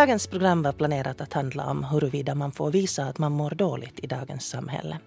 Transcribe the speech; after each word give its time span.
Dagens 0.00 0.26
program 0.26 0.62
var 0.62 0.72
planerat 0.72 1.20
att 1.20 1.32
handla 1.32 1.66
om 1.66 1.84
huruvida 1.84 2.34
man 2.34 2.52
får 2.52 2.70
visa 2.70 3.04
att 3.04 3.18
man 3.18 3.32
mår 3.32 3.50
dåligt 3.50 4.00
i 4.02 4.06
dagens 4.06 4.48
samhälle. 4.48 4.98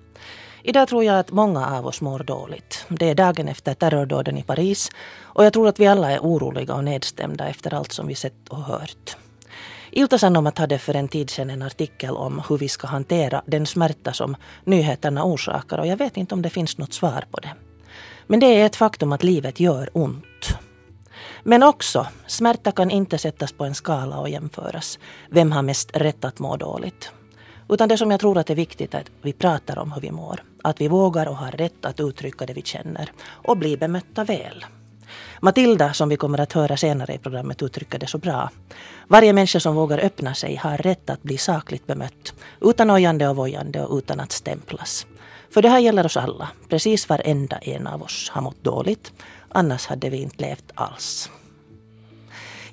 Idag 0.63 0.87
tror 0.87 1.03
jag 1.03 1.19
att 1.19 1.31
många 1.31 1.67
av 1.67 1.87
oss 1.87 2.01
mår 2.01 2.19
dåligt. 2.19 2.85
Det 2.89 3.09
är 3.09 3.15
dagen 3.15 3.47
efter 3.47 3.73
terrordåden 3.73 4.37
i 4.37 4.43
Paris 4.43 4.89
och 5.21 5.45
jag 5.45 5.53
tror 5.53 5.67
att 5.67 5.79
vi 5.79 5.87
alla 5.87 6.11
är 6.11 6.19
oroliga 6.19 6.75
och 6.75 6.83
nedstämda 6.83 7.47
efter 7.47 7.73
allt 7.73 7.91
som 7.91 8.07
vi 8.07 8.15
sett 8.15 8.49
och 8.49 8.63
hört. 8.63 9.17
Ilta 9.91 10.17
Sanomat 10.17 10.57
hade 10.57 10.79
för 10.79 10.93
en 10.93 11.07
tid 11.07 11.29
sedan 11.29 11.49
en 11.49 11.61
artikel 11.61 12.15
om 12.15 12.41
hur 12.49 12.57
vi 12.57 12.69
ska 12.69 12.87
hantera 12.87 13.41
den 13.45 13.65
smärta 13.65 14.13
som 14.13 14.35
nyheterna 14.63 15.23
orsakar 15.23 15.77
och 15.77 15.87
jag 15.87 15.97
vet 15.97 16.17
inte 16.17 16.35
om 16.35 16.41
det 16.41 16.49
finns 16.49 16.77
något 16.77 16.93
svar 16.93 17.25
på 17.31 17.39
det. 17.39 17.51
Men 18.27 18.39
det 18.39 18.45
är 18.45 18.65
ett 18.65 18.75
faktum 18.75 19.11
att 19.11 19.23
livet 19.23 19.59
gör 19.59 19.89
ont. 19.93 20.57
Men 21.43 21.63
också, 21.63 22.07
smärta 22.27 22.71
kan 22.71 22.91
inte 22.91 23.17
sättas 23.17 23.51
på 23.51 23.65
en 23.65 23.75
skala 23.75 24.19
och 24.19 24.29
jämföras. 24.29 24.99
Vem 25.29 25.51
har 25.51 25.61
mest 25.61 25.89
rätt 25.93 26.25
att 26.25 26.39
må 26.39 26.57
dåligt? 26.57 27.11
Utan 27.69 27.89
det 27.89 27.97
som 27.97 28.11
jag 28.11 28.19
tror 28.19 28.37
att 28.37 28.49
är 28.49 28.55
viktigt 28.55 28.93
är 28.93 28.99
att 28.99 29.11
vi 29.21 29.33
pratar 29.33 29.79
om 29.79 29.91
hur 29.91 30.01
vi 30.01 30.11
mår. 30.11 30.43
Att 30.61 30.81
vi 30.81 30.87
vågar 30.87 31.27
och 31.27 31.37
har 31.37 31.51
rätt 31.51 31.85
att 31.85 31.99
uttrycka 31.99 32.45
det 32.45 32.53
vi 32.53 32.61
känner. 32.61 33.11
Och 33.29 33.57
bli 33.57 33.77
bemötta 33.77 34.23
väl. 34.23 34.65
Matilda, 35.41 35.93
som 35.93 36.09
vi 36.09 36.17
kommer 36.17 36.39
att 36.39 36.53
höra 36.53 36.77
senare 36.77 37.13
i 37.13 37.17
programmet, 37.17 37.61
uttrycker 37.61 37.99
det 37.99 38.07
så 38.07 38.17
bra. 38.17 38.49
Varje 39.07 39.33
människa 39.33 39.59
som 39.59 39.75
vågar 39.75 39.97
öppna 39.97 40.33
sig 40.33 40.55
har 40.55 40.77
rätt 40.77 41.09
att 41.09 41.23
bli 41.23 41.37
sakligt 41.37 41.87
bemött. 41.87 42.33
Utan 42.61 42.91
ojande 42.91 43.27
och 43.27 43.35
vojande 43.35 43.85
och 43.85 43.97
utan 43.97 44.19
att 44.19 44.31
stämplas. 44.31 45.05
För 45.49 45.61
det 45.61 45.69
här 45.69 45.79
gäller 45.79 46.05
oss 46.05 46.17
alla. 46.17 46.49
Precis 46.69 47.09
varenda 47.09 47.57
en 47.57 47.87
av 47.87 48.03
oss 48.03 48.29
har 48.29 48.41
mått 48.41 48.63
dåligt. 48.63 49.13
Annars 49.53 49.85
hade 49.85 50.09
vi 50.09 50.17
inte 50.17 50.41
levt 50.41 50.71
alls. 50.75 51.29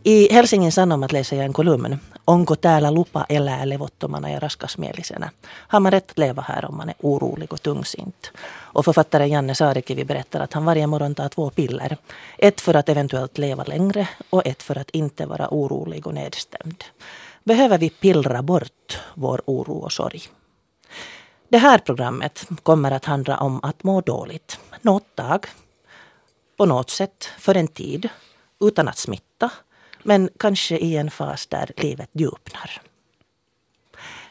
I 0.04 0.32
Helsingin 0.32 0.72
Sanomat 0.72 1.12
läser 1.12 1.36
jag 1.36 1.44
en 1.44 1.52
kolumn. 1.52 1.98
Onko 2.26 2.56
täällä 2.56 2.90
lupa 2.90 3.26
elää 3.28 3.68
levottomana 3.68 4.30
ja 4.30 4.40
raskasmielisenä? 4.40 5.30
Har 5.68 5.80
man 5.80 5.92
rätt 5.92 6.10
att 6.10 6.18
leva 6.18 6.44
här 6.48 6.66
om 6.66 6.76
man 6.76 6.88
är 6.88 6.94
orolig 7.02 7.52
och 7.52 7.62
tungsint? 7.62 8.32
Och 8.74 8.84
författaren 8.84 9.28
Janne 9.28 9.54
Saarikivi 9.54 10.04
berättar 10.04 10.40
att 10.40 10.52
han 10.52 10.64
varje 10.64 10.86
morgon 10.86 11.14
tar 11.14 11.28
två 11.28 11.50
piller. 11.50 11.96
Ett 12.38 12.60
för 12.60 12.74
att 12.76 12.88
eventuellt 12.88 13.38
leva 13.38 13.64
längre 13.64 14.08
och 14.30 14.46
ett 14.46 14.62
för 14.62 14.78
att 14.78 14.90
inte 14.90 15.26
vara 15.26 15.48
orolig 15.50 16.06
och 16.06 16.14
nedstämd. 16.14 16.84
Behöver 17.44 17.78
vi 17.78 17.90
pillra 17.90 18.42
bort 18.42 19.00
vår 19.14 19.40
oro 19.46 19.78
och 19.78 19.92
sorg? 19.92 20.22
Det 21.48 21.58
här 21.58 21.78
programmet 21.78 22.46
kommer 22.62 22.90
att 22.90 23.04
handla 23.04 23.36
om 23.36 23.60
att 23.62 23.82
må 23.82 24.00
dåligt. 24.00 24.58
Något 24.82 25.16
dag, 25.16 25.46
på 26.60 26.66
något 26.66 26.90
sätt, 26.90 27.28
för 27.38 27.56
en 27.56 27.68
tid, 27.68 28.08
utan 28.60 28.88
att 28.88 28.98
smitta 28.98 29.50
men 30.02 30.30
kanske 30.38 30.78
i 30.78 30.96
en 30.96 31.10
fas 31.10 31.46
där 31.46 31.72
livet 31.76 32.10
djupnar. 32.12 32.80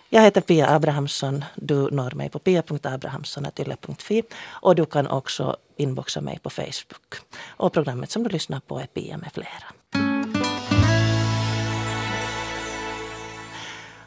Jag 0.10 0.22
heter 0.22 0.42
Pia 0.42 0.76
Abrahamsson. 0.76 1.46
Du 1.56 1.92
når 1.92 2.12
mig 2.12 2.30
på 2.30 2.40
pia.abrahamsson.ylle.fi 2.40 4.24
och 4.62 4.76
du 4.76 4.86
kan 4.86 5.08
också 5.08 5.58
inboxa 5.78 6.22
mig 6.22 6.40
på 6.40 6.50
Facebook. 6.50 7.16
Och 7.48 7.74
programmet 7.74 8.12
som 8.12 8.24
du 8.24 8.30
lyssnar 8.30 8.60
på 8.60 8.80
är 8.80 8.88
Pia 8.88 9.18
med 9.18 9.32
flera. 9.34 9.74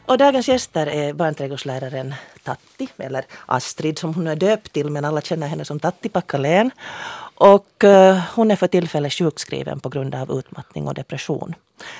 Och 0.05 0.17
dagens 0.17 0.47
gäster 0.47 0.87
är 0.87 1.13
barnträdgårdsläraren 1.13 2.15
Tatti, 2.43 2.87
eller 2.97 3.25
Astrid 3.45 3.99
som 3.99 4.13
hon 4.13 4.27
är 4.27 4.35
döpt 4.35 4.73
till, 4.73 4.89
men 4.89 5.05
alla 5.05 5.21
känner 5.21 5.47
henne 5.47 5.65
som 5.65 5.79
Tatti 5.79 6.09
Packalén. 6.09 6.71
Och 7.35 7.83
eh, 7.83 8.17
hon 8.35 8.51
är 8.51 8.55
för 8.55 8.67
tillfället 8.67 9.13
sjukskriven 9.13 9.79
på 9.79 9.89
grund 9.89 10.15
av 10.15 10.31
utmattning 10.31 10.87
och 10.87 10.93
depression. 10.93 11.55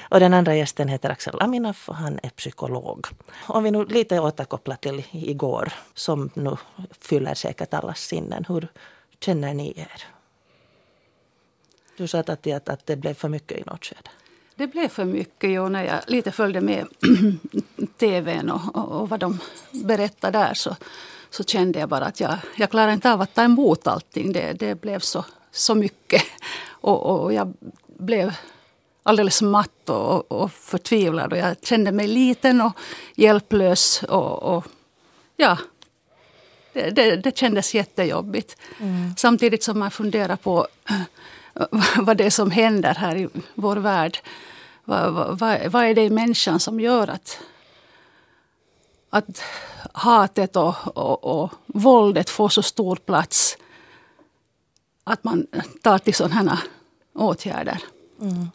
Och 0.10 0.20
den 0.20 0.34
andra 0.34 0.56
gästen 0.56 0.88
heter 0.88 1.10
Axel 1.10 1.42
Aminoff 1.42 1.90
och 1.90 1.96
han 1.96 2.20
är 2.24 2.30
psykolog. 2.30 3.08
Om 3.48 3.64
vi 3.64 3.72
nu 3.72 3.86
lite 3.86 4.20
återkopplar 4.20 4.76
till 4.76 5.04
igår, 5.12 5.74
som 5.94 6.30
nu 6.34 6.58
fyller 7.02 7.34
säkert 7.34 7.74
allas 7.74 8.00
sinnen. 8.00 8.46
Hur 8.48 8.68
känner 9.20 9.54
ni 9.54 9.74
er? 9.76 10.04
Du 11.98 12.08
sa 12.08 12.20
att, 12.20 12.30
att, 12.30 12.70
att 12.70 12.86
det 12.86 12.96
blev 12.96 13.14
för 13.14 13.30
mycket 13.30 13.58
i 13.58 13.64
något 13.66 13.86
skede. 13.86 14.10
Det 14.56 14.68
blev 14.68 14.88
för 14.88 15.06
mycket 15.06 15.50
jo, 15.52 15.70
när 15.70 15.84
jag 15.84 16.00
lite 16.08 16.32
följde 16.32 16.62
med 16.62 16.88
tvn 18.00 18.50
och, 18.50 18.76
och, 18.76 19.02
och 19.02 19.10
vad 19.10 19.20
de 19.20 19.40
berättade 19.72 20.40
där 20.40 20.54
så, 20.54 20.76
så 21.34 21.44
kände 21.44 21.80
jag 21.80 21.90
bara 21.90 22.06
att 22.06 22.20
jag, 22.20 22.38
jag 22.56 22.70
klarar 22.70 22.92
inte 22.92 23.12
av 23.12 23.22
att 23.22 23.34
ta 23.34 23.44
emot 23.44 23.88
allting. 23.88 24.34
Det, 24.34 24.54
det 24.54 24.82
blev 24.82 25.00
så, 25.00 25.26
så 25.52 25.76
mycket. 25.76 26.24
Och, 26.68 27.06
och 27.06 27.34
jag 27.34 27.54
blev 27.88 28.34
alldeles 29.04 29.42
matt 29.42 29.90
och, 29.90 30.32
och 30.32 30.52
förtvivlad. 30.52 31.34
Och 31.34 31.40
jag 31.40 31.56
kände 31.64 31.92
mig 31.92 32.08
liten 32.08 32.62
och 32.62 32.78
hjälplös. 33.16 34.04
Och, 34.04 34.44
och 34.44 34.66
ja, 35.38 35.58
det, 36.74 36.90
det, 36.90 37.16
det 37.16 37.38
kändes 37.38 37.76
jättejobbigt. 37.76 38.58
Mm. 38.80 39.14
Samtidigt 39.18 39.64
som 39.64 39.80
man 39.80 39.92
funderar 39.92 40.36
på 40.36 40.68
vad 41.98 42.18
det 42.18 42.26
är 42.26 42.30
som 42.30 42.52
händer 42.52 42.96
här 42.96 43.16
i 43.16 43.28
vår 43.54 43.76
värld. 43.76 44.20
Vad, 44.84 45.14
vad, 45.14 45.72
vad 45.72 45.86
är 45.86 45.94
det 45.94 46.04
i 46.04 46.10
människan 46.10 46.60
som 46.60 46.80
gör 46.80 47.08
att, 47.08 47.40
att 49.14 49.42
hatet 49.94 50.56
och, 50.56 50.98
och, 50.98 51.42
och 51.42 51.52
våldet 51.66 52.30
får 52.30 52.50
så 52.50 52.62
stor 52.62 52.96
plats 52.96 53.58
att 55.04 55.24
man 55.24 55.48
tar 55.82 55.98
till 55.98 56.14
sådana 56.14 56.52
här 56.52 56.60
åtgärder. 57.14 57.78
Mm. 58.22 58.48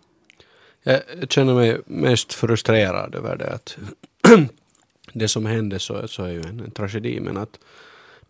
Jag 0.82 1.30
känner 1.30 1.54
mig 1.54 1.80
mest 1.86 2.32
frustrerad 2.32 3.14
över 3.14 3.36
det 3.36 3.52
att 3.52 3.76
det 5.12 5.28
som 5.28 5.46
hände 5.46 5.78
så, 5.78 6.08
så 6.08 6.24
är 6.24 6.30
ju 6.30 6.40
en, 6.40 6.60
en 6.60 6.70
tragedi 6.70 7.20
men 7.20 7.36
att 7.36 7.58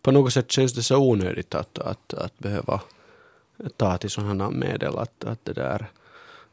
på 0.01 0.11
något 0.11 0.33
sätt 0.33 0.51
känns 0.51 0.73
det 0.73 0.83
så 0.83 0.97
onödigt 0.97 1.55
att, 1.55 1.79
att, 1.79 2.13
att 2.13 2.39
behöva 2.39 2.81
ta 3.77 3.97
till 3.97 4.09
sådana 4.09 4.49
medel 4.49 4.97
att, 4.97 5.23
att 5.23 5.45
det 5.45 5.53
där 5.53 5.87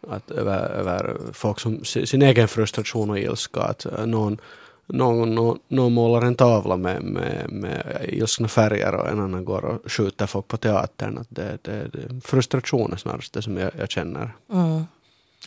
att 0.08 0.30
över, 0.30 0.70
över 0.70 1.16
folk 1.32 1.60
som 1.60 1.84
sin 1.84 2.22
egen 2.22 2.48
frustration 2.48 3.10
och 3.10 3.18
ilska 3.18 3.60
att 3.60 3.86
någon 4.06 4.38
någon, 4.86 5.34
någon, 5.34 5.58
någon 5.68 5.92
målar 5.92 6.26
en 6.26 6.34
tavla 6.34 6.76
med, 6.76 7.02
med, 7.02 7.50
med 7.52 8.06
ilskna 8.08 8.48
färger 8.48 8.94
och 8.94 9.08
en 9.08 9.20
annan 9.20 9.44
går 9.44 9.64
och 9.64 9.92
skjuter 9.92 10.26
folk 10.26 10.48
på 10.48 10.56
teatern. 10.56 11.18
Att 11.18 11.26
det, 11.30 11.58
det, 11.62 11.88
det, 11.92 12.20
frustration 12.20 12.92
är 12.92 12.96
snarast 12.96 13.32
det 13.32 13.42
som 13.42 13.56
jag, 13.56 13.70
jag 13.78 13.90
känner. 13.90 14.34
Mm. 14.52 14.84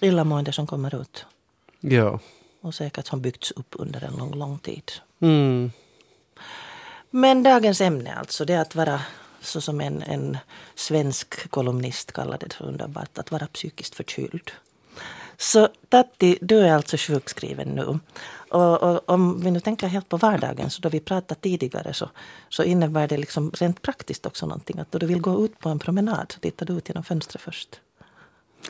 Illamående 0.02 0.54
som 0.54 0.68
kommer 0.68 1.02
ut. 1.02 1.26
Ja. 1.80 2.20
Och 2.62 2.76
säkert 2.76 3.08
som 3.08 3.22
byggts 3.22 3.52
upp 3.52 3.76
under 3.80 4.04
en 4.04 4.14
lång, 4.14 4.36
lång 4.36 4.60
tid. 4.60 4.92
Mm. 5.20 5.72
Men 7.10 7.44
dagens 7.44 7.82
ämne 7.82 8.16
alltså, 8.16 8.46
det 8.46 8.54
är 8.54 8.62
att 8.62 8.76
vara 8.76 9.02
så 9.42 9.62
som 9.62 9.82
en, 9.82 10.02
en 10.02 10.38
svensk 10.76 11.50
kolumnist 11.50 12.12
kallade 12.12 12.46
det 12.46 12.54
så 12.54 12.64
underbart, 12.64 13.18
att 13.18 13.32
vara 13.32 13.48
psykiskt 13.48 13.96
förkyld. 13.96 14.52
Så 15.38 15.70
Tatti, 15.90 16.38
du 16.42 16.60
är 16.60 16.74
alltså 16.74 16.98
sjukskriven 16.98 17.68
nu. 17.68 18.00
Och, 18.50 18.84
och, 18.84 19.10
om 19.10 19.42
vi 19.42 19.52
nu 19.52 19.60
tänker 19.60 19.88
helt 19.88 20.10
på 20.10 20.18
vardagen, 20.18 20.70
så 20.70 20.82
då 20.82 20.90
vi 20.90 21.00
pratade 21.00 21.42
tidigare 21.42 21.94
så, 21.94 22.10
så 22.50 22.64
innebär 22.64 23.08
det 23.08 23.18
liksom 23.18 23.52
rent 23.52 23.82
praktiskt 23.82 24.26
också 24.26 24.46
någonting. 24.46 24.80
Att 24.80 24.92
då 24.92 24.98
du 24.98 25.06
vill 25.06 25.22
gå 25.22 25.46
ut 25.46 25.60
på 25.60 25.70
en 25.70 25.80
promenad 25.80 26.32
så 26.32 26.40
tittar 26.40 26.66
du 26.66 26.74
ut 26.74 26.90
genom 26.90 27.04
fönstret 27.04 27.42
först. 27.42 27.80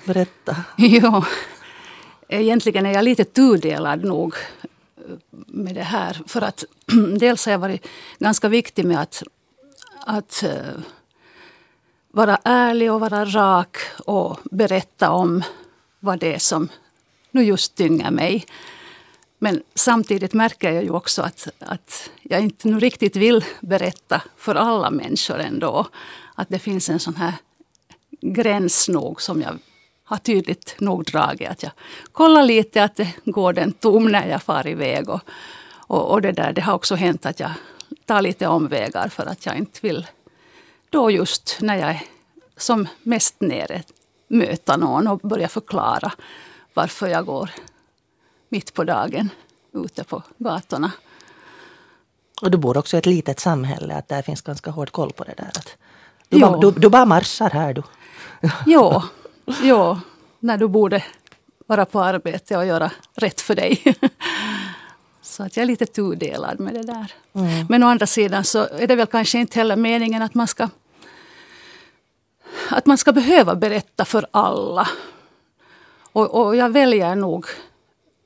Berätta. 0.06 0.56
Ja, 0.78 1.26
egentligen 2.28 2.86
är 2.86 2.94
jag 2.94 3.04
lite 3.04 3.24
tudelad 3.24 4.04
nog 4.04 4.34
med 5.48 5.76
det 5.76 5.84
här. 5.84 6.22
För 6.28 6.42
att 6.42 6.64
dels 7.20 7.46
har 7.46 7.52
jag 7.52 7.60
varit 7.60 7.88
ganska 8.20 8.50
viktig 8.50 8.86
med 8.86 9.02
att, 9.02 9.24
att 10.06 10.44
uh, 10.44 10.84
vara 12.12 12.40
ärlig 12.44 12.92
och 12.92 13.00
vara 13.00 13.26
rak 13.26 13.78
och 14.06 14.40
berätta 14.52 15.12
om 15.12 15.44
vad 16.00 16.20
det 16.20 16.36
är 16.36 16.40
som 16.40 16.70
nu 17.32 17.44
just 17.44 17.76
tynger 17.76 18.12
mig. 18.12 18.46
Men 19.40 19.64
samtidigt 19.76 20.34
märker 20.34 20.72
jag 20.72 20.84
ju 20.84 20.90
också 20.90 21.22
att, 21.22 21.48
att 21.60 22.10
jag 22.24 22.42
inte 22.42 22.68
nu 22.68 22.80
riktigt 22.80 23.16
vill 23.16 23.46
berätta 23.62 24.22
för 24.38 24.56
alla 24.56 24.92
människor 24.92 25.40
ändå. 25.40 25.88
Att 26.36 26.50
det 26.50 26.60
finns 26.60 26.90
en 26.90 27.00
sån 27.00 27.16
här 27.16 27.34
gräns 28.22 28.90
nog 28.90 29.22
som 29.22 29.42
jag 29.42 29.58
har 30.04 30.18
tydligt 30.18 30.76
nog 30.80 31.04
dragit. 31.04 31.50
Att 31.50 31.64
jag 31.64 31.72
kollar 32.12 32.44
lite 32.44 32.84
att 32.84 32.96
det 32.96 33.14
går 33.26 33.54
den 33.54 33.72
tom 33.72 34.12
när 34.12 34.28
jag 34.28 34.44
far 34.44 34.68
iväg. 34.68 35.10
Och, 35.10 35.22
och, 35.72 36.12
och 36.12 36.22
det, 36.22 36.32
där, 36.32 36.54
det 36.54 36.62
har 36.62 36.74
också 36.74 36.96
hänt 36.96 37.26
att 37.26 37.40
jag 37.40 37.52
tar 38.06 38.22
lite 38.22 38.48
omvägar 38.48 39.08
för 39.08 39.26
att 39.26 39.46
jag 39.46 39.58
inte 39.58 39.80
vill 39.82 40.08
då 40.90 41.12
just 41.12 41.58
när 41.62 41.76
jag 41.76 41.90
är 41.90 42.02
som 42.58 42.88
mest 43.04 43.42
nere 43.42 43.84
möta 44.28 44.78
någon 44.78 45.08
och 45.08 45.20
börja 45.20 45.48
förklara 45.48 46.12
varför 46.74 47.08
jag 47.08 47.26
går 47.26 47.50
mitt 48.50 48.74
på 48.74 48.84
dagen 48.84 49.30
ute 49.74 50.04
på 50.04 50.24
gatorna. 50.38 50.92
Och 52.42 52.52
du 52.52 52.58
bor 52.58 52.78
också 52.78 52.98
i 52.98 53.00
ett 53.00 53.06
litet 53.06 53.40
samhälle, 53.40 53.96
att 53.96 54.08
där 54.08 54.22
finns 54.22 54.42
ganska 54.42 54.72
hård 54.72 54.92
koll 54.92 55.12
på 55.14 55.24
det 55.24 55.34
där. 55.38 55.48
Att 55.48 55.78
du, 56.30 56.40
bara, 56.40 56.58
du, 56.58 56.72
du 56.72 56.90
bara 56.90 57.06
marschar 57.06 57.50
här 57.50 57.74
du. 57.74 57.84
Jo, 58.66 59.02
jo, 59.62 59.98
när 60.40 60.58
du 60.58 60.68
borde 60.68 61.04
vara 61.68 61.86
på 61.86 62.02
arbete 62.02 62.58
och 62.58 62.66
göra 62.66 62.92
rätt 63.16 63.42
för 63.42 63.56
dig. 63.56 63.84
Så 65.22 65.44
att 65.44 65.58
jag 65.58 65.62
är 65.62 65.68
lite 65.68 65.86
tudelad 65.86 66.60
med 66.60 66.74
det 66.74 66.84
där. 66.84 67.14
Mm. 67.34 67.66
Men 67.70 67.84
å 67.84 67.88
andra 67.88 68.08
sidan 68.08 68.44
så 68.44 68.68
är 68.68 68.88
det 68.88 68.96
väl 68.96 69.08
kanske 69.08 69.40
inte 69.40 69.60
heller 69.60 69.76
meningen 69.76 70.22
att 70.22 70.34
man 70.34 70.48
ska 70.48 70.70
att 72.70 72.86
man 72.86 72.98
ska 72.98 73.12
behöva 73.12 73.56
berätta 73.56 74.06
för 74.06 74.28
alla. 74.32 74.88
Och, 76.12 76.46
och 76.46 76.56
jag 76.56 76.70
väljer 76.70 77.16
nog 77.16 77.46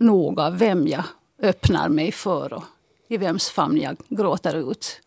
noga 0.03 0.49
vem 0.49 0.87
jag 0.87 1.03
öppnar 1.41 1.89
mig 1.89 2.11
för 2.11 2.53
och 2.53 2.63
i 3.07 3.17
vems 3.17 3.49
famn 3.49 3.77
jag 3.77 3.97
gråter 4.09 4.71
ut. 4.71 5.01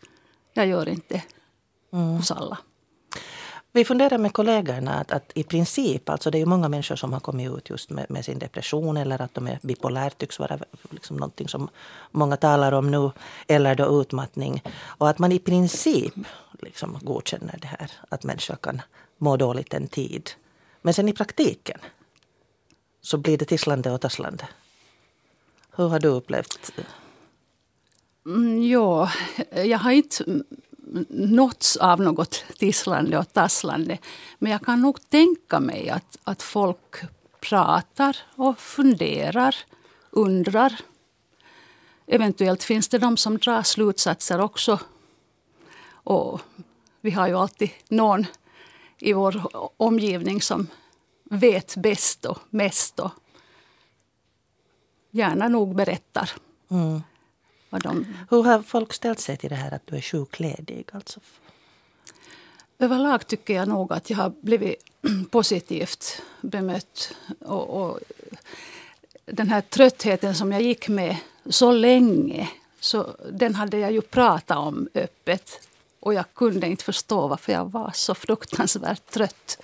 Jag 0.53 0.67
gör 0.67 0.89
inte 0.89 1.23
mm. 1.93 2.09
hos 2.09 2.31
alla. 2.31 2.59
Vi 3.73 3.85
funderar 3.85 4.19
med 4.19 4.33
kollegorna 4.33 4.95
att, 4.95 5.13
att, 5.13 5.33
i 5.35 5.43
princip, 5.43 6.09
alltså 6.09 6.31
det 6.31 6.39
är 6.39 6.41
ju 6.41 6.47
många 6.47 6.69
människor 6.69 6.97
som 6.97 7.13
har 7.13 7.21
kommit 7.21 7.51
ut 7.51 7.71
just 7.71 7.91
med, 7.91 8.07
med 8.09 8.25
sin 8.25 8.39
depression 8.39 8.97
eller 8.97 9.23
att 9.23 9.35
de 9.35 9.47
är 9.47 9.59
bipolära 9.63 10.11
tycks 10.11 10.39
vara 10.39 10.59
liksom 10.91 11.17
någonting 11.17 11.49
som 11.49 11.69
många 12.11 12.37
talar 12.37 12.73
om 12.73 12.91
nu. 12.91 13.11
Eller 13.49 13.75
då 13.75 14.01
utmattning. 14.01 14.63
Och 14.99 15.09
att 15.09 15.19
man 15.19 15.33
i 15.33 15.39
princip 15.39 16.15
liksom 16.61 16.99
godkänner 17.03 17.59
det 17.63 17.67
här. 17.67 17.93
Att 18.09 18.25
människor 18.25 18.57
kan 18.57 18.83
må 19.19 19.37
dåligt 19.37 19.75
en 19.75 19.87
tid. 19.87 20.31
Men 20.83 20.95
sen 20.95 21.09
i 21.09 21.13
praktiken 21.13 21.79
så 23.03 23.19
blir 23.19 23.39
det 23.39 23.45
tisslande 23.45 23.91
och 23.91 24.01
tasslande. 24.01 24.49
Hur 25.77 25.89
har 25.89 25.99
du 25.99 26.09
upplevt 26.09 26.73
Mm, 28.27 28.63
ja, 28.63 29.11
jag 29.51 29.79
har 29.79 29.91
inte 29.91 30.43
nåtts 31.09 31.77
av 31.77 32.01
något 32.01 32.45
tisslande 32.59 33.19
och 33.19 33.33
tasslande. 33.33 33.99
Men 34.39 34.53
jag 34.53 34.63
kan 34.63 34.81
nog 34.81 35.11
tänka 35.11 35.61
mig 35.61 35.91
att, 35.91 36.19
att 36.25 36.43
folk 36.43 36.97
pratar 37.41 38.17
och 38.35 38.59
funderar, 38.59 39.57
undrar. 40.11 40.81
Eventuellt 42.07 42.63
finns 42.63 42.89
det 42.89 42.99
de 42.99 43.17
som 43.17 43.39
drar 43.39 43.63
slutsatser 43.63 44.41
också. 44.41 44.79
Och 45.89 46.41
vi 47.01 47.11
har 47.11 47.29
ju 47.29 47.35
alltid 47.35 47.71
någon 47.89 48.27
i 48.99 49.13
vår 49.13 49.51
omgivning 49.77 50.43
som 50.43 50.67
vet 51.25 51.77
bäst 51.77 52.25
och 52.25 52.39
mest 52.51 53.01
och 53.01 53.11
gärna 55.17 55.49
nog 55.49 55.75
berättar. 55.75 56.31
Mm. 56.71 57.03
De... 57.71 58.07
Hur 58.31 58.43
har 58.43 58.63
folk 58.63 58.93
ställt 58.93 59.21
sig 59.21 59.37
till 59.37 59.51
det 59.51 59.57
här 59.57 59.75
att 59.75 59.87
du 59.87 59.97
är 59.97 60.01
sjukledig? 60.01 60.89
Alltså? 60.93 61.21
Överlag 62.79 63.27
tycker 63.27 63.55
jag 63.55 63.69
nog 63.69 63.93
att 63.93 64.11
jag 64.11 64.17
har 64.17 64.33
blivit 64.41 64.85
positivt 65.31 66.23
bemött. 66.41 67.13
Och, 67.41 67.83
och, 67.83 68.01
den 69.25 69.49
här 69.49 69.61
tröttheten 69.61 70.35
som 70.35 70.53
jag 70.53 70.63
gick 70.63 70.89
med 70.89 71.17
så 71.47 71.73
länge, 71.73 72.49
så 72.81 73.17
den 73.33 73.55
hade 73.55 73.79
jag 73.79 73.93
ju 73.93 74.01
pratat 74.01 74.59
om 74.59 74.89
öppet. 74.95 75.69
Och 76.01 76.15
jag 76.15 76.35
kunde 76.35 76.67
inte 76.67 76.85
förstå 76.85 77.27
varför 77.29 77.53
jag 77.53 77.71
var 77.71 77.91
så 77.95 78.15
fruktansvärt 78.15 79.11
trött. 79.11 79.59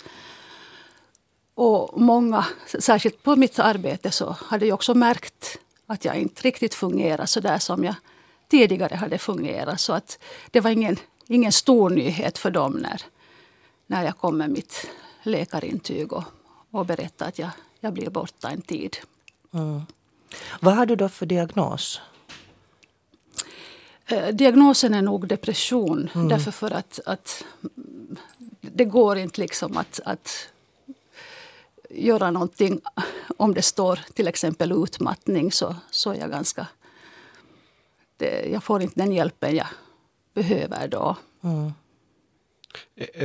Och 1.62 2.00
många, 2.00 2.46
särskilt 2.78 3.22
på 3.22 3.36
mitt 3.36 3.58
arbete, 3.58 4.10
så 4.10 4.36
hade 4.40 4.66
jag 4.66 4.74
också 4.74 4.94
märkt 4.94 5.58
att 5.86 6.04
jag 6.04 6.16
inte 6.16 6.42
riktigt 6.42 6.74
fungerar 6.74 7.26
så 7.26 7.40
där 7.40 7.58
som 7.58 7.84
jag 7.84 7.94
tidigare 8.48 8.94
hade 8.94 9.18
fungerat. 9.18 9.80
Så 9.80 9.92
att 9.92 10.18
det 10.50 10.60
var 10.60 10.70
ingen, 10.70 10.96
ingen 11.26 11.52
stor 11.52 11.90
nyhet 11.90 12.38
för 12.38 12.50
dem 12.50 12.72
när, 12.72 13.02
när 13.86 14.04
jag 14.04 14.18
kom 14.18 14.38
med 14.38 14.50
mitt 14.50 14.90
läkarintyg 15.22 16.12
och, 16.12 16.24
och 16.70 16.86
berättade 16.86 17.28
att 17.28 17.38
jag, 17.38 17.50
jag 17.80 17.92
blir 17.92 18.10
borta 18.10 18.50
en 18.50 18.62
tid. 18.62 18.96
Mm. 19.54 19.82
Vad 20.60 20.74
har 20.74 20.86
du 20.86 20.96
då 20.96 21.08
för 21.08 21.26
diagnos? 21.26 22.00
Eh, 24.06 24.28
diagnosen 24.28 24.94
är 24.94 25.02
nog 25.02 25.28
depression. 25.28 26.10
Mm. 26.14 26.28
Därför 26.28 26.50
för 26.50 26.70
att, 26.70 27.00
att 27.06 27.44
det 28.60 28.84
går 28.84 29.18
inte 29.18 29.40
liksom 29.40 29.76
att, 29.76 30.00
att 30.04 30.48
göra 31.92 32.30
någonting 32.30 32.80
om 33.36 33.54
det 33.54 33.62
står 33.62 34.00
till 34.14 34.28
exempel 34.28 34.72
utmattning 34.72 35.52
så, 35.52 35.76
så 35.90 36.10
är 36.10 36.18
jag 36.18 36.30
ganska... 36.30 36.66
Det, 38.16 38.48
jag 38.52 38.64
får 38.64 38.82
inte 38.82 39.00
den 39.00 39.12
hjälpen 39.12 39.56
jag 39.56 39.66
behöver 40.34 40.88
då. 40.88 41.16
Mm. 41.42 41.72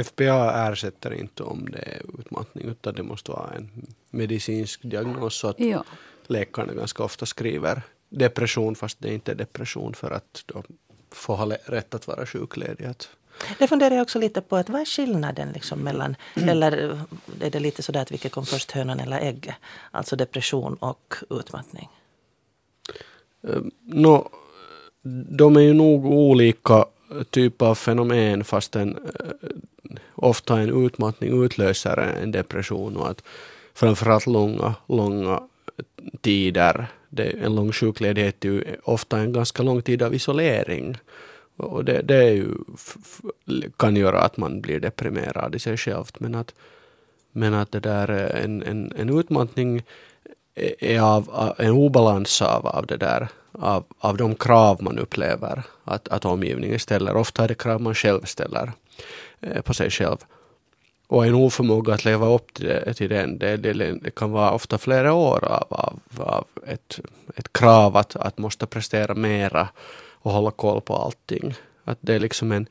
FBA 0.04 0.68
ersätter 0.72 1.14
inte 1.14 1.44
om 1.44 1.70
det 1.72 1.78
är 1.78 2.02
utmattning 2.20 2.68
utan 2.68 2.94
det 2.94 3.04
måste 3.04 3.32
vara 3.32 3.54
en 3.54 3.88
medicinsk 4.10 4.82
diagnos 4.84 5.36
så 5.36 5.48
att 5.48 5.60
ja. 5.60 5.84
läkarna 6.28 6.74
ganska 6.74 7.04
ofta 7.04 7.26
skriver 7.26 7.82
depression 8.10 8.76
fast 8.76 9.00
det 9.02 9.14
inte 9.14 9.32
är 9.32 9.36
depression 9.36 9.94
för 9.94 10.12
att 10.12 10.44
då 10.46 10.64
få 11.12 11.36
ha 11.36 11.46
rätt 11.66 11.94
att 11.94 12.08
vara 12.08 12.26
sjukledig. 12.26 12.88
Det 13.60 13.68
funderar 13.68 13.96
jag 13.96 14.02
också 14.02 14.20
lite 14.20 14.42
på. 14.42 14.56
att 14.56 14.70
Vad 14.70 14.82
är 14.82 14.86
skillnaden 14.86 15.52
liksom 15.54 15.80
mellan, 15.80 16.16
mm. 16.36 16.50
eller 16.50 17.00
är 17.42 17.50
det 17.50 17.60
lite 17.60 17.84
sådär 17.84 18.02
att 18.02 18.12
vilket 18.12 18.32
kom 18.32 18.46
först, 18.46 18.72
hönan 18.72 19.00
eller 19.00 19.20
ägget? 19.20 19.56
Alltså 19.92 20.16
depression 20.16 20.74
och 20.80 21.16
utmattning. 21.30 21.90
Um, 23.42 23.72
no, 23.84 24.30
de 25.38 25.56
är 25.56 25.62
ju 25.62 25.74
nog 25.74 26.06
olika 26.06 26.86
typer 27.30 27.66
av 27.66 27.76
fenomen 27.76 28.44
fast 28.44 28.76
en, 28.76 28.98
uh, 28.98 29.50
ofta 30.16 30.60
en 30.60 30.86
utmattning 30.86 31.44
utlöser 31.44 31.98
en 31.98 32.32
depression 32.32 32.98
och 32.98 33.10
att 33.10 33.24
framförallt 33.74 34.28
långa, 34.28 34.76
långa 34.88 35.42
tider, 36.22 36.88
det, 37.10 37.24
en 37.24 37.56
lång 37.56 37.72
sjukledighet 37.72 38.46
är 38.46 38.50
ju 38.50 38.64
ofta 38.84 39.20
en 39.20 39.34
ganska 39.34 39.64
lång 39.64 39.82
tid 39.82 40.02
av 40.02 40.16
isolering 40.16 40.98
och 41.58 41.86
det, 41.86 42.02
det 42.02 42.16
är 42.16 42.32
ju, 42.32 42.54
kan 43.78 43.96
göra 43.96 44.22
att 44.22 44.38
man 44.38 44.62
blir 44.62 44.80
deprimerad 44.80 45.56
i 45.56 45.60
sig 45.60 45.78
självt. 45.78 46.20
Men 46.20 46.36
att, 46.36 46.54
men 47.32 47.54
att 47.54 47.72
det 47.72 47.80
där 47.80 48.10
en, 48.10 48.64
en, 48.64 48.94
en 48.98 49.20
utmattning 49.20 49.84
är 50.80 51.02
av, 51.02 51.54
en 51.58 51.72
obalans 51.72 52.42
av, 52.42 52.68
av 52.68 52.86
det 52.86 52.98
där, 52.98 53.28
av, 53.52 53.84
av 54.00 54.18
de 54.18 54.36
krav 54.36 54.84
man 54.84 55.00
upplever 55.00 55.64
att, 55.84 56.08
att 56.08 56.26
omgivningen 56.26 56.80
ställer. 56.80 57.16
Ofta 57.16 57.44
är 57.44 57.48
det 57.48 57.56
krav 57.56 57.82
man 57.82 57.96
själv 57.96 58.22
ställer 58.26 58.72
eh, 59.42 59.62
på 59.62 59.74
sig 59.74 59.90
själv. 59.90 60.18
Och 61.08 61.26
en 61.26 61.34
oförmåga 61.34 61.94
att 61.94 62.06
leva 62.06 62.28
upp 62.28 62.54
till, 62.54 62.66
det, 62.66 62.94
till 62.94 63.10
den, 63.10 63.38
det, 63.38 63.58
det, 63.58 63.74
det, 63.74 64.16
kan 64.16 64.32
vara 64.32 64.52
ofta 64.52 64.78
flera 64.78 65.14
år 65.14 65.46
av, 65.46 65.66
av, 65.70 66.00
av 66.18 66.46
ett, 66.68 67.00
ett 67.36 67.54
krav 67.54 67.98
att, 67.98 68.16
att 68.16 68.38
måste 68.38 68.66
prestera 68.66 69.14
mera 69.14 69.68
och 70.28 70.34
hålla 70.34 70.52
koll 70.52 70.82
på 70.82 70.96
allting. 70.96 71.54
Att 71.84 71.98
det 72.02 72.16
är 72.16 72.20
liksom 72.20 72.52
en, 72.52 72.68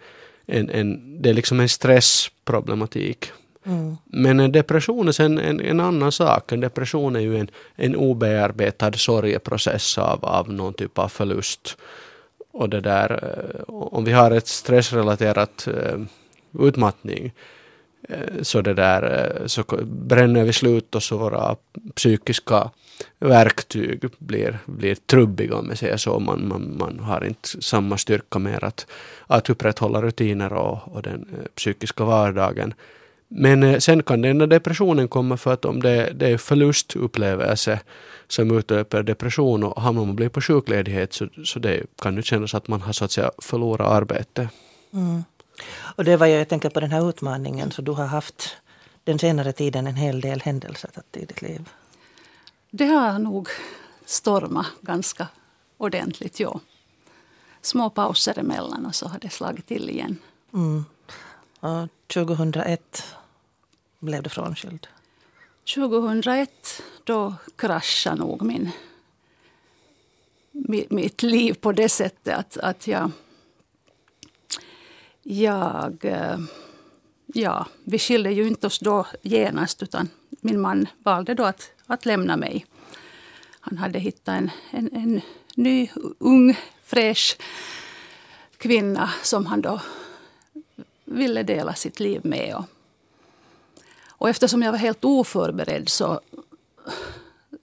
en, 0.46 0.70
en, 0.70 1.22
det 1.22 1.30
är 1.30 1.34
liksom 1.34 1.60
en 1.60 1.68
stressproblematik. 1.68 3.32
Mm. 3.66 3.96
Men 4.04 4.40
en 4.40 4.52
depression 4.52 5.08
är 5.08 5.12
sen 5.12 5.38
en, 5.38 5.60
en 5.60 5.80
annan 5.80 6.12
sak. 6.12 6.52
En 6.52 6.60
depression 6.60 7.16
är 7.16 7.20
ju 7.20 7.38
en, 7.38 7.50
en 7.76 7.96
obearbetad 7.96 8.92
sorgeprocess 8.92 9.98
av, 9.98 10.24
av 10.24 10.52
någon 10.52 10.74
typ 10.74 10.98
av 10.98 11.08
förlust. 11.08 11.76
Och 12.52 12.68
det 12.68 12.80
där, 12.80 13.10
eh, 13.12 13.60
om 13.68 14.04
vi 14.04 14.12
har 14.12 14.30
ett 14.30 14.48
stressrelaterat 14.48 15.68
uh, 15.68 16.04
utmattning 16.66 17.32
Eh, 18.08 18.42
så 18.42 18.60
det 18.60 18.74
där 18.74 19.02
eh, 19.40 19.46
så 19.46 19.64
bränner 19.84 20.44
vi 20.44 20.52
slut 20.52 20.94
och 20.94 21.02
så 21.02 21.16
våra 21.16 21.56
psykiska 21.94 22.70
verktyg 23.18 24.04
blir, 24.18 24.58
blir 24.66 24.94
trubbiga 24.94 25.56
om 25.56 25.68
jag 25.68 25.78
säger 25.78 25.96
så. 25.96 26.20
Man, 26.20 26.48
man, 26.48 26.76
man 26.78 27.00
har 27.00 27.24
inte 27.24 27.62
samma 27.62 27.98
styrka 27.98 28.38
mer 28.38 28.64
att, 28.64 28.86
att 29.26 29.50
upprätthålla 29.50 30.02
rutiner 30.02 30.52
och, 30.52 30.78
och 30.94 31.02
den 31.02 31.26
eh, 31.32 31.46
psykiska 31.54 32.04
vardagen. 32.04 32.74
Men 33.28 33.80
sen 33.80 34.02
kan 34.02 34.22
den 34.22 34.38
depressionen 34.38 35.08
komma 35.08 35.36
för 35.36 35.52
att 35.52 35.64
om 35.64 35.82
det, 35.82 36.12
det 36.14 36.28
är 36.28 36.38
förlustupplevelse 36.38 37.80
som 38.28 38.58
utöper 38.58 39.02
depression 39.02 39.64
och 39.64 39.82
hamnar 39.82 40.04
man 40.04 40.16
blir 40.16 40.28
på 40.28 40.40
sjukledighet 40.40 41.12
så, 41.12 41.28
så 41.44 41.58
det 41.58 41.82
kan 42.02 42.16
ju 42.16 42.22
kännas 42.22 42.54
att 42.54 42.68
man 42.68 42.80
har 42.80 42.92
så 42.92 43.04
att 43.04 43.10
säga 43.10 43.30
förlorat 43.38 43.92
arbete. 43.92 44.48
Mm. 44.92 45.22
Och 45.96 46.04
det 46.04 46.16
var 46.16 46.26
ju, 46.26 46.34
jag 46.34 46.48
tänker 46.48 46.70
på 46.70 46.80
den 46.80 46.90
här 46.90 47.08
utmaningen, 47.08 47.70
så 47.70 47.82
du 47.82 47.92
har 47.92 48.06
haft 48.06 48.56
den 49.04 49.18
senare 49.18 49.52
tiden 49.52 49.86
en 49.86 49.96
hel 49.96 50.20
del 50.20 50.40
händelser 50.40 50.90
i 51.12 51.24
ditt 51.24 51.42
liv. 51.42 51.68
Det 52.70 52.86
har 52.86 53.18
nog 53.18 53.48
stormat 54.04 54.66
ganska 54.80 55.28
ordentligt, 55.76 56.40
ja. 56.40 56.60
Små 57.60 57.90
pauser 57.90 58.38
emellan 58.38 58.86
och 58.86 58.94
så 58.94 59.08
har 59.08 59.18
det 59.18 59.30
slagit 59.30 59.66
till 59.66 59.90
igen. 59.90 60.18
Mm. 60.52 60.84
Och 61.60 61.88
2001 62.06 63.04
blev 63.98 64.22
du 64.22 64.30
frånskild. 64.30 64.86
2001 65.74 66.82
då 67.04 67.34
kraschade 67.56 68.16
nog 68.16 68.42
min, 68.42 68.70
mitt 70.90 71.22
liv 71.22 71.54
på 71.54 71.72
det 71.72 71.88
sättet 71.88 72.38
att, 72.38 72.56
att 72.56 72.86
jag 72.86 73.10
jag 75.28 76.04
eh, 76.04 76.38
ja, 77.26 77.66
vi 77.84 77.98
skilde 77.98 78.30
ju 78.32 78.48
inte 78.48 78.66
oss 78.66 78.78
då 78.78 79.06
genast 79.22 79.82
utan 79.82 80.08
min 80.30 80.60
man 80.60 80.88
valde 80.98 81.34
då 81.34 81.44
att, 81.44 81.70
att 81.86 82.06
lämna 82.06 82.36
mig. 82.36 82.66
Han 83.60 83.78
hade 83.78 83.98
hittat 83.98 84.28
en, 84.28 84.50
en, 84.70 84.96
en 84.96 85.20
ny, 85.54 85.88
ung, 86.18 86.58
fräsch 86.82 87.36
kvinna 88.56 89.10
som 89.22 89.46
han 89.46 89.60
då 89.60 89.80
ville 91.04 91.42
dela 91.42 91.74
sitt 91.74 92.00
liv 92.00 92.20
med. 92.24 92.56
Och, 92.56 92.64
och 94.08 94.28
eftersom 94.28 94.62
jag 94.62 94.72
var 94.72 94.78
helt 94.78 95.04
oförberedd 95.04 95.88
så, 95.88 96.20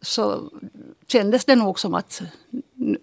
så 0.01 0.49
kändes 1.07 1.45
det 1.45 1.55
nog 1.55 1.79
som 1.79 1.93
att 1.93 2.21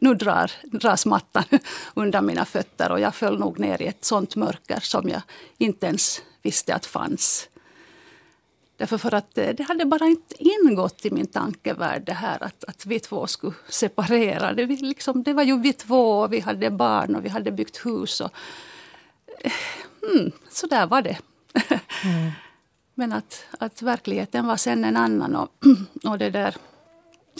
nu 0.00 0.14
drar, 0.14 0.50
dras 0.62 1.06
mattan 1.06 1.44
undan 1.94 2.26
mina 2.26 2.44
fötter 2.44 2.92
och 2.92 3.00
jag 3.00 3.14
föll 3.14 3.38
nog 3.38 3.58
ner 3.58 3.82
i 3.82 3.86
ett 3.86 4.04
sånt 4.04 4.36
mörker 4.36 4.80
som 4.80 5.08
jag 5.08 5.22
inte 5.58 5.86
ens 5.86 6.22
visste 6.42 6.74
att 6.74 6.86
fanns. 6.86 7.48
Därför 8.80 8.98
för 8.98 9.14
att 9.14 9.38
eh, 9.38 9.48
det 9.48 9.62
hade 9.62 9.84
bara 9.84 10.06
inte 10.06 10.34
ingått 10.38 11.06
i 11.06 11.10
min 11.10 11.26
tankevärld 11.26 12.02
det 12.02 12.12
här 12.12 12.42
att, 12.42 12.64
att 12.64 12.86
vi 12.86 13.00
två 13.00 13.26
skulle 13.26 13.54
separera. 13.68 14.52
Det, 14.52 14.66
liksom, 14.66 15.22
det 15.22 15.32
var 15.32 15.42
ju 15.42 15.58
vi 15.58 15.72
två 15.72 16.20
och 16.20 16.32
vi 16.32 16.40
hade 16.40 16.70
barn 16.70 17.16
och 17.16 17.24
vi 17.24 17.28
hade 17.28 17.52
byggt 17.52 17.86
hus. 17.86 18.20
Och, 18.20 18.30
eh, 19.40 19.52
mm, 20.12 20.32
så 20.50 20.66
där 20.66 20.86
var 20.86 21.02
det. 21.02 21.18
Mm. 22.04 22.30
Men 22.94 23.12
att, 23.12 23.44
att 23.58 23.82
verkligheten 23.82 24.46
var 24.46 24.56
sen 24.56 24.84
en 24.84 24.96
annan. 24.96 25.36
Och, 25.36 25.48
och 26.04 26.18
det 26.18 26.30
där, 26.30 26.56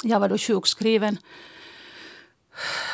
jag 0.02 0.20
var 0.20 0.28
då 0.28 0.38
sjukskriven. 0.38 1.18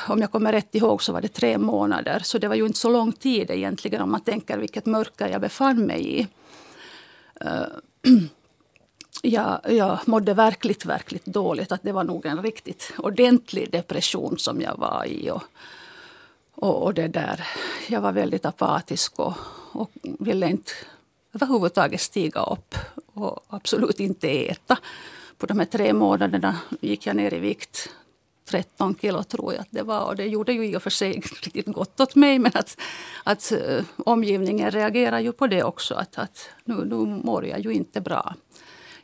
Om 0.09 0.21
jag 0.21 0.33
kommer 0.33 0.53
rätt 0.53 0.75
ihåg 0.75 1.03
så 1.03 1.13
var 1.13 1.21
det 1.21 1.29
tre 1.29 1.59
månader. 1.59 2.21
Så 2.25 2.39
det 2.39 2.49
var 2.49 2.55
ju 2.55 2.67
inte 2.67 2.79
så 2.79 2.91
lång 2.91 3.13
tid 3.13 3.51
egentligen 3.51 4.03
om 4.03 4.11
man 4.11 4.21
tänker 4.21 4.59
vilket 4.59 4.87
mörker 4.87 5.29
jag 5.29 5.41
befann 5.41 5.87
mig 5.87 6.21
i. 6.21 6.27
Eh, 7.41 7.67
jag, 9.23 9.61
jag 9.69 9.99
mådde 10.07 10.35
verkligt, 10.35 10.85
verkligt 10.85 11.27
dåligt. 11.27 11.73
Att 11.73 11.83
det 11.83 11.93
var 11.93 12.05
nog 12.05 12.27
en 12.27 12.43
riktigt 12.43 12.93
ordentlig 12.99 13.71
depression 13.71 14.39
som 14.39 14.61
jag 14.61 14.77
var 14.77 15.05
i. 15.07 15.31
Och, 15.31 15.43
och, 16.55 16.83
och 16.83 16.95
det 16.95 17.09
där. 17.09 17.47
Jag 17.89 18.01
var 18.01 18.13
väldigt 18.13 18.47
apatisk 18.47 19.19
och, 19.19 19.35
och 19.73 19.91
ville 20.03 20.51
inte 20.51 20.73
överhuvudtaget 21.33 22.01
stiga 22.01 22.43
upp 22.43 22.75
och 23.13 23.41
absolut 23.49 24.01
inte 24.01 24.29
äta. 24.29 24.79
På 25.39 25.47
de 25.47 25.59
här 25.59 25.67
tre 25.67 25.93
månaderna 25.93 26.57
gick 26.81 27.07
jag 27.07 27.17
ner 27.17 27.35
i 27.35 27.39
vikt 27.39 27.91
13 28.47 28.97
kilo 29.01 29.23
tror 29.23 29.53
jag 29.53 29.61
att 29.61 29.71
det 29.71 29.83
var. 29.83 30.05
Och 30.05 30.17
det 30.17 30.27
gjorde 30.27 30.53
ju 30.53 30.67
i 30.67 30.77
och 30.77 30.83
för 30.83 30.91
sig 30.91 31.13
riktigt 31.43 31.67
gott 31.67 32.01
åt 32.01 32.15
mig 32.15 32.39
men 32.39 32.53
att, 32.55 32.81
att 33.25 33.53
uh, 33.53 33.85
omgivningen 33.97 34.71
reagerar 34.71 35.21
ju 35.21 35.33
på 35.33 35.47
det 35.47 35.63
också. 35.63 35.95
Att, 35.95 36.19
att 36.19 36.49
nu, 36.65 36.75
nu 36.75 36.97
mår 36.97 37.47
jag 37.47 37.61
ju 37.61 37.73
inte 37.73 38.01
bra. 38.01 38.35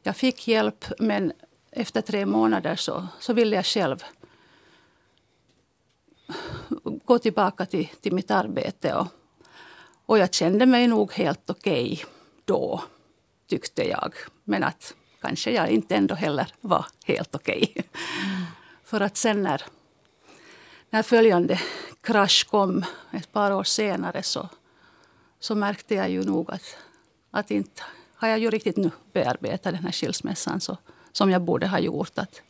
Jag 0.03 0.17
fick 0.17 0.49
hjälp 0.49 0.85
men 0.99 1.33
efter 1.71 2.01
tre 2.01 2.27
månader 2.27 2.77
så, 2.77 3.07
så 3.21 3.33
ville 3.33 3.57
jag 3.57 3.67
själv 3.67 4.05
gå 7.05 7.19
tillbaka 7.19 7.67
till, 7.67 7.89
till 8.01 8.13
mitt 8.13 8.31
arbete. 8.31 8.95
Och, 8.95 9.07
och 10.07 10.19
jag 10.19 10.35
kände 10.35 10.67
mig 10.67 10.87
nog 10.87 11.13
helt 11.13 11.51
okej 11.51 11.93
okay 11.93 12.05
då, 12.45 12.83
tyckte 13.49 13.89
jag. 13.89 14.15
Men 14.45 14.65
att 14.65 14.95
kanske 15.21 15.51
jag 15.51 15.71
inte 15.71 15.97
ändå 15.97 16.15
heller 16.15 16.47
var 16.61 16.87
helt 17.05 17.35
okej. 17.35 17.69
Okay. 17.71 17.85
Mm. 18.25 18.45
För 18.93 19.01
att 19.01 19.17
sen 19.17 19.43
när, 19.43 19.63
när 20.91 21.03
följande 21.03 21.61
krasch 22.01 22.47
kom 22.51 22.85
ett 23.11 23.33
par 23.33 23.51
år 23.51 23.65
senare 23.65 24.23
så, 24.23 24.49
så 25.41 25.55
märkte 25.55 25.95
jag 25.95 26.11
ju 26.11 26.25
nog 26.25 26.51
att, 26.51 26.77
att 27.31 27.51
inte 27.51 27.83
har 28.15 28.29
jag 28.29 28.39
ju 28.39 28.51
riktigt 28.51 28.77
nu 28.77 28.91
bearbetat 29.13 29.73
den 29.73 29.85
här 29.85 29.93
skilsmässan 29.93 30.61
så, 30.61 30.77
som 31.13 31.31
jag 31.31 31.43
borde 31.43 31.67
ha 31.67 31.79
gjort. 31.79 32.19
Att, 32.19 32.41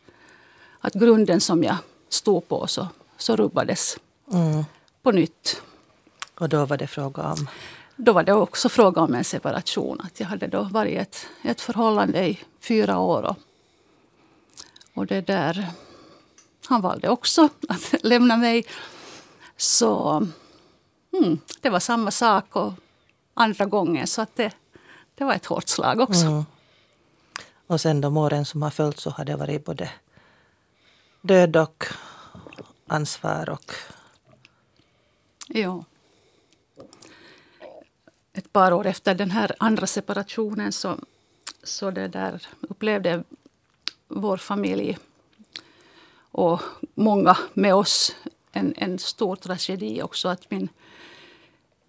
att 0.81 0.95
grunden 0.95 1.41
som 1.41 1.65
jag 1.65 1.77
stod 2.09 2.49
på 2.49 2.67
så, 2.67 2.89
så 3.17 3.37
rubbades 3.37 3.97
mm. 4.33 4.65
på 5.03 5.11
nytt. 5.11 5.63
Och 6.35 6.49
då 6.49 6.65
var 6.65 6.77
det 6.77 6.87
fråga 6.87 7.23
om? 7.23 7.49
Då 7.97 8.13
var 8.13 8.23
det 8.23 8.33
också 8.33 8.69
fråga 8.69 9.01
om 9.01 9.15
en 9.15 9.25
separation. 9.25 10.01
Att 10.01 10.21
jag 10.21 10.27
hade 10.27 10.47
då 10.47 10.63
varit 10.63 10.93
i 10.93 10.97
ett, 10.97 11.27
ett 11.43 11.61
förhållande 11.61 12.29
i 12.29 12.39
fyra 12.61 12.99
år. 12.99 13.23
Och, 13.23 13.37
och 14.95 15.07
det 15.07 15.21
där... 15.21 15.73
Han 16.73 16.81
valde 16.81 17.09
också 17.09 17.49
att 17.69 17.95
lämna 18.03 18.37
mig. 18.37 18.67
Så 19.57 20.17
mm, 21.13 21.39
det 21.61 21.71
var 21.71 21.81
samma 21.81 22.11
sak 22.11 22.57
och 22.57 22.73
andra 23.35 23.65
gången. 23.67 24.07
Så 24.07 24.23
att 24.23 24.37
det, 24.37 24.53
det 25.15 25.25
var 25.25 25.35
ett 25.35 25.47
hårt 25.47 25.69
slag 25.69 26.01
också. 26.01 26.27
Mm. 26.27 26.45
Och 27.67 27.81
sen 27.81 28.01
de 28.01 28.17
åren 28.17 28.45
som 28.45 28.63
har 28.63 28.71
följt 28.71 29.01
så 29.01 29.11
har 29.11 29.25
det 29.25 29.37
varit 29.37 29.65
både 29.65 29.91
död 31.21 31.57
och 31.57 31.85
ansvar 32.87 33.51
och... 33.51 33.73
Ja. 35.49 35.85
Ett 38.33 38.53
par 38.53 38.73
år 38.73 38.87
efter 38.87 39.15
den 39.15 39.31
här 39.31 39.55
andra 39.59 39.87
separationen 39.87 40.73
så, 40.73 40.99
så 41.63 41.91
det 41.91 42.09
där 42.09 42.47
upplevde 42.61 43.25
vår 44.09 44.37
familj 44.37 44.99
och 46.33 46.61
många 46.95 47.37
med 47.55 47.75
oss 47.75 48.17
en, 48.53 48.75
en 48.77 48.99
stor 48.99 49.37
tragedi 49.37 50.03
också. 50.03 50.29
Att 50.29 50.51
min 50.51 50.69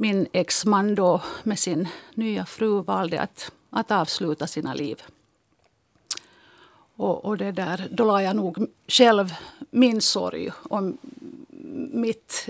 min 0.04 0.28
exman 0.32 0.96
då 0.96 1.22
med 1.44 1.60
sin 1.60 1.88
nya 2.14 2.46
fru 2.46 2.82
valde 2.82 3.22
att, 3.22 3.52
att 3.70 3.92
avsluta 3.92 4.48
sina 4.48 4.74
liv. 4.74 5.02
Och, 6.96 7.26
och 7.26 7.38
det 7.38 7.52
där, 7.52 7.88
då 7.92 8.06
la 8.06 8.22
jag 8.22 8.36
nog 8.36 8.68
själv 8.88 9.34
min 9.72 10.02
sorg 10.02 10.52
och 10.70 10.84
mitt 11.92 12.50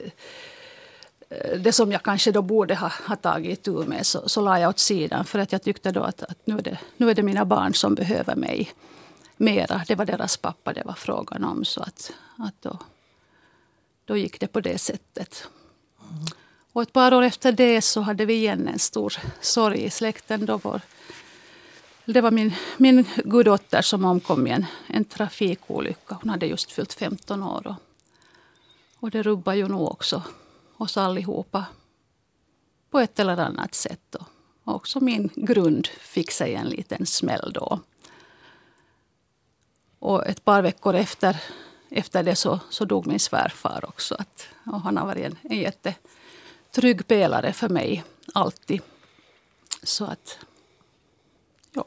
det 1.58 1.72
som 1.72 1.92
jag 1.92 2.04
kanske 2.04 2.32
då 2.32 2.42
borde 2.42 2.76
ha, 2.76 2.92
ha 3.08 3.16
tagit 3.16 3.64
tur 3.64 3.86
med 3.86 4.06
så, 4.06 4.30
så 4.30 4.42
la 4.42 4.60
jag 4.60 4.70
åt 4.70 4.80
sidan 4.80 5.26
för 5.26 5.40
att 5.40 5.52
jag 5.52 5.64
tyckte 5.64 5.92
då 5.92 6.02
att, 6.02 6.24
att 6.24 6.48
nu, 6.48 6.58
är 6.58 6.62
det, 6.62 6.80
nu 6.98 7.10
är 7.10 7.16
det 7.16 7.24
mina 7.24 7.46
barn 7.46 7.74
som 7.74 7.96
behöver 7.96 8.36
mig 8.36 8.72
mera. 9.38 9.84
Det 9.88 9.96
var 9.96 10.06
deras 10.06 10.38
pappa 10.38 10.74
det 10.74 10.84
var 10.86 10.94
frågan 10.94 11.44
om. 11.44 11.66
Så 11.66 11.82
att, 11.82 12.14
att 12.38 12.62
då, 12.62 12.80
då 14.06 14.18
gick 14.18 14.40
det 14.40 14.48
på 14.48 14.60
det 14.60 14.78
sättet. 14.78 15.48
Mm. 16.12 16.26
Och 16.74 16.82
ett 16.82 16.94
par 16.94 17.14
år 17.14 17.22
efter 17.22 17.52
det 17.52 17.82
så 17.82 18.02
hade 18.02 18.26
vi 18.26 18.34
igen 18.34 18.68
en 18.68 18.80
stor 18.80 19.14
sorg 19.42 19.84
i 19.84 19.90
släkten. 19.90 20.46
Då 20.46 20.58
vår, 20.58 20.82
det 22.06 22.22
var 22.22 22.32
min, 22.32 22.54
min 22.78 23.06
guddotter 23.26 23.82
som 23.82 24.06
omkom 24.06 24.48
i 24.48 24.50
en, 24.50 24.66
en 24.88 25.06
trafikolycka. 25.06 26.18
Hon 26.22 26.30
hade 26.30 26.46
just 26.46 26.72
fyllt 26.72 26.94
15 26.94 27.44
år. 27.44 27.68
Och, 27.68 27.76
och 29.00 29.12
det 29.12 29.24
rubbar 29.24 29.54
ju 29.54 29.68
nog 29.68 29.92
också 29.92 30.24
oss 30.78 30.98
allihopa 30.98 31.66
på 32.90 33.00
ett 33.00 33.20
eller 33.20 33.38
annat 33.38 33.76
sätt. 33.76 34.16
Och 34.64 34.76
också 34.76 35.00
min 35.00 35.30
grund 35.36 35.88
fick 35.88 36.32
sig 36.32 36.56
en 36.56 36.68
liten 36.68 37.06
smäll 37.06 37.52
då. 37.54 37.80
Och 40.04 40.28
ett 40.28 40.46
par 40.46 40.62
veckor 40.62 40.96
efter, 40.96 41.38
efter 41.90 42.24
det 42.24 42.36
så, 42.36 42.60
så 42.70 42.86
dog 42.86 43.08
min 43.08 43.20
svärfar 43.20 43.86
också. 43.88 44.16
Att, 44.20 44.48
och 44.66 44.82
han 44.82 44.98
har 44.98 45.06
varit 45.06 45.26
en, 45.26 45.38
en 45.42 45.58
jätte 45.58 45.96
trygg 46.72 47.08
pelare 47.08 47.54
för 47.54 47.70
mig, 47.70 48.04
alltid. 48.34 48.82
Så 49.84 50.06
att, 50.06 50.40
ja. 51.74 51.86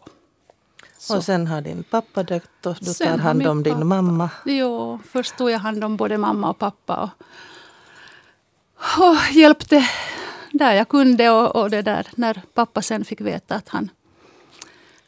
Så. 0.98 1.16
Och 1.16 1.24
sen 1.24 1.46
har 1.46 1.60
din 1.60 1.82
pappa 1.82 2.22
dött 2.22 2.66
och 2.66 2.76
du 2.80 2.94
tar 2.94 3.18
hand 3.18 3.46
om 3.46 3.62
din 3.62 3.72
pappa. 3.72 3.84
mamma. 3.84 4.30
Jo, 4.44 5.00
först 5.08 5.36
tog 5.36 5.50
jag 5.50 5.58
hand 5.58 5.84
om 5.84 5.96
både 5.96 6.18
mamma 6.18 6.50
och 6.50 6.58
pappa. 6.58 6.96
Och, 6.96 7.10
och 9.04 9.16
hjälpte 9.32 9.88
där 10.52 10.74
jag 10.74 10.88
kunde. 10.88 11.30
Och, 11.30 11.56
och, 11.56 11.70
det 11.70 11.82
där, 11.82 12.06
när 12.14 12.42
pappa 12.54 12.82
sen 12.82 13.04
fick 13.04 13.20
veta 13.20 13.54
att 13.54 13.68
han, 13.68 13.90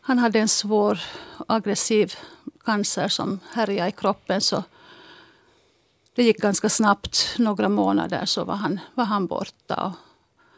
han 0.00 0.18
hade 0.18 0.38
en 0.38 0.48
svår 0.48 1.00
aggressiv 1.46 2.14
cancer 2.64 3.08
som 3.08 3.40
härjade 3.52 3.88
i 3.88 3.92
kroppen 3.92 4.40
så 4.40 4.62
det 6.18 6.22
gick 6.22 6.38
ganska 6.38 6.68
snabbt. 6.68 7.34
Några 7.38 7.68
månader 7.68 8.24
så 8.24 8.44
var 8.44 8.54
han, 8.54 8.80
var 8.94 9.04
han 9.04 9.26
borta. 9.26 9.74
Och, 9.76 9.92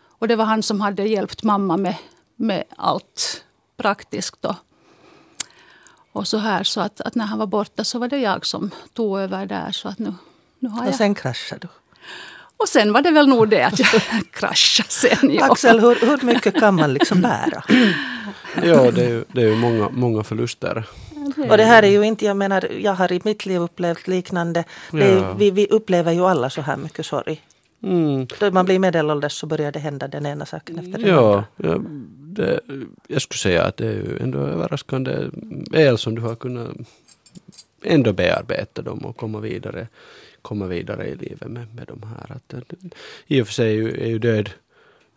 och 0.09 0.29
det 0.29 0.37
var 0.37 0.45
han 0.45 0.63
som 0.63 0.81
hade 0.81 1.05
hjälpt 1.05 1.43
mamma 1.43 1.77
med, 1.77 1.97
med 2.37 2.65
allt 2.77 3.45
praktiskt. 3.77 4.43
Då. 4.43 4.57
Och 6.13 6.29
så 6.29 6.39
här 6.39 6.65
så 6.65 6.81
att, 6.81 7.01
att, 7.01 7.15
när 7.15 7.25
han 7.25 7.39
var 7.39 7.47
borta 7.47 7.85
så 7.85 7.99
var 7.99 8.09
det 8.09 8.19
jag 8.19 8.47
som 8.47 8.71
tog 8.93 9.19
över 9.21 9.47
där. 9.47 9.73
Så 9.73 9.89
att 9.89 9.99
nu, 9.99 10.15
nu 10.59 10.69
har 10.69 10.89
och 10.89 10.95
sen 10.95 11.15
kraschade 11.15 11.61
du? 11.61 11.69
Och 12.57 12.69
sen 12.69 12.93
var 12.93 13.03
det 13.03 13.11
väl 13.11 13.29
nog 13.29 13.49
det 13.49 13.63
att 13.63 13.79
jag 13.79 13.89
kraschade 14.33 14.89
sen. 14.89 15.35
Ja. 15.35 15.51
Axel, 15.51 15.81
hur, 15.81 16.07
hur 16.07 16.27
mycket 16.27 16.61
kan 16.61 16.75
man 16.75 16.93
liksom 16.95 17.21
bära? 17.21 17.63
ja, 18.63 18.91
det 18.91 19.05
är 19.05 19.09
ju, 19.09 19.25
det 19.33 19.43
är 19.43 19.47
ju 19.47 19.57
många, 19.57 19.89
många 19.89 20.23
förluster. 20.23 20.87
Och 21.51 21.57
det 21.57 21.65
här 21.65 21.83
är 21.83 21.89
ju 21.89 22.03
inte, 22.03 22.25
jag 22.27 22.37
menar, 22.37 22.69
jag 22.81 22.93
har 22.93 23.13
i 23.13 23.21
mitt 23.25 23.47
liv 23.47 23.61
upplevt 23.61 24.09
liknande. 24.09 24.65
Är, 24.93 25.35
vi, 25.35 25.51
vi 25.51 25.67
upplever 25.67 26.13
ju 26.13 26.21
alla 26.21 26.51
så 26.51 26.61
här 26.61 26.77
mycket 26.77 27.07
sorg. 27.07 27.43
Mm. 27.83 28.27
Då 28.39 28.51
man 28.51 28.65
blir 28.65 28.79
medelålders 28.79 29.33
så 29.33 29.47
börjar 29.47 29.73
det 29.73 29.79
hända 29.79 30.09
den 30.09 30.27
ena 30.27 30.47
saken 30.47 30.79
efter 30.79 30.99
den 30.99 31.09
ja, 31.09 31.45
andra. 31.57 31.69
Ja, 31.69 31.81
det, 32.31 32.61
jag 33.09 33.23
skulle 33.23 33.39
säga 33.39 33.65
att 33.65 33.77
det 33.77 33.87
är 33.87 33.93
ju 33.93 34.19
ändå 34.21 34.39
överraskande 34.39 35.31
väl 35.71 35.99
som 35.99 36.15
du 36.15 36.23
har 36.23 36.35
kunnat 36.35 36.77
ändå 37.83 38.13
bearbeta 38.13 38.83
dem 38.83 38.99
och 38.99 39.17
komma 39.17 39.41
vidare, 39.41 39.89
komma 40.43 40.67
vidare 40.67 41.07
i 41.07 41.17
livet 41.17 41.49
med, 41.49 41.75
med 41.75 41.87
de 41.87 42.03
här. 42.03 42.37
Att, 42.37 42.55
att, 42.55 42.75
I 43.27 43.43
och 43.43 43.47
för 43.47 43.55
sig 43.55 43.69
är 43.69 43.75
ju, 43.75 44.03
är 44.03 44.09
ju 44.09 44.19
död, 44.19 44.51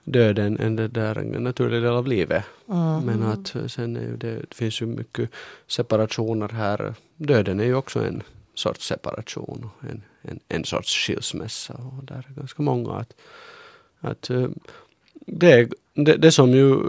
döden 0.04 0.60
en, 0.60 0.76
det 0.76 0.88
där, 0.88 1.18
en 1.18 1.44
naturlig 1.44 1.82
del 1.82 1.94
av 1.94 2.08
livet. 2.08 2.44
Mm. 2.70 3.06
Men 3.06 3.24
att 3.24 3.56
sen 3.72 3.96
är 3.96 4.02
ju 4.02 4.18
det, 4.18 4.36
det 4.36 4.56
finns 4.56 4.82
ju 4.82 4.86
mycket 4.86 5.30
separationer 5.68 6.50
här. 6.50 6.94
Döden 7.18 7.60
är 7.60 7.66
ju 7.66 7.76
också 7.76 8.06
en 8.06 8.24
sorts 8.56 8.88
separation 8.88 9.70
en, 9.82 10.04
en, 10.22 10.40
en 10.48 10.66
sorts 10.66 11.08
skilsmässa. 11.08 11.74
Och 11.74 12.04
där 12.04 12.26
är 12.30 12.34
ganska 12.36 12.62
många 12.62 12.94
att, 12.94 13.14
att 14.00 14.30
eh, 14.30 14.48
det, 15.26 15.70
det, 15.94 16.18
det 16.18 16.32
som 16.32 16.52
ju 16.52 16.80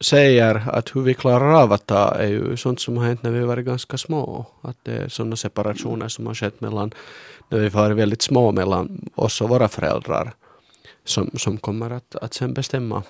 säger 0.00 0.68
att 0.68 0.96
hur 0.96 1.00
vi 1.00 1.14
klarar 1.14 1.62
av 1.62 1.72
att 1.72 1.86
ta 1.86 2.08
är 2.08 2.28
ju 2.28 2.56
sånt 2.56 2.80
som 2.80 2.96
har 2.96 3.04
hänt 3.04 3.22
när 3.22 3.30
vi 3.30 3.40
varit 3.40 3.66
ganska 3.66 3.98
små. 3.98 4.46
Att 4.60 4.76
det 4.82 4.96
är 4.96 5.08
sådana 5.08 5.36
separationer 5.36 6.08
som 6.08 6.26
har 6.26 6.34
skett 6.34 6.60
mellan, 6.60 6.92
när 7.48 7.58
vi 7.58 7.68
varit 7.68 7.96
väldigt 7.96 8.22
små 8.22 8.52
mellan 8.52 9.08
oss 9.14 9.40
och 9.40 9.48
våra 9.48 9.68
föräldrar. 9.68 10.34
Som, 11.06 11.30
som 11.38 11.58
kommer 11.58 11.90
att, 11.90 12.16
att 12.16 12.34
sen 12.34 12.54
bestämma 12.54 13.02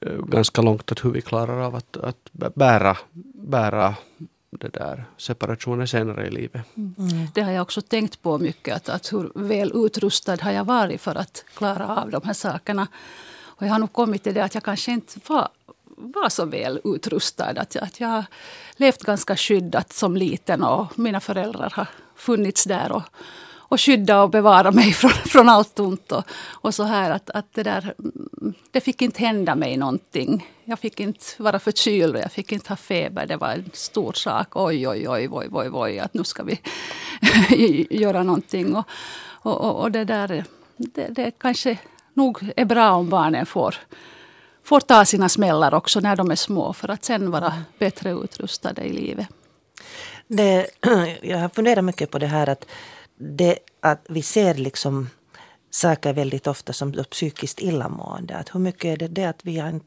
eh, 0.00 0.12
ganska 0.12 0.62
långt 0.62 0.92
att 0.92 1.04
hur 1.04 1.10
vi 1.10 1.22
klarar 1.22 1.58
av 1.66 1.74
att, 1.74 1.96
att 1.96 2.30
bära, 2.32 2.96
bära 3.34 3.94
det 4.50 4.68
där 4.68 5.04
separationen 5.16 5.88
senare 5.88 6.26
i 6.26 6.30
livet. 6.30 6.62
Mm. 6.76 7.28
Det 7.34 7.40
har 7.40 7.52
jag 7.52 7.62
också 7.62 7.80
tänkt 7.80 8.22
på 8.22 8.38
mycket. 8.38 8.76
Att, 8.76 8.88
att 8.88 9.12
hur 9.12 9.32
väl 9.34 9.72
utrustad 9.74 10.36
har 10.40 10.52
jag 10.52 10.64
varit 10.64 11.00
för 11.00 11.14
att 11.14 11.44
klara 11.54 11.96
av 11.96 12.10
de 12.10 12.22
här 12.24 12.32
sakerna. 12.32 12.86
Och 13.34 13.66
jag 13.66 13.72
har 13.72 13.78
nog 13.78 13.92
kommit 13.92 14.22
till 14.22 14.34
det 14.34 14.44
att 14.44 14.54
jag 14.54 14.64
kanske 14.64 14.92
inte 14.92 15.20
var, 15.26 15.48
var 15.84 16.28
så 16.28 16.44
väl 16.44 16.80
utrustad. 16.84 17.60
Att, 17.60 17.76
att 17.76 18.00
jag 18.00 18.08
har 18.08 18.24
levt 18.76 19.02
ganska 19.02 19.36
skyddat 19.36 19.92
som 19.92 20.16
liten 20.16 20.62
och 20.62 20.98
mina 20.98 21.20
föräldrar 21.20 21.72
har 21.76 21.88
funnits 22.16 22.64
där 22.64 22.92
och, 22.92 23.02
och 23.72 23.80
skydda 23.80 24.22
och 24.22 24.30
bevara 24.30 24.70
mig 24.70 24.92
från, 25.00 25.10
från 25.10 25.48
allt 25.48 25.80
ont. 25.80 26.12
Och, 26.12 26.24
och 26.50 26.74
så 26.74 26.82
här 26.82 27.10
att, 27.10 27.30
att 27.30 27.54
det 27.54 27.62
där, 27.62 27.94
det 28.70 28.80
fick 28.80 29.02
inte 29.02 29.20
hända 29.20 29.54
mig 29.54 29.76
någonting. 29.76 30.46
Jag 30.64 30.78
fick 30.78 31.00
inte 31.00 31.24
vara 31.38 31.58
förkyld 31.58 32.14
och 32.14 32.20
jag 32.20 32.32
fick 32.32 32.52
inte 32.52 32.68
ha 32.68 32.76
feber. 32.76 33.26
Det 33.26 33.36
var 33.36 33.48
en 33.48 33.70
stor 33.72 34.12
sak. 34.12 34.56
Oj, 34.56 34.88
oj, 34.88 35.08
oj, 35.08 35.28
oj, 35.30 35.48
oj, 35.50 35.70
oj 35.72 35.98
att 35.98 36.14
nu 36.14 36.24
ska 36.24 36.42
vi 36.42 36.60
göra 37.90 38.22
någonting. 38.22 38.76
Och, 38.76 38.86
och, 39.42 39.80
och 39.80 39.90
det 39.90 40.04
där, 40.04 40.44
det, 40.76 41.06
det 41.08 41.30
kanske 41.38 41.78
nog 42.14 42.50
är 42.56 42.64
bra 42.64 42.92
om 42.92 43.08
barnen 43.08 43.46
får 43.46 43.74
får 44.64 44.80
ta 44.80 45.04
sina 45.04 45.28
smällar 45.28 45.74
också 45.74 46.00
när 46.00 46.16
de 46.16 46.30
är 46.30 46.36
små 46.36 46.72
för 46.72 46.88
att 46.88 47.04
sen 47.04 47.30
vara 47.30 47.52
bättre 47.78 48.10
utrustade 48.10 48.82
i 48.82 48.92
livet. 48.92 49.26
Det, 50.26 50.66
jag 51.22 51.38
har 51.38 51.48
funderat 51.48 51.84
mycket 51.84 52.10
på 52.10 52.18
det 52.18 52.26
här 52.26 52.48
att, 52.48 52.66
det, 53.22 53.58
att 53.80 54.06
vi 54.08 54.22
ser 54.22 54.54
liksom 54.54 55.10
saker 55.70 56.12
väldigt 56.12 56.46
ofta 56.46 56.72
som 56.72 57.04
psykiskt 57.10 57.62
illamående. 57.62 58.36
Att 58.36 58.54
hur 58.54 58.60
mycket 58.60 58.84
är 58.84 58.96
det, 58.96 59.08
det 59.08 59.24
att 59.24 59.44
vi 59.44 59.58
har 59.58 59.80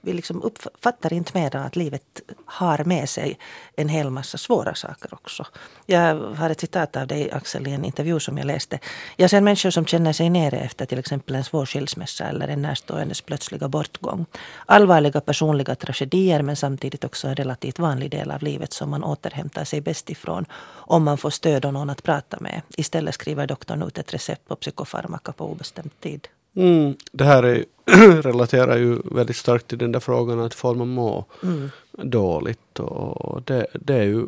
vi 0.00 0.12
liksom 0.12 0.42
uppfattar 0.42 1.12
inte 1.12 1.38
mer 1.38 1.56
att 1.56 1.76
livet 1.76 2.20
har 2.44 2.84
med 2.84 3.08
sig 3.08 3.38
en 3.76 3.88
hel 3.88 4.10
massa 4.10 4.38
svåra 4.38 4.74
saker 4.74 5.14
också. 5.14 5.46
Jag 5.86 6.14
har 6.14 6.50
ett 6.50 6.60
citat 6.60 6.96
av 6.96 7.06
dig 7.06 7.30
Axel 7.30 7.68
i 7.68 7.72
en 7.72 7.84
intervju 7.84 8.20
som 8.20 8.38
jag 8.38 8.46
läste. 8.46 8.78
Jag 9.16 9.30
ser 9.30 9.40
människor 9.40 9.70
som 9.70 9.86
känner 9.86 10.12
sig 10.12 10.30
nere 10.30 10.58
efter 10.58 10.86
till 10.86 10.98
exempel 10.98 11.34
en 11.34 11.44
svår 11.44 11.66
skilsmässa 11.66 12.24
eller 12.24 12.48
en 12.48 12.62
närståendes 12.62 13.20
plötsliga 13.20 13.68
bortgång. 13.68 14.26
Allvarliga 14.66 15.20
personliga 15.20 15.74
tragedier 15.74 16.42
men 16.42 16.56
samtidigt 16.56 17.04
också 17.04 17.28
en 17.28 17.36
relativt 17.36 17.78
vanlig 17.78 18.10
del 18.10 18.30
av 18.30 18.42
livet 18.42 18.72
som 18.72 18.90
man 18.90 19.04
återhämtar 19.04 19.64
sig 19.64 19.80
bäst 19.80 20.10
ifrån 20.10 20.44
om 20.92 21.04
man 21.04 21.18
får 21.18 21.30
stöd 21.30 21.64
och 21.64 21.72
någon 21.72 21.90
att 21.90 22.02
prata 22.02 22.36
med. 22.40 22.62
Istället 22.76 23.14
skriver 23.14 23.46
doktorn 23.46 23.82
ut 23.82 23.98
ett 23.98 24.14
recept 24.14 24.48
på 24.48 24.56
psykofarmaka 24.56 25.32
på 25.32 25.50
obestämd 25.50 26.00
tid. 26.00 26.28
Mm, 26.54 26.94
det 27.12 27.24
här 27.24 27.42
är, 27.42 27.64
relaterar 28.22 28.76
ju 28.76 28.98
väldigt 29.04 29.36
starkt 29.36 29.68
till 29.68 29.78
den 29.78 29.92
där 29.92 30.00
frågan 30.00 30.40
att 30.40 30.54
får 30.54 30.74
man 30.74 30.88
må 30.88 31.24
mm. 31.42 31.70
dåligt. 31.92 32.78
Och 32.78 33.42
det, 33.42 33.66
det 33.74 33.94
är 33.94 34.02
ju 34.02 34.26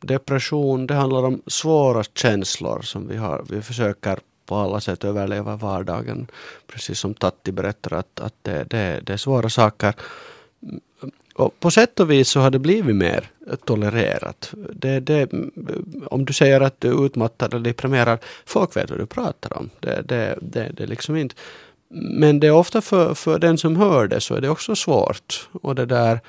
depression, 0.00 0.86
det 0.86 0.94
handlar 0.94 1.22
om 1.22 1.42
svåra 1.46 2.04
känslor 2.04 2.82
som 2.82 3.08
vi 3.08 3.16
har. 3.16 3.44
Vi 3.50 3.62
försöker 3.62 4.18
på 4.46 4.56
alla 4.56 4.80
sätt 4.80 5.04
överleva 5.04 5.56
vardagen. 5.56 6.26
Precis 6.66 6.98
som 6.98 7.14
Tatti 7.14 7.52
berättar 7.52 7.96
att, 7.96 8.20
att 8.20 8.34
det, 8.42 8.64
det, 8.64 9.00
det 9.02 9.12
är 9.12 9.16
svåra 9.16 9.50
saker. 9.50 9.94
Och 11.34 11.60
på 11.60 11.70
sätt 11.70 12.00
och 12.00 12.10
vis 12.10 12.28
så 12.28 12.40
har 12.40 12.50
det 12.50 12.58
blivit 12.58 12.96
mer 12.96 13.30
tolererat. 13.64 14.54
Det, 14.72 15.00
det, 15.00 15.30
om 16.06 16.24
du 16.24 16.32
säger 16.32 16.60
att 16.60 16.80
du 16.80 16.88
är 16.88 17.06
utmattad 17.06 17.54
eller 17.54 17.64
deprimerad, 17.64 18.18
folk 18.46 18.76
vet 18.76 18.90
vad 18.90 18.98
du 18.98 19.06
pratar 19.06 19.58
om. 19.58 19.70
Det, 19.80 20.02
det, 20.08 20.38
det, 20.42 20.70
det 20.76 20.86
liksom 20.86 21.16
inte. 21.16 21.34
Men 21.90 22.40
det 22.40 22.46
är 22.46 22.52
ofta 22.52 22.80
för, 22.80 23.14
för 23.14 23.38
den 23.38 23.58
som 23.58 23.76
hör 23.76 24.08
det 24.08 24.20
så 24.20 24.34
är 24.34 24.40
det 24.40 24.48
också 24.48 24.76
svårt. 24.76 25.48
Och 25.62 25.74
det 25.74 25.86
där 25.86 26.20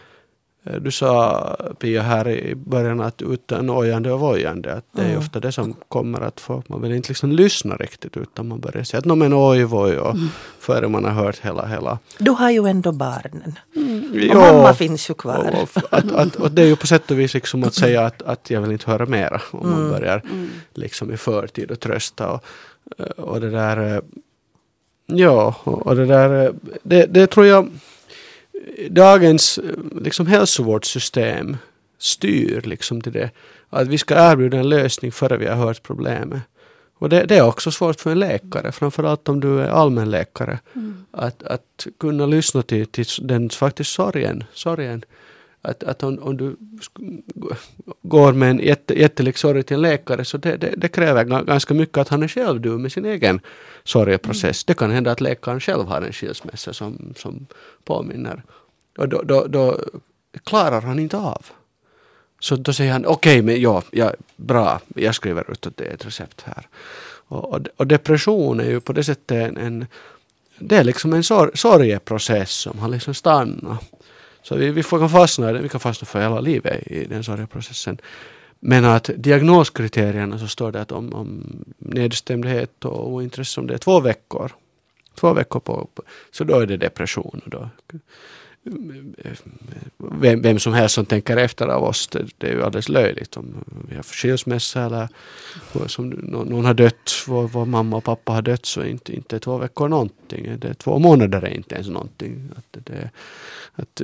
Eh, 0.65 0.81
du 0.81 0.91
sa 0.91 1.55
Pia 1.79 2.01
här 2.01 2.29
i 2.29 2.55
början 2.55 3.01
att 3.01 3.21
utan 3.21 3.69
ojande 3.69 4.11
och 4.11 4.19
vojande, 4.19 4.73
att 4.73 4.85
det 4.91 5.01
är 5.01 5.05
mm. 5.05 5.17
ofta 5.17 5.39
det 5.39 5.51
som 5.51 5.73
kommer 5.89 6.21
att 6.21 6.39
få, 6.39 6.63
man 6.67 6.81
vill 6.81 6.91
inte 6.91 7.09
liksom 7.09 7.31
lyssna 7.31 7.75
riktigt 7.75 8.17
utan 8.17 8.47
man 8.47 8.59
börjar 8.59 8.83
säga 8.83 8.99
att 8.99 9.17
men 9.17 9.33
oj 9.33 9.63
voj 9.63 9.97
och 9.97 10.15
mm. 10.15 10.27
före 10.59 10.87
man 10.87 11.03
har 11.05 11.11
hört 11.11 11.39
hela, 11.39 11.65
hela. 11.65 11.99
Du 12.17 12.31
har 12.31 12.49
ju 12.49 12.67
ändå 12.67 12.91
barnen. 12.91 13.59
Mm. 13.75 13.94
Och 14.11 14.19
jo, 14.19 14.39
mamma 14.39 14.73
finns 14.73 15.09
ju 15.09 15.13
kvar. 15.13 15.55
Och, 15.61 15.83
att, 15.93 16.11
att, 16.11 16.35
och 16.35 16.51
det 16.51 16.61
är 16.61 16.65
ju 16.65 16.75
på 16.75 16.87
sätt 16.87 17.11
och 17.11 17.19
vis 17.19 17.33
liksom 17.33 17.63
att 17.63 17.73
säga 17.73 18.05
att, 18.05 18.21
att 18.21 18.49
jag 18.49 18.61
vill 18.61 18.71
inte 18.71 18.91
höra 18.91 19.05
mera 19.05 19.41
om 19.51 19.69
man 19.69 19.79
mm. 19.79 19.91
börjar 19.91 20.21
mm. 20.25 20.49
liksom 20.73 21.13
i 21.13 21.17
förtid 21.17 21.71
och 21.71 21.79
trösta 21.79 22.31
och, 22.31 22.43
och 23.17 23.41
det 23.41 23.49
där 23.49 24.01
Ja, 25.07 25.55
och 25.63 25.95
det 25.95 26.05
där 26.05 26.53
det, 26.83 27.05
det 27.05 27.27
tror 27.27 27.45
jag 27.45 27.69
dagens 28.89 29.59
liksom, 30.01 30.27
hälsovårdssystem 30.27 31.57
styr 31.99 32.61
liksom 32.61 33.01
till 33.01 33.11
det. 33.11 33.29
Att 33.69 33.87
vi 33.87 33.97
ska 33.97 34.31
erbjuda 34.31 34.57
en 34.57 34.69
lösning 34.69 35.11
före 35.11 35.37
vi 35.37 35.47
har 35.47 35.55
hört 35.55 35.83
problemet. 35.83 36.41
Och 37.05 37.09
det, 37.09 37.25
det 37.25 37.37
är 37.37 37.41
också 37.41 37.71
svårt 37.71 38.01
för 38.01 38.11
en 38.11 38.19
läkare, 38.19 38.71
framförallt 38.71 39.29
om 39.29 39.39
du 39.39 39.61
är 39.61 39.67
allmänläkare. 39.67 40.59
Mm. 40.75 41.05
Att, 41.11 41.43
att 41.43 41.87
kunna 41.99 42.25
lyssna 42.25 42.61
till, 42.61 42.87
till 42.87 43.05
den 43.21 43.49
faktiskt 43.49 43.91
sorgen. 43.91 44.43
sorgen. 44.53 45.03
Att, 45.61 45.83
att 45.83 46.03
om, 46.03 46.19
om 46.19 46.37
du 46.37 46.55
går 48.01 48.33
med 48.33 48.49
en 48.49 48.59
jätte, 48.59 48.99
jättelik 48.99 49.37
sorg 49.37 49.63
till 49.63 49.75
en 49.75 49.81
läkare 49.81 50.25
så 50.25 50.37
det, 50.37 50.57
det, 50.57 50.73
det, 50.77 50.87
kräver 50.87 51.23
ganska 51.23 51.73
mycket 51.73 51.97
att 51.97 52.09
han 52.09 52.23
är 52.23 52.27
själv 52.27 52.61
du 52.61 52.69
med 52.69 52.91
sin 52.91 53.05
egen 53.05 53.39
sorgeprocess. 53.83 54.63
Mm. 54.63 54.65
Det 54.67 54.73
kan 54.73 54.91
hända 54.91 55.11
att 55.11 55.21
läkaren 55.21 55.59
själv 55.59 55.85
har 55.85 56.01
en 56.01 56.13
skilsmässa 56.13 56.73
som, 56.73 57.13
som 57.17 57.47
påminner. 57.83 58.43
Och 58.97 59.09
då, 59.09 59.21
då, 59.21 59.45
då 59.47 59.79
klarar 60.43 60.81
han 60.81 60.99
inte 60.99 61.17
av. 61.17 61.45
Så 62.45 62.55
då 62.55 62.73
säger 62.73 62.91
han 62.91 63.05
okej, 63.05 63.39
okay, 63.39 63.41
men 63.41 63.61
ja, 63.61 63.83
ja, 63.91 64.13
bra, 64.35 64.79
jag 64.95 65.15
skriver 65.15 65.51
ut 65.51 65.67
att 65.67 65.77
det 65.77 65.85
är 65.85 65.93
ett 65.93 66.05
recept 66.05 66.41
här. 66.41 66.67
Och, 67.27 67.53
och, 67.53 67.67
och 67.77 67.87
depression 67.87 68.59
är 68.59 68.69
ju 68.69 68.79
på 68.79 68.93
det 68.93 69.03
sättet 69.03 69.31
en, 69.31 69.57
en 69.57 69.87
det 70.59 70.77
är 70.77 70.83
liksom 70.83 71.13
en 71.13 71.23
sor 71.23 71.51
sorgeprocess 71.53 72.51
som 72.51 72.79
har 72.79 72.89
liksom 72.89 73.13
stannat. 73.13 73.79
Så 74.43 74.55
vi, 74.55 74.71
vi 74.71 74.83
kan 74.83 75.09
fastna 75.09 75.53
vi 75.53 75.69
kan 75.69 75.79
fastna 75.79 76.05
för 76.05 76.21
hela 76.21 76.39
livet 76.39 76.87
i 76.87 77.05
den 77.05 77.23
sorgeprocessen. 77.23 77.97
Men 78.59 78.85
att 78.85 79.09
diagnoskriterierna 79.15 80.39
så 80.39 80.47
står 80.47 80.71
det 80.71 80.81
att 80.81 80.91
om, 80.91 81.13
om 81.13 81.63
nedstämdhet 81.77 82.85
och 82.85 83.09
ointresse 83.09 83.59
om 83.59 83.67
det 83.67 83.73
är 83.73 83.77
två 83.77 83.99
veckor, 83.99 84.51
två 85.15 85.33
veckor 85.33 85.59
på, 85.59 85.89
så 86.31 86.43
då 86.43 86.59
är 86.59 86.65
det 86.65 86.77
depression. 86.77 87.41
Och 87.45 87.49
då, 87.49 87.69
vem, 89.97 90.41
vem 90.41 90.59
som 90.59 90.73
helst 90.73 90.95
som 90.95 91.05
tänker 91.05 91.37
efter 91.37 91.67
av 91.67 91.83
oss, 91.83 92.07
det, 92.07 92.25
det 92.37 92.47
är 92.47 92.51
ju 92.51 92.63
alldeles 92.63 92.89
löjligt 92.89 93.37
om 93.37 93.63
vi 93.89 93.95
har 93.95 94.03
skilsmässa 94.03 94.85
eller 94.85 95.07
som 95.87 96.09
någon 96.09 96.65
har 96.65 96.73
dött, 96.73 97.11
vår, 97.27 97.47
vår, 97.47 97.65
mamma 97.65 97.97
och 97.97 98.03
pappa 98.03 98.31
har 98.31 98.41
dött 98.41 98.65
så 98.65 98.83
inte, 98.83 99.15
inte 99.15 99.39
två 99.39 99.57
veckor 99.57 99.87
någonting. 99.87 100.59
Det 100.59 100.67
är 100.67 100.73
två 100.73 100.99
månader 100.99 101.41
är 101.41 101.53
inte 101.53 101.75
ens 101.75 101.87
någonting. 101.87 102.49
Att 102.55 102.85
det, 102.85 103.09
att, 103.73 104.01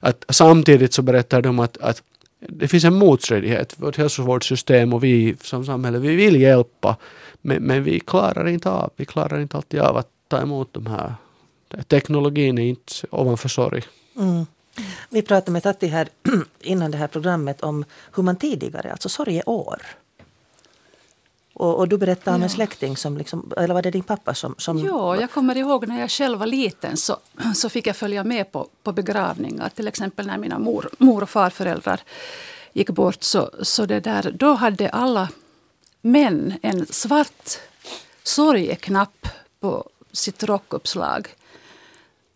att 0.00 0.24
samtidigt 0.30 0.92
så 0.92 1.02
berättar 1.02 1.42
de 1.42 1.58
att, 1.58 1.76
att 1.78 2.02
det 2.38 2.68
finns 2.68 2.84
en 2.84 2.94
motstridighet. 2.94 3.74
Vårt 3.76 3.96
hälsovårdssystem 3.96 4.92
och 4.92 5.04
vi 5.04 5.36
som 5.40 5.64
samhälle, 5.64 5.98
vi 5.98 6.16
vill 6.16 6.40
hjälpa. 6.40 6.96
Men, 7.42 7.62
men 7.62 7.84
vi 7.84 8.00
klarar 8.00 8.48
inte 8.48 8.70
av, 8.70 8.90
vi 8.96 9.04
klarar 9.04 9.40
inte 9.40 9.56
alltid 9.56 9.80
av 9.80 9.96
att 9.96 10.08
ta 10.28 10.40
emot 10.40 10.68
de 10.72 10.86
här. 10.86 11.14
Teknologin 11.88 12.58
är 12.58 12.62
inte 12.62 12.92
ovanför 13.10 13.48
sorg. 13.48 13.82
Mm. 14.16 14.46
Vi 15.10 15.22
pratade 15.22 15.50
med 15.50 15.62
Tatti 15.62 15.86
här 15.86 16.08
innan 16.60 16.90
det 16.90 16.98
här 16.98 17.06
programmet 17.06 17.60
om 17.62 17.84
hur 18.14 18.22
man 18.22 18.36
tidigare, 18.36 18.92
alltså 18.92 19.08
sorgeår, 19.08 19.82
och, 21.58 21.78
och, 21.78 21.88
du 21.88 21.98
berättade 21.98 22.34
om 22.34 22.40
ja. 22.40 22.44
en 22.44 22.50
släkting 22.50 22.96
som, 22.96 23.18
liksom, 23.18 23.52
eller 23.56 23.74
var 23.74 23.82
det 23.82 23.90
din 23.90 24.02
pappa 24.02 24.34
som, 24.34 24.54
som... 24.58 24.78
Ja, 24.78 25.20
jag 25.20 25.30
kommer 25.30 25.56
ihåg 25.56 25.88
när 25.88 26.00
jag 26.00 26.10
själv 26.10 26.38
var 26.38 26.46
liten 26.46 26.96
så, 26.96 27.16
så 27.54 27.68
fick 27.68 27.86
jag 27.86 27.96
följa 27.96 28.24
med 28.24 28.52
på, 28.52 28.68
på 28.82 28.92
begravningar. 28.92 29.68
Till 29.68 29.88
exempel 29.88 30.26
när 30.26 30.38
mina 30.38 30.58
mor, 30.58 30.88
mor 30.98 31.22
och 31.22 31.30
farföräldrar 31.30 32.00
gick 32.72 32.90
bort 32.90 33.22
så, 33.22 33.50
så 33.62 33.86
det 33.86 34.00
där, 34.00 34.32
då 34.34 34.52
hade 34.52 34.88
alla 34.88 35.28
män 36.02 36.54
en 36.62 36.86
svart 36.86 37.58
sorgeknapp 38.22 39.28
på 39.60 39.88
sitt 40.12 40.42
rockuppslag. 40.42 41.28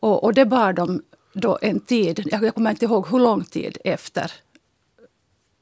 Och, 0.00 0.24
och 0.24 0.34
det 0.34 0.46
bar 0.46 0.72
de 0.72 1.02
då 1.32 1.58
en 1.62 1.80
tid, 1.80 2.28
jag 2.30 2.54
kommer 2.54 2.70
inte 2.70 2.84
ihåg 2.84 3.08
hur 3.08 3.18
lång 3.18 3.44
tid 3.44 3.78
efter 3.84 4.32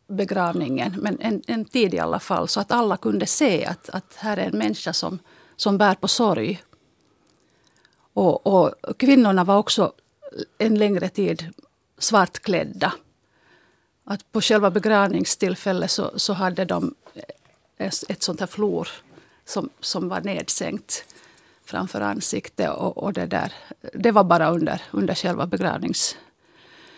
begravningen, 0.09 0.94
men 0.98 1.20
en, 1.20 1.42
en 1.46 1.64
tid 1.64 1.94
i 1.94 1.98
alla 1.98 2.20
fall, 2.20 2.48
så 2.48 2.61
att 2.61 2.72
alla 2.72 2.96
kunde 2.96 3.27
se 3.27 3.64
att, 3.64 3.88
att 3.88 4.14
här 4.16 4.37
är 4.37 4.46
en 4.46 4.59
människa 4.59 4.92
som, 4.92 5.18
som 5.57 5.79
bär 5.79 5.94
på 5.94 6.09
sorg. 6.09 6.62
Och, 8.12 8.46
och 8.46 8.74
kvinnorna 8.98 9.44
var 9.44 9.59
också 9.59 9.92
en 10.59 10.74
längre 10.74 11.09
tid 11.09 11.53
svartklädda. 11.98 12.92
Att 14.05 14.33
på 14.33 14.40
själva 14.40 14.70
begravningstillfället 14.70 15.90
så, 15.90 16.18
så 16.18 16.33
hade 16.33 16.64
de 16.64 16.94
ett 17.79 18.22
sånt 18.22 18.40
här 18.40 18.46
flor 18.46 18.88
som, 19.44 19.70
som 19.81 20.09
var 20.09 20.20
nedsänkt 20.20 21.05
framför 21.68 22.00
ansiktet. 22.00 22.70
Och, 22.70 22.98
och 22.98 23.12
det, 23.12 23.26
där, 23.26 23.52
det 23.94 24.11
var 24.11 24.24
bara 24.24 24.50
under, 24.50 24.83
under 24.90 25.14
själva 25.14 25.46
begravnings... 25.46 26.16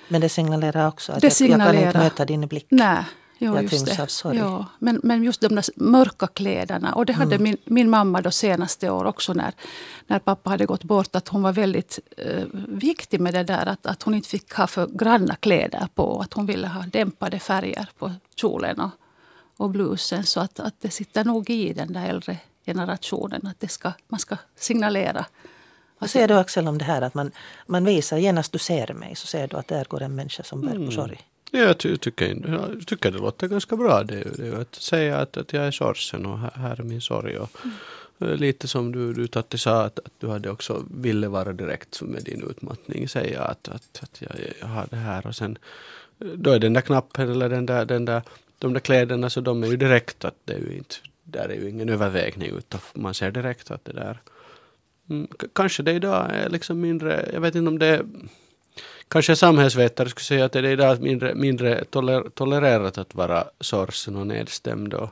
Men 0.08 0.20
det 0.20 0.28
signalerar 0.28 0.88
också 0.88 1.12
att 1.12 1.20
det 1.20 1.26
jag, 1.26 1.32
signalerar, 1.32 1.74
jag 1.74 1.82
kan 1.82 1.88
inte 1.88 1.98
möta 1.98 2.24
din 2.24 2.46
blick. 2.46 2.66
Nej, 2.68 3.04
jo, 3.38 3.54
jag 3.54 3.62
just 3.62 3.86
det. 3.86 4.02
av 4.02 4.06
sorg. 4.06 4.36
Ja, 4.36 4.66
men, 4.78 5.00
men 5.02 5.24
just 5.24 5.40
de 5.40 5.54
där 5.54 5.64
mörka 5.76 6.26
kläderna. 6.26 6.92
Och 6.92 7.06
det 7.06 7.12
hade 7.12 7.34
Mm. 7.34 7.42
min, 7.42 7.56
min 7.64 7.90
mamma 7.90 8.20
då 8.22 8.30
senaste 8.30 8.90
år 8.90 9.04
också 9.04 9.32
när, 9.32 9.52
när 10.06 10.18
pappa 10.18 10.50
hade 10.50 10.66
gått 10.66 10.84
bort. 10.84 11.16
Att 11.16 11.28
hon 11.28 11.42
var 11.42 11.52
väldigt 11.52 11.98
eh, 12.16 12.44
viktig 12.68 13.20
med 13.20 13.34
det 13.34 13.42
där 13.42 13.66
att, 13.66 13.86
att 13.86 14.02
hon 14.02 14.14
inte 14.14 14.28
fick 14.28 14.52
ha 14.54 14.66
för 14.66 14.86
granna 14.86 15.34
kläder 15.34 15.88
på. 15.94 16.20
Att 16.20 16.32
hon 16.32 16.46
ville 16.46 16.68
ha 16.68 16.82
dämpade 16.82 17.38
färger 17.38 17.88
på 17.98 18.12
kjolen 18.36 18.80
och, 18.80 18.90
och 19.56 19.70
blusen. 19.70 20.24
Så 20.24 20.40
att, 20.40 20.60
att 20.60 20.74
det 20.80 20.90
sitter 20.90 21.24
nog 21.24 21.50
i 21.50 21.72
den 21.72 21.92
där 21.92 22.06
äldre 22.06 22.38
generationen 22.66 23.46
att 23.46 23.60
det 23.60 23.68
ska, 23.68 23.92
man 24.08 24.20
ska 24.20 24.36
signalera. 24.56 25.26
Vad 25.98 26.10
säger 26.10 26.28
du 26.28 26.34
Axel 26.34 26.68
om 26.68 26.78
det 26.78 26.84
här 26.84 27.02
att 27.02 27.14
man, 27.14 27.30
man 27.66 27.84
visar 27.84 28.18
genast 28.18 28.52
du 28.52 28.58
ser 28.58 28.94
mig 28.94 29.16
så 29.16 29.26
ser 29.26 29.48
du 29.48 29.56
att 29.56 29.68
där 29.68 29.84
går 29.88 30.02
en 30.02 30.14
människa 30.14 30.42
som 30.42 30.60
bär 30.60 30.70
Mm. 30.70 30.86
på 30.86 30.92
sorg. 30.92 31.20
Ja, 31.50 31.60
jag 31.60 31.78
ty 31.78 31.96
tycker, 31.96 32.48
jag 32.48 32.86
tycker 32.86 33.10
det 33.10 33.18
låter 33.18 33.48
ganska 33.48 33.76
bra. 33.76 34.02
Det 34.04 34.24
det 34.36 34.60
att 34.60 34.74
säga 34.74 35.18
att, 35.18 35.36
att 35.36 35.52
jag 35.52 35.64
är 35.66 35.70
sorgsen 35.70 36.26
och 36.26 36.38
här, 36.38 36.50
här 36.54 36.80
är 36.80 36.84
min 36.84 37.00
sorg. 37.00 37.38
Och, 37.38 37.50
eh, 38.18 38.36
Lite 38.36 38.68
som 38.68 38.92
du, 38.92 39.12
du 39.12 39.26
Tatti 39.26 39.58
sa 39.58 39.82
att, 39.82 39.98
att 39.98 40.12
du 40.18 40.28
hade 40.28 40.50
också 40.50 40.84
ville 40.90 41.28
vara 41.28 41.52
direkt 41.52 42.02
med 42.02 42.22
din 42.24 42.42
utmattning. 42.50 43.08
Säga 43.08 43.42
att, 43.42 43.68
att, 43.68 44.00
att 44.02 44.22
jag, 44.22 44.32
jag 44.60 44.66
har 44.66 44.86
det 44.90 44.96
här 44.96 45.26
och 45.26 45.36
sen 45.36 45.58
eh, 46.20 46.26
då 46.26 46.50
är 46.50 46.58
den 46.58 46.72
där 46.72 46.80
knappen 46.80 47.30
eller 47.30 47.48
den 47.48 47.66
där, 47.66 47.84
den 47.84 48.04
där, 48.04 48.22
de 48.58 48.72
där 48.72 48.80
kläderna 48.80 49.30
så 49.30 49.40
de 49.40 49.62
är 49.62 49.66
ju 49.66 49.76
direkt 49.76 50.24
att 50.24 50.36
det 50.44 50.52
är 50.52 50.58
ju 50.58 50.76
inte, 50.76 50.96
där 51.30 51.48
är 51.48 51.54
ju 51.54 51.68
ingen 51.70 51.88
övervägning 51.88 52.50
utan 52.58 52.80
man 52.94 53.14
ser 53.14 53.30
direkt 53.30 53.70
att 53.70 53.84
det 53.84 53.92
där 53.92 54.18
mm, 55.10 55.28
kanske 55.52 55.82
det 55.82 55.92
idag 55.92 56.30
är 56.30 56.50
liksom 56.50 56.80
mindre, 56.80 57.30
jag 57.32 57.40
vet 57.40 57.54
inte 57.54 57.68
om 57.68 57.78
det 57.78 57.86
är 57.86 58.04
Kanske 59.10 59.36
samhällsvetare 59.36 60.08
skulle 60.08 60.24
säga 60.24 60.44
att 60.44 60.52
det 60.52 60.58
är 60.58 60.64
idag 60.64 61.02
mindre, 61.02 61.34
mindre 61.34 61.84
toler, 61.84 62.28
tolererat 62.34 62.98
att 62.98 63.14
vara 63.14 63.44
sorgsen 63.60 64.16
och 64.16 64.26
nedstämd 64.26 64.94
och, 64.94 65.08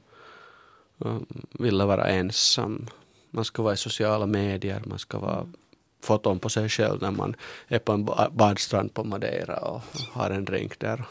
och 0.99 1.23
vilja 1.53 1.87
vara 1.87 2.07
ensam. 2.07 2.87
Man 3.31 3.45
ska 3.45 3.63
vara 3.63 3.75
i 3.75 3.77
sociala 3.77 4.27
medier, 4.27 4.83
man 4.85 4.99
ska 4.99 5.19
vara 5.19 5.47
foton 6.03 6.39
på 6.39 6.49
sig 6.49 6.69
själv 6.69 7.03
när 7.03 7.11
man 7.11 7.37
är 7.69 7.79
på 7.79 7.93
en 7.93 8.09
badstrand 8.31 8.95
på 8.95 9.05
Madeira 9.05 9.57
och 9.57 9.83
har 10.13 10.31
en 10.31 10.45
drink 10.45 10.79
där. 10.79 11.05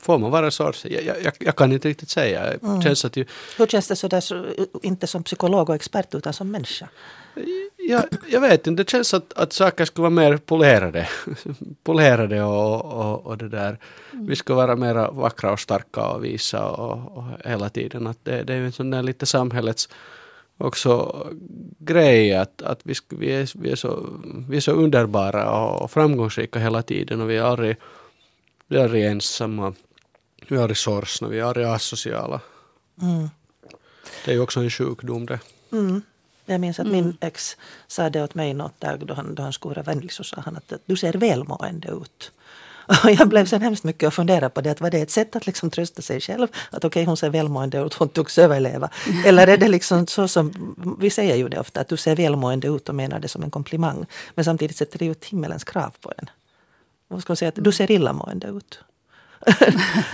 Får 0.00 0.18
man 0.18 0.30
vara 0.30 0.50
sorgsen? 0.50 0.92
Jag, 0.92 1.16
jag, 1.24 1.32
jag 1.38 1.56
kan 1.56 1.72
inte 1.72 1.88
riktigt 1.88 2.10
säga. 2.10 2.52
Mm. 2.52 2.82
känns 2.82 3.04
att 3.04 3.16
ju, 3.16 3.24
Hur 3.58 3.66
känns 3.66 3.88
det 3.88 3.96
så 3.96 4.08
där, 4.08 4.20
så, 4.20 4.46
inte 4.82 5.06
som 5.06 5.22
psykolog 5.22 5.68
och 5.68 5.74
expert 5.74 6.14
utan 6.14 6.32
som 6.32 6.50
människa? 6.50 6.88
jag, 7.76 8.04
jag 8.28 8.40
vet 8.40 8.66
inte, 8.66 8.82
det 8.82 8.90
känns 8.90 9.14
att, 9.14 9.32
att 9.32 9.52
saker 9.52 9.84
skulle 9.84 10.02
vara 10.02 10.10
mer 10.10 10.36
polerade. 10.36 11.08
polerade 11.84 12.42
och, 12.42 12.84
och, 12.84 13.26
och 13.26 13.38
det 13.38 13.48
där. 13.48 13.78
Vi 14.10 14.36
ska 14.36 14.54
vara 14.54 14.76
mer 14.76 15.12
vackra 15.12 15.52
och 15.52 15.60
starka 15.60 16.06
och 16.06 16.24
visa 16.24 16.68
och, 16.68 17.16
och 17.16 17.24
hela 17.44 17.68
tiden. 17.68 18.06
Att 18.06 18.24
det, 18.24 18.42
det 18.42 18.52
är 18.52 18.56
ju 18.56 18.66
en 18.66 18.72
sån 18.72 18.90
där 18.90 19.02
lite 19.02 19.26
samhällets 19.26 19.88
också 20.58 21.26
grej 21.78 22.34
att, 22.34 22.62
att 22.62 22.80
vi, 22.82 22.94
vi, 23.08 23.32
är, 23.32 23.58
vi, 23.58 23.70
är 23.70 23.76
så, 23.76 24.06
vi 24.48 24.56
är 24.56 24.60
så 24.60 24.72
underbara 24.72 25.50
och 25.50 25.90
framgångsrika 25.90 26.58
hela 26.58 26.82
tiden 26.82 27.20
och 27.20 27.30
vi 27.30 27.36
är 27.36 27.42
aldrig, 27.42 27.76
vi 28.70 28.76
är 28.76 28.84
aldrig 28.84 29.06
ensamma. 29.06 29.74
Vi 30.48 30.56
är 30.56 30.60
aldrig 30.60 30.76
sorgsna, 30.76 31.28
vi 31.28 31.38
är 31.38 31.44
aldrig 31.44 31.66
asociala. 31.66 32.40
Mm. 33.02 33.30
Det 34.24 34.30
är 34.30 34.34
ju 34.34 34.40
också 34.40 34.60
en 34.60 34.70
sjukdom 34.70 35.26
det. 35.26 35.40
Mm. 35.72 36.02
Jag 36.46 36.60
minns 36.60 36.80
att 36.80 36.86
Mm. 36.86 37.04
min 37.04 37.16
ex 37.20 37.56
sa 37.86 38.10
det 38.10 38.22
åt 38.22 38.34
mig 38.34 38.54
något 38.54 38.80
dag 38.80 39.06
då 39.06 39.14
han, 39.14 39.34
då 39.34 39.42
han 39.42 39.52
skulle 39.52 39.74
vara 39.74 39.82
vänlig 39.82 40.12
så 40.12 40.24
sa 40.24 40.40
han 40.44 40.56
att 40.56 40.72
du 40.86 40.96
ser 40.96 41.12
välmående 41.12 41.88
ut. 41.88 42.32
Och 43.04 43.10
jag 43.18 43.28
blev 43.28 43.46
sen 43.46 43.62
hemskt 43.62 43.84
mycket 43.84 44.06
och 44.06 44.14
funderade 44.14 44.50
på 44.50 44.60
det. 44.60 44.70
Att 44.70 44.80
var 44.80 44.90
det 44.90 45.00
ett 45.00 45.10
sätt 45.10 45.36
att 45.36 45.46
liksom 45.46 45.70
trösta 45.70 46.02
sig 46.02 46.20
själv? 46.20 46.48
Att 46.70 46.84
okej, 46.84 47.04
hon 47.04 47.16
ser 47.16 47.30
välmående 47.30 47.78
ut, 47.78 47.94
hon 47.94 48.08
tycks 48.08 48.38
överleva. 48.38 48.90
Eller 49.26 49.46
är 49.46 49.56
det 49.56 49.68
liksom 49.68 50.06
så 50.06 50.28
som, 50.28 50.74
vi 51.00 51.10
säger 51.10 51.36
ju 51.36 51.48
det 51.48 51.60
ofta, 51.60 51.80
att 51.80 51.88
du 51.88 51.96
ser 51.96 52.16
välmående 52.16 52.68
ut 52.68 52.88
och 52.88 52.94
menar 52.94 53.18
det 53.18 53.28
som 53.28 53.42
en 53.42 53.50
komplimang. 53.50 54.06
Men 54.34 54.44
samtidigt 54.44 54.76
sätter 54.76 54.98
det 54.98 55.04
ju 55.04 55.10
ett 55.10 55.24
himmelens 55.24 55.64
krav 55.64 55.94
på 56.00 56.12
en. 56.16 56.30
Vad 57.10 57.22
ska 57.22 57.30
man 57.30 57.36
säga? 57.36 57.52
Du 57.54 57.72
ser 57.72 57.90
illamående 57.90 58.46
ut. 58.48 58.80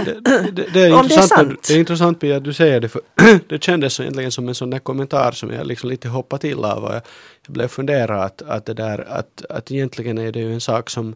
det, 0.05 0.21
det, 0.51 0.67
det, 0.73 0.81
är 0.81 0.95
Om 0.95 1.09
det 1.09 1.15
är 1.15 1.23
sant. 1.23 1.63
det 1.69 1.75
är 1.75 1.79
intressant 1.79 2.21
Pia, 2.21 2.37
att 2.37 2.45
du 2.45 2.53
säger 2.53 2.81
det, 2.81 2.89
för 2.89 3.01
det 3.49 3.63
kändes 3.63 4.01
egentligen 4.01 4.33
som 4.33 4.49
en 4.49 4.55
sån 4.55 4.71
där 4.71 4.79
kommentar 4.79 5.33
som 5.33 5.51
jag 5.51 5.67
liksom 5.67 5.91
lite 5.91 6.09
hoppade 6.09 6.41
till 6.41 6.65
av. 6.65 6.85
Och 6.85 6.95
jag, 6.95 7.03
jag 7.47 7.53
blev 7.53 7.69
fundera 7.69 8.25
att, 8.25 8.43
att 8.43 8.67
det 8.67 8.75
där, 8.75 9.09
att, 9.09 9.45
att 9.51 9.71
egentligen 9.71 10.19
är 10.19 10.33
det 10.33 10.39
ju 10.41 10.53
en 10.55 10.61
sak 10.61 10.91
som, 10.91 11.15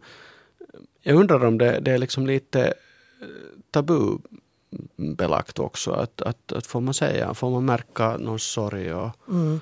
jag 1.03 1.17
undrar 1.17 1.45
om 1.45 1.59
det, 1.59 1.81
det 1.81 1.91
är 1.93 1.99
liksom 1.99 2.27
lite 2.27 2.61
eh, 2.67 3.27
tabubelagt 3.71 5.59
också. 5.59 5.91
Att, 5.91 6.23
att, 6.23 6.53
att 6.53 6.67
får 6.67 6.81
man 6.81 6.95
säga, 6.95 7.35
får 7.35 7.51
man 7.51 7.65
märka 7.65 8.17
någon 8.17 8.39
sorg 8.39 8.93
och 8.95 9.11
Mm. 9.29 9.61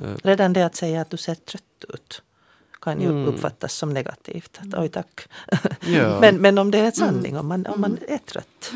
eh, 0.00 0.14
Redan 0.22 0.52
det 0.52 0.66
att 0.66 0.76
säga 0.76 1.00
att 1.00 1.10
du 1.10 1.16
ser 1.16 1.34
trött 1.34 1.84
ut 1.88 2.22
kan 2.84 3.00
ju 3.00 3.08
Mm. 3.08 3.28
uppfattas 3.28 3.74
som 3.74 3.90
negativt. 3.92 4.58
Att, 4.62 4.78
Oj 4.78 4.88
tack. 4.88 5.28
Ja. 5.80 6.20
men, 6.20 6.36
men 6.36 6.58
om 6.58 6.70
det 6.70 6.78
är 6.78 6.88
ett 6.88 6.96
sanning, 6.96 7.38
om, 7.38 7.46
man, 7.48 7.66
om 7.66 7.80
man 7.80 7.98
är 8.08 8.18
trött. 8.18 8.72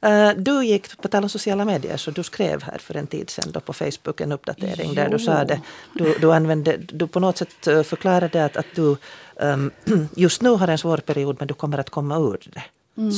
Eh, 0.00 0.30
du 0.36 0.64
gick, 0.64 0.96
på 1.02 1.08
tal 1.08 1.22
om 1.22 1.28
sociala 1.28 1.64
medier, 1.64 1.96
så 1.96 2.10
du 2.10 2.22
skrev 2.22 2.62
här 2.62 2.78
för 2.78 2.96
en 2.96 3.06
tid 3.06 3.30
sedan 3.30 3.52
då 3.52 3.60
på 3.60 3.72
Facebook 3.72 4.20
en 4.20 4.32
uppdatering 4.32 4.94
där 4.94 5.08
du 5.08 5.16
Jo. 5.18 5.18
sa 5.18 5.44
det. 5.44 5.60
Du, 5.94 6.14
du, 6.20 6.32
använde, 6.32 6.76
du 6.76 7.06
på 7.06 7.20
något 7.20 7.36
sätt 7.38 7.66
eh, 7.66 7.82
förklarade 7.82 8.44
att, 8.44 8.56
att 8.56 8.66
du 8.74 8.96
ehm, 9.40 9.70
just 10.16 10.42
nu 10.42 10.50
har 10.50 10.68
en 10.68 10.78
svår 10.78 10.96
period 10.98 11.36
men 11.38 11.48
du 11.48 11.54
kommer 11.54 11.78
att 11.78 11.90
komma 11.90 12.16
ur 12.18 12.50
det. 12.54 12.62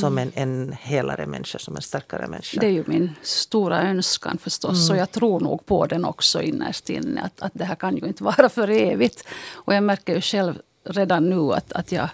Som 0.01 0.19
en, 0.19 0.33
en 0.35 0.73
helare 0.81 1.27
människa, 1.27 1.59
som 1.59 1.77
en 1.77 1.83
starkare 1.83 2.27
människa. 2.27 2.61
Det 2.61 2.67
är 2.67 2.71
ju 2.71 2.85
min 2.87 3.11
stora 3.23 3.83
önskan 3.83 4.39
förstås. 4.39 4.91
Och 4.91 4.97
jag 4.97 5.11
tror 5.11 5.41
nog 5.41 5.67
på 5.67 5.87
den 5.87 6.05
också 6.05 6.43
innerst 6.43 6.91
inne. 6.91 7.23
Att, 7.23 7.43
att 7.43 7.53
det 7.55 7.65
här 7.65 7.75
kan 7.75 7.97
ju 7.97 8.07
inte 8.07 8.25
vara 8.31 8.49
för 8.49 8.71
evigt. 8.71 9.25
Och 9.53 9.75
jag 9.75 9.83
märker 9.83 10.15
ju 10.15 10.21
själv 10.21 10.55
redan 10.85 11.31
nu 11.31 11.53
att, 11.53 11.73
att 11.73 11.93
jag, 11.93 12.09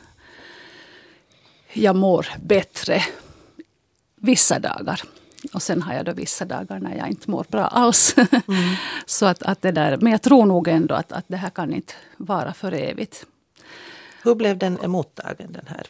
jag 1.73 1.97
mår 1.97 2.27
bättre 2.43 3.03
vissa 4.17 4.59
dagar. 4.59 5.03
Och 5.53 5.63
sen 5.63 5.83
har 5.83 5.95
jag 5.95 6.05
då 6.05 6.13
vissa 6.13 6.45
dagar 6.45 6.79
när 6.79 6.97
jag 6.97 7.09
inte 7.09 7.31
mår 7.31 7.47
bra 7.49 7.67
alls. 7.67 8.15
Så 9.07 9.27
att, 9.27 9.43
att 9.43 9.63
det 9.63 9.73
där, 9.73 9.97
men 9.97 10.13
jag 10.13 10.23
tror 10.23 10.47
nog 10.47 10.69
ändå 10.69 10.95
att, 10.95 11.13
att 11.13 11.25
det 11.29 11.37
här 11.37 11.51
kan 11.51 11.75
inte 11.75 11.93
vara 12.17 12.53
för 12.53 12.73
evigt. 12.73 13.27
Hur 14.23 14.35
blev 14.35 14.59
den 14.59 14.79
mottagen, 14.87 15.53
den 15.53 15.67
här 15.67 15.87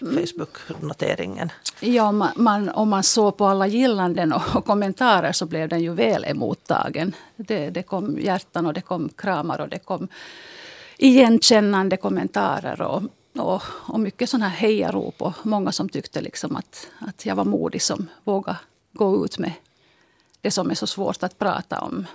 Facebook-noteringen? 0.00 1.52
Ja, 1.80 2.12
man, 2.12 2.30
man, 2.36 2.68
om 2.68 2.88
man 2.88 3.02
såg 3.02 3.36
på 3.36 3.46
alla 3.46 3.66
gillanden 3.66 4.32
och, 4.32 4.56
och 4.56 4.64
kommentarer 4.64 5.32
så 5.32 5.46
blev 5.46 5.68
den 5.68 5.80
ju 5.80 5.94
väl 5.94 6.24
emottagen. 6.24 7.14
Det, 7.36 7.70
det 7.70 7.82
kom 7.82 8.18
hjärtan 8.18 8.66
och 8.66 8.74
det 8.74 8.80
kom 8.80 9.08
kramar 9.08 9.60
och 9.60 9.68
det 9.68 9.78
kom 9.78 10.08
igenkännande 10.96 11.96
kommentarer 11.96 12.82
och, 12.82 13.02
och, 13.36 13.62
och 13.64 14.00
mycket 14.00 14.30
sådana 14.30 14.48
här 14.48 14.68
hejarop 14.68 15.22
och 15.22 15.34
många 15.42 15.72
som 15.72 15.88
tyckte 15.88 16.20
liksom 16.20 16.56
att, 16.56 16.88
att 16.98 17.26
jag 17.26 17.34
var 17.34 17.44
modig 17.44 17.82
som 17.82 18.08
vågade 18.24 18.58
gå 18.92 19.24
ut 19.24 19.38
med 19.38 19.52
det 20.40 20.50
som 20.50 20.70
är 20.70 20.74
så 20.74 20.86
svårt 20.86 21.22
att 21.22 21.38
prata 21.38 21.80
om. 21.80 22.06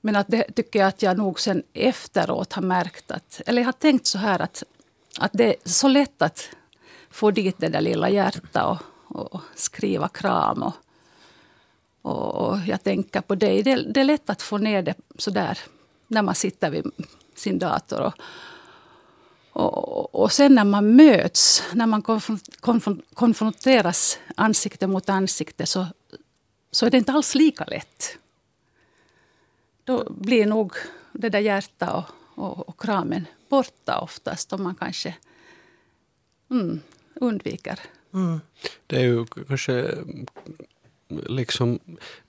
Men 0.00 0.16
att 0.16 0.26
det 0.28 0.42
tycker 0.42 0.78
jag 0.78 0.88
att 0.88 1.02
jag 1.02 1.18
nog 1.18 1.40
sen 1.40 1.62
efteråt 1.72 2.52
har 2.52 2.62
märkt 2.62 3.10
att, 3.10 3.40
eller 3.46 3.62
jag 3.62 3.66
har 3.66 3.72
tänkt 3.72 4.06
så 4.06 4.18
här 4.18 4.42
att, 4.42 4.62
att 5.18 5.30
det 5.32 5.44
är 5.44 5.56
så 5.64 5.88
lätt 5.88 6.22
att 6.22 6.48
få 7.10 7.30
dit 7.30 7.58
det 7.58 7.68
där 7.68 7.80
lilla 7.80 8.10
hjärtat 8.10 8.80
och, 9.06 9.32
och 9.32 9.40
skriva 9.54 10.08
kram. 10.08 10.62
Och, 10.62 10.74
och, 12.02 12.34
och 12.34 12.58
jag 12.66 12.82
tänker 12.82 13.20
på 13.20 13.34
dig. 13.34 13.62
Det, 13.62 13.76
det 13.76 14.00
är 14.00 14.04
lätt 14.04 14.30
att 14.30 14.42
få 14.42 14.58
ner 14.58 14.82
det 14.82 14.94
så 15.18 15.30
där 15.30 15.58
när 16.06 16.22
man 16.22 16.34
sitter 16.34 16.70
vid 16.70 16.86
sin 17.34 17.58
dator 17.58 18.00
och, 18.00 18.14
Och, 19.52 20.14
och 20.14 20.32
sen 20.32 20.54
när 20.54 20.64
man 20.64 20.96
möts, 20.96 21.62
när 21.72 21.86
man 21.86 22.02
konfronteras 23.14 24.18
ansikte 24.36 24.86
mot 24.86 25.08
ansikte 25.08 25.66
så, 25.66 25.86
så 26.70 26.86
är 26.86 26.90
det 26.90 26.98
inte 26.98 27.12
alls 27.12 27.34
lika 27.34 27.64
lätt. 27.64 28.18
Då 29.84 30.10
blir 30.10 30.46
nog 30.46 30.72
det 31.12 31.28
där 31.28 31.40
hjärtat 31.40 31.94
och, 31.94 32.04
och, 32.40 32.68
och 32.68 32.80
kramen 32.80 33.26
borta 33.48 33.98
oftast 33.98 34.52
om 34.52 34.62
man 34.62 34.74
kanske 34.74 35.14
mm, 36.50 36.80
undviker. 37.14 37.80
Mm. 38.14 38.40
Det 38.86 38.96
är 38.96 39.00
ju 39.00 39.26
kanske 39.26 39.94
liksom 41.08 41.78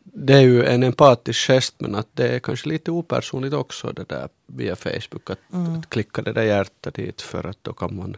det 0.04 0.34
är 0.34 0.41
ju 0.41 0.65
en 0.65 0.84
empatisk 0.84 1.47
gest 1.47 1.76
men 1.78 1.95
att 1.95 2.08
det 2.13 2.28
är 2.28 2.39
kanske 2.39 2.69
lite 2.69 2.91
opersonligt 2.91 3.54
också 3.54 3.91
det 3.91 4.10
där 4.10 4.30
via 4.45 4.76
Facebook 4.76 5.30
att, 5.30 5.39
mm. 5.54 5.80
att 5.80 5.89
klicka 5.89 6.21
det 6.21 6.34
där 6.34 6.43
hjärtat 6.43 6.93
dit 6.93 7.21
för 7.21 7.47
att 7.47 7.58
då 7.62 7.74
kan 7.74 7.95
man 7.95 8.17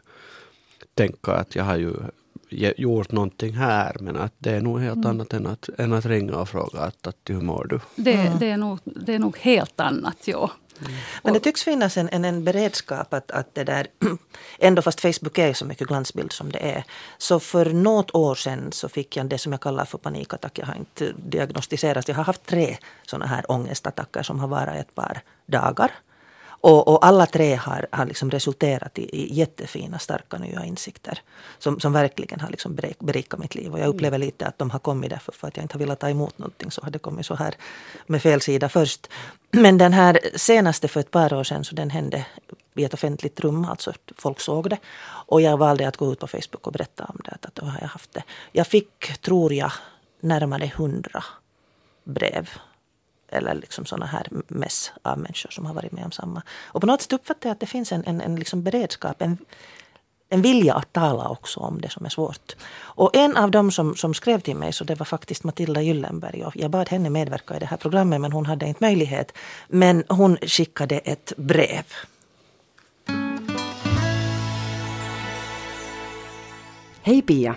tänka 0.93 1.31
att 1.31 1.55
jag 1.55 1.63
har 1.63 1.77
ju 1.77 1.93
gjort 2.77 3.11
någonting 3.11 3.53
här 3.53 3.97
men 3.99 4.15
att 4.15 4.33
det 4.37 4.51
är 4.51 4.61
nog 4.61 4.79
helt 4.79 4.95
mm. 4.95 5.09
annat 5.09 5.33
än 5.33 5.47
att, 5.47 5.69
än 5.77 5.93
att 5.93 6.05
ringa 6.05 6.35
och 6.35 6.49
fråga 6.49 6.79
att, 6.79 7.07
att 7.07 7.17
hur 7.25 7.41
mår 7.41 7.65
du? 7.69 7.79
Det, 7.95 8.13
mm. 8.13 8.39
det, 8.39 8.49
är 8.49 8.57
nog, 8.57 8.79
det 8.83 9.13
är 9.13 9.19
nog 9.19 9.37
helt 9.37 9.79
annat, 9.79 10.27
ja. 10.27 10.51
Mm. 10.85 10.99
Men 11.23 11.33
det 11.33 11.39
tycks 11.39 11.63
finnas 11.63 11.97
en, 11.97 12.09
en, 12.11 12.25
en 12.25 12.43
beredskap 12.43 13.13
att, 13.13 13.31
att 13.31 13.55
det 13.55 13.63
där, 13.63 13.87
ändå 14.59 14.81
fast 14.81 15.01
Facebook 15.01 15.37
är 15.37 15.53
så 15.53 15.65
mycket 15.65 15.87
glansbild 15.87 16.31
som 16.31 16.51
det 16.51 16.59
är. 16.59 16.83
Så 17.17 17.39
för 17.39 17.65
något 17.65 18.15
år 18.15 18.35
sedan 18.35 18.71
så 18.71 18.89
fick 18.89 19.17
jag 19.17 19.25
det 19.25 19.37
som 19.37 19.51
jag 19.51 19.61
kallar 19.61 19.85
för 19.85 19.97
panikattack. 19.97 20.59
Jag 20.59 20.65
har 20.65 20.75
inte 20.75 21.13
diagnostiserats. 21.17 22.07
Jag 22.07 22.15
har 22.15 22.23
haft 22.23 22.45
tre 22.45 22.77
sådana 23.05 23.25
här 23.25 23.51
ångestattacker 23.51 24.23
som 24.23 24.39
har 24.39 24.47
varit 24.47 24.79
ett 24.79 24.95
par 24.95 25.21
dagar. 25.45 25.91
Och, 26.63 26.87
och, 26.87 27.05
alla 27.05 27.25
tre 27.25 27.55
har, 27.55 27.87
har 27.91 28.05
liksom 28.05 28.31
resulterat 28.31 28.99
i, 28.99 29.01
i 29.01 29.33
jättefina, 29.33 29.99
starka 29.99 30.37
nya 30.37 30.65
insikter. 30.65 31.21
Som, 31.59 31.79
som 31.79 31.93
verkligen 31.93 32.39
har 32.39 32.49
liksom 32.49 32.75
berikat 32.99 33.39
mitt 33.39 33.55
liv. 33.55 33.73
Och 33.73 33.79
jag 33.79 33.87
upplever 33.87 34.15
mm. 34.15 34.25
lite 34.25 34.47
att 34.47 34.57
de 34.57 34.69
har 34.69 34.79
kommit 34.79 35.09
därför 35.09 35.31
för 35.31 35.47
att 35.47 35.57
jag 35.57 35.63
inte 35.63 35.73
har 35.75 35.79
velat 35.79 35.99
ta 35.99 36.09
emot 36.09 36.37
någonting. 36.37 36.71
Så 36.71 36.81
har 36.81 36.91
det 36.91 36.99
kommit 36.99 37.25
så 37.25 37.35
här 37.35 37.55
med 38.07 38.21
fel 38.21 38.41
sida 38.41 38.69
först. 38.69 39.09
Men 39.51 39.77
den 39.77 39.93
här 39.93 40.19
senaste 40.35 40.87
för 40.87 40.99
ett 40.99 41.11
par 41.11 41.33
år 41.33 41.43
sedan, 41.43 41.63
så 41.63 41.75
den 41.75 41.89
hände 41.89 42.25
i 42.75 42.83
ett 42.83 42.93
offentligt 42.93 43.39
rum. 43.39 43.65
Alltså 43.65 43.93
folk 44.17 44.39
såg 44.39 44.69
det. 44.69 44.77
Och 45.27 45.41
jag 45.41 45.57
valde 45.57 45.87
att 45.87 45.97
gå 45.97 46.11
ut 46.11 46.19
på 46.19 46.27
Facebook 46.27 46.67
och 46.67 46.73
berätta 46.73 47.05
om 47.05 47.21
det. 47.25 47.31
Att 47.31 47.55
då 47.55 47.65
har 47.65 47.79
jag 47.81 47.87
haft 47.87 48.13
det. 48.13 48.23
Jag 48.51 48.67
fick, 48.67 49.21
tror 49.21 49.53
jag, 49.53 49.71
närmare 50.19 50.71
hundra 50.75 51.23
brev 52.03 52.49
eller 53.33 53.53
liksom 53.53 53.85
såna 53.85 54.05
här 54.05 54.27
mess 54.47 54.91
av 55.01 55.17
människor 55.17 55.49
som 55.49 55.65
har 55.65 55.73
varit 55.73 55.91
med 55.91 56.05
om 56.05 56.11
samma. 56.11 56.41
Och 56.63 56.81
på 56.81 56.87
något 56.87 57.01
sätt 57.01 57.13
uppfattar 57.13 57.49
jag 57.49 57.53
att 57.53 57.59
det 57.59 57.65
finns 57.65 57.91
en, 57.91 58.03
en, 58.05 58.21
en 58.21 58.35
liksom 58.35 58.63
beredskap, 58.63 59.21
en, 59.21 59.37
en 60.29 60.41
vilja 60.41 60.73
att 60.73 60.93
tala 60.93 61.29
också 61.29 61.59
om 61.59 61.81
det 61.81 61.89
som 61.89 62.05
är 62.05 62.09
svårt. 62.09 62.55
Och 62.75 63.15
en 63.15 63.37
av 63.37 63.51
dem 63.51 63.71
som, 63.71 63.95
som 63.95 64.13
skrev 64.13 64.39
till 64.39 64.55
mig, 64.55 64.73
så 64.73 64.83
det 64.83 64.95
var 64.95 65.05
faktiskt 65.05 65.43
Matilda 65.43 65.81
Gyllenberg. 65.81 66.43
Och 66.43 66.57
jag 66.57 66.71
bad 66.71 66.89
henne 66.89 67.09
medverka 67.09 67.55
i 67.55 67.59
det 67.59 67.65
här 67.65 67.77
programmet 67.77 68.21
men 68.21 68.31
hon 68.31 68.45
hade 68.45 68.65
inte 68.65 68.83
möjlighet. 68.83 69.33
Men 69.67 70.03
hon 70.09 70.37
skickade 70.37 70.97
ett 70.97 71.33
brev. 71.37 71.83
Hej 77.01 77.21
Pia! 77.21 77.55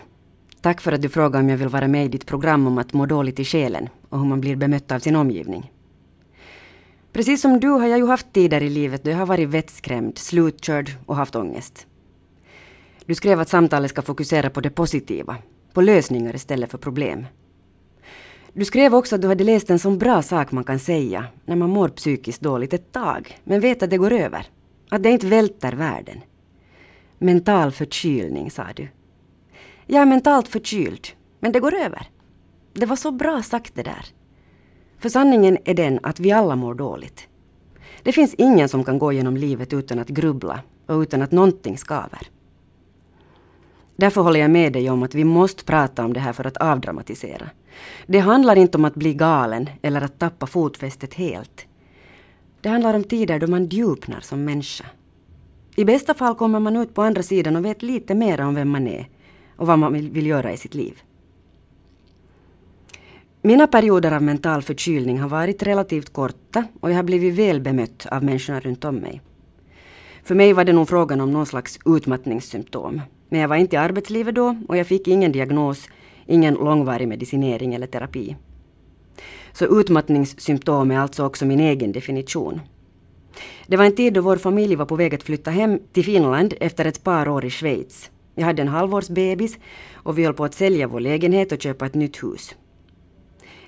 Tack 0.60 0.80
för 0.80 0.92
att 0.92 1.02
du 1.02 1.08
frågade 1.08 1.44
om 1.44 1.48
jag 1.48 1.56
vill 1.56 1.68
vara 1.68 1.88
med 1.88 2.04
i 2.04 2.08
ditt 2.08 2.26
program 2.26 2.66
om 2.66 2.78
att 2.78 2.92
må 2.92 3.06
dåligt 3.06 3.40
i 3.40 3.44
själen 3.44 3.88
och 4.08 4.18
hur 4.18 4.26
man 4.26 4.40
blir 4.40 4.56
bemött 4.56 4.92
av 4.92 4.98
sin 4.98 5.16
omgivning. 5.16 5.72
Precis 7.12 7.40
som 7.40 7.60
du 7.60 7.68
har 7.68 7.86
jag 7.86 7.98
ju 7.98 8.06
haft 8.06 8.32
tider 8.32 8.62
i 8.62 8.70
livet 8.70 9.04
då 9.04 9.10
jag 9.10 9.18
har 9.18 9.26
varit 9.26 9.48
vettskrämd, 9.48 10.18
slutkörd 10.18 10.90
och 11.06 11.16
haft 11.16 11.36
ångest. 11.36 11.86
Du 13.06 13.14
skrev 13.14 13.40
att 13.40 13.48
samtalet 13.48 13.90
ska 13.90 14.02
fokusera 14.02 14.50
på 14.50 14.60
det 14.60 14.70
positiva, 14.70 15.36
på 15.72 15.80
lösningar 15.80 16.34
istället 16.34 16.70
för 16.70 16.78
problem. 16.78 17.26
Du 18.52 18.64
skrev 18.64 18.94
också 18.94 19.14
att 19.14 19.22
du 19.22 19.28
hade 19.28 19.44
läst 19.44 19.70
en 19.70 19.78
sån 19.78 19.98
bra 19.98 20.22
sak 20.22 20.52
man 20.52 20.64
kan 20.64 20.78
säga 20.78 21.24
när 21.44 21.56
man 21.56 21.70
mår 21.70 21.88
psykiskt 21.88 22.40
dåligt 22.40 22.72
ett 22.72 22.92
tag, 22.92 23.38
men 23.44 23.60
vet 23.60 23.82
att 23.82 23.90
det 23.90 23.98
går 23.98 24.12
över. 24.12 24.46
Att 24.88 25.02
det 25.02 25.10
inte 25.10 25.26
välter 25.26 25.72
världen. 25.72 26.20
Mental 27.18 27.72
förkylning, 27.72 28.50
sa 28.50 28.64
du. 28.76 28.88
Jag 29.86 30.02
är 30.02 30.06
mentalt 30.06 30.48
förkyld, 30.48 31.06
men 31.40 31.52
det 31.52 31.60
går 31.60 31.74
över. 31.74 32.10
Det 32.72 32.86
var 32.86 32.96
så 32.96 33.10
bra 33.10 33.42
sagt 33.42 33.74
det 33.74 33.82
där. 33.82 34.06
För 34.98 35.08
sanningen 35.08 35.58
är 35.64 35.74
den 35.74 36.00
att 36.02 36.20
vi 36.20 36.32
alla 36.32 36.56
mår 36.56 36.74
dåligt. 36.74 37.28
Det 38.02 38.12
finns 38.12 38.34
ingen 38.34 38.68
som 38.68 38.84
kan 38.84 38.98
gå 38.98 39.12
genom 39.12 39.36
livet 39.36 39.72
utan 39.72 39.98
att 39.98 40.08
grubbla 40.08 40.60
och 40.86 41.00
utan 41.00 41.22
att 41.22 41.32
någonting 41.32 41.78
skaver. 41.78 42.28
Därför 43.96 44.20
håller 44.20 44.40
jag 44.40 44.50
med 44.50 44.72
dig 44.72 44.90
om 44.90 45.02
att 45.02 45.14
vi 45.14 45.24
måste 45.24 45.64
prata 45.64 46.04
om 46.04 46.12
det 46.12 46.20
här 46.20 46.32
för 46.32 46.46
att 46.46 46.56
avdramatisera. 46.56 47.50
Det 48.06 48.18
handlar 48.18 48.56
inte 48.56 48.78
om 48.78 48.84
att 48.84 48.94
bli 48.94 49.14
galen 49.14 49.70
eller 49.82 50.00
att 50.00 50.18
tappa 50.18 50.46
fotfästet 50.46 51.14
helt. 51.14 51.66
Det 52.60 52.68
handlar 52.68 52.94
om 52.94 53.04
tider 53.04 53.38
då 53.38 53.46
man 53.46 53.66
djupnar 53.66 54.20
som 54.20 54.44
människa. 54.44 54.84
I 55.76 55.84
bästa 55.84 56.14
fall 56.14 56.34
kommer 56.34 56.60
man 56.60 56.76
ut 56.76 56.94
på 56.94 57.02
andra 57.02 57.22
sidan 57.22 57.56
och 57.56 57.64
vet 57.64 57.82
lite 57.82 58.14
mer 58.14 58.40
om 58.40 58.54
vem 58.54 58.68
man 58.68 58.88
är 58.88 59.08
och 59.56 59.66
vad 59.66 59.78
man 59.78 59.92
vill, 59.92 60.10
vill 60.10 60.26
göra 60.26 60.52
i 60.52 60.56
sitt 60.56 60.74
liv. 60.74 61.02
Mina 63.42 63.66
perioder 63.66 64.12
av 64.12 64.22
mental 64.22 64.62
förkylning 64.62 65.18
har 65.18 65.28
varit 65.28 65.62
relativt 65.62 66.12
korta 66.12 66.64
och 66.80 66.90
jag 66.90 66.96
har 66.96 67.02
blivit 67.02 67.34
väl 67.34 67.60
bemött 67.60 68.06
av 68.10 68.24
människorna 68.24 68.60
runt 68.60 68.84
om 68.84 68.96
mig. 68.96 69.20
För 70.22 70.34
mig 70.34 70.52
var 70.52 70.64
det 70.64 70.72
nog 70.72 70.88
frågan 70.88 71.20
om 71.20 71.32
någon 71.32 71.46
slags 71.46 71.78
utmattningssymptom. 71.84 73.00
Men 73.28 73.40
jag 73.40 73.48
var 73.48 73.56
inte 73.56 73.76
i 73.76 73.78
arbetslivet 73.78 74.34
då 74.34 74.56
och 74.68 74.76
jag 74.76 74.86
fick 74.86 75.08
ingen 75.08 75.32
diagnos, 75.32 75.88
ingen 76.26 76.54
långvarig 76.54 77.08
medicinering 77.08 77.74
eller 77.74 77.86
terapi. 77.86 78.36
Så 79.52 79.80
utmattningssymptom 79.80 80.90
är 80.90 80.98
alltså 80.98 81.24
också 81.24 81.46
min 81.46 81.60
egen 81.60 81.92
definition. 81.92 82.60
Det 83.66 83.76
var 83.76 83.84
en 83.84 83.96
tid 83.96 84.12
då 84.12 84.20
vår 84.20 84.36
familj 84.36 84.76
var 84.76 84.86
på 84.86 84.96
väg 84.96 85.14
att 85.14 85.22
flytta 85.22 85.50
hem 85.50 85.78
till 85.92 86.04
Finland 86.04 86.54
efter 86.60 86.84
ett 86.84 87.04
par 87.04 87.28
år 87.28 87.44
i 87.44 87.50
Schweiz. 87.50 88.10
Jag 88.38 88.44
hade 88.44 88.62
en 88.62 88.68
halvårsbebis 88.68 89.58
och 89.94 90.18
vi 90.18 90.24
höll 90.24 90.34
på 90.34 90.44
att 90.44 90.54
sälja 90.54 90.86
vår 90.86 91.00
lägenhet 91.00 91.52
och 91.52 91.62
köpa 91.62 91.86
ett 91.86 91.94
nytt 91.94 92.22
hus. 92.22 92.54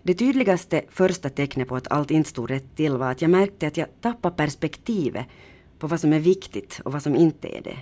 Det 0.03 0.15
tydligaste 0.15 0.83
första 0.91 1.29
tecknet 1.29 1.69
på 1.69 1.77
att 1.77 1.93
allt 1.93 2.11
inte 2.11 2.31
stod 2.31 2.51
rätt 2.51 2.77
till 2.77 2.97
var 2.97 3.11
att 3.11 3.23
jag 3.23 3.31
märkte 3.31 3.67
att 3.67 3.77
jag 3.77 3.89
tappade 4.01 4.37
perspektivet 4.37 5.27
på 5.79 5.87
vad 5.87 6.01
som 6.01 6.13
är 6.13 6.21
viktigt 6.21 6.81
och 6.85 6.93
vad 6.93 7.03
som 7.03 7.17
inte 7.17 7.49
är 7.49 7.63
det. 7.63 7.77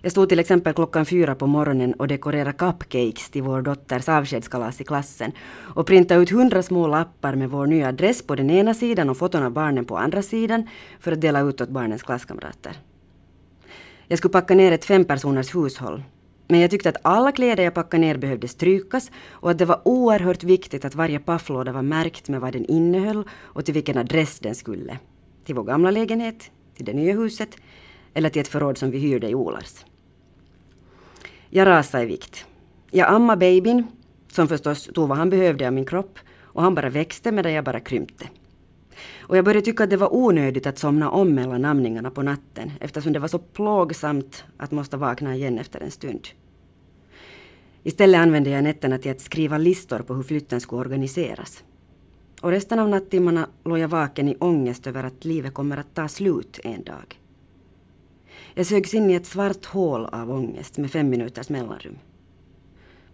Jag 0.00 0.12
stod 0.12 0.28
till 0.28 0.38
exempel 0.38 0.74
klockan 0.74 1.06
fyra 1.06 1.34
på 1.34 1.46
morgonen 1.46 1.92
och 1.94 2.08
dekorerade 2.08 2.52
cupcakes 2.52 3.30
till 3.30 3.42
vår 3.42 3.62
dotters 3.62 4.08
avskedskalas 4.08 4.80
i 4.80 4.84
klassen 4.84 5.32
och 5.74 5.86
printade 5.86 6.22
ut 6.22 6.30
hundra 6.30 6.62
små 6.62 6.86
lappar 6.86 7.34
med 7.34 7.50
vår 7.50 7.66
nya 7.66 7.88
adress 7.88 8.22
på 8.22 8.34
den 8.34 8.50
ena 8.50 8.74
sidan 8.74 9.10
och 9.10 9.16
foton 9.16 9.42
av 9.42 9.52
barnen 9.52 9.84
på 9.84 9.98
andra 9.98 10.22
sidan 10.22 10.68
för 11.00 11.12
att 11.12 11.20
dela 11.20 11.40
ut 11.40 11.60
åt 11.60 11.68
barnens 11.68 12.02
klasskamrater. 12.02 12.76
Jag 14.08 14.18
skulle 14.18 14.32
packa 14.32 14.54
ner 14.54 14.72
ett 14.72 14.84
fempersoners 14.84 15.54
hushåll. 15.54 16.02
Men 16.48 16.60
jag 16.60 16.70
tyckte 16.70 16.88
att 16.88 16.96
alla 17.02 17.32
kläder 17.32 17.64
jag 17.64 17.74
packade 17.74 18.00
ner 18.00 18.16
behövde 18.16 18.48
strykas 18.48 19.10
och 19.30 19.50
att 19.50 19.58
det 19.58 19.64
var 19.64 19.80
oerhört 19.84 20.44
viktigt 20.44 20.84
att 20.84 20.94
varje 20.94 21.18
pafflåda 21.18 21.72
var 21.72 21.82
märkt 21.82 22.28
med 22.28 22.40
vad 22.40 22.52
den 22.52 22.64
innehöll 22.64 23.24
och 23.32 23.64
till 23.64 23.74
vilken 23.74 23.98
adress 23.98 24.38
den 24.40 24.54
skulle. 24.54 24.98
Till 25.44 25.54
vår 25.54 25.64
gamla 25.64 25.90
lägenhet, 25.90 26.50
till 26.76 26.84
det 26.84 26.92
nya 26.92 27.14
huset 27.14 27.48
eller 28.14 28.30
till 28.30 28.40
ett 28.40 28.48
förråd 28.48 28.78
som 28.78 28.90
vi 28.90 28.98
hyrde 28.98 29.28
i 29.28 29.34
Olars. 29.34 29.84
Jag 31.50 31.66
rasade 31.66 32.04
i 32.04 32.06
vikt. 32.06 32.46
Jag 32.90 33.08
ammade 33.08 33.38
babyn, 33.38 33.86
som 34.32 34.48
förstås 34.48 34.84
tog 34.94 35.08
vad 35.08 35.18
han 35.18 35.30
behövde 35.30 35.66
av 35.66 35.72
min 35.72 35.86
kropp 35.86 36.18
och 36.40 36.62
han 36.62 36.74
bara 36.74 36.90
växte 36.90 37.32
medan 37.32 37.52
jag 37.52 37.64
bara 37.64 37.80
krympte. 37.80 38.28
Och 39.20 39.36
jag 39.36 39.44
började 39.44 39.64
tycka 39.64 39.84
att 39.84 39.90
det 39.90 39.96
var 39.96 40.14
onödigt 40.14 40.66
att 40.66 40.78
somna 40.78 41.10
om 41.10 41.34
mellan 41.34 41.64
amningarna 41.64 42.10
på 42.10 42.22
natten 42.22 42.72
eftersom 42.80 43.12
det 43.12 43.18
var 43.18 43.28
så 43.28 43.38
plågsamt 43.38 44.44
att 44.56 44.70
måste 44.70 44.96
vakna 44.96 45.36
igen 45.36 45.58
efter 45.58 45.80
en 45.80 45.90
stund. 45.90 46.28
Istället 47.82 48.20
använde 48.20 48.50
jag 48.50 48.64
nätterna 48.64 48.98
till 48.98 49.10
att 49.10 49.20
skriva 49.20 49.58
listor 49.58 49.98
på 49.98 50.14
hur 50.14 50.22
flytten 50.22 50.60
skulle 50.60 50.80
organiseras. 50.80 51.64
Och 52.40 52.50
resten 52.50 52.78
av 52.78 52.88
nattimmarna 52.88 53.48
låg 53.64 53.78
jag 53.78 53.88
vaken 53.88 54.28
i 54.28 54.36
ångest 54.36 54.86
över 54.86 55.04
att 55.04 55.24
livet 55.24 55.54
kommer 55.54 55.76
att 55.76 55.94
ta 55.94 56.08
slut 56.08 56.60
en 56.64 56.84
dag. 56.84 57.20
Jag 58.54 58.66
sögs 58.66 58.94
in 58.94 59.10
i 59.10 59.14
ett 59.14 59.26
svart 59.26 59.64
hål 59.66 60.06
av 60.06 60.30
ångest 60.30 60.78
med 60.78 60.90
fem 60.90 61.10
minuters 61.10 61.48
mellanrum. 61.48 61.98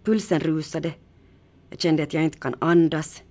Pulsen 0.03 0.39
rusade. 0.39 0.93
Jag 1.69 1.79
kände 1.79 2.03
att 2.03 2.13
jag 2.13 2.23
inte 2.23 2.39
kan 2.39 2.55
andas. 2.59 3.23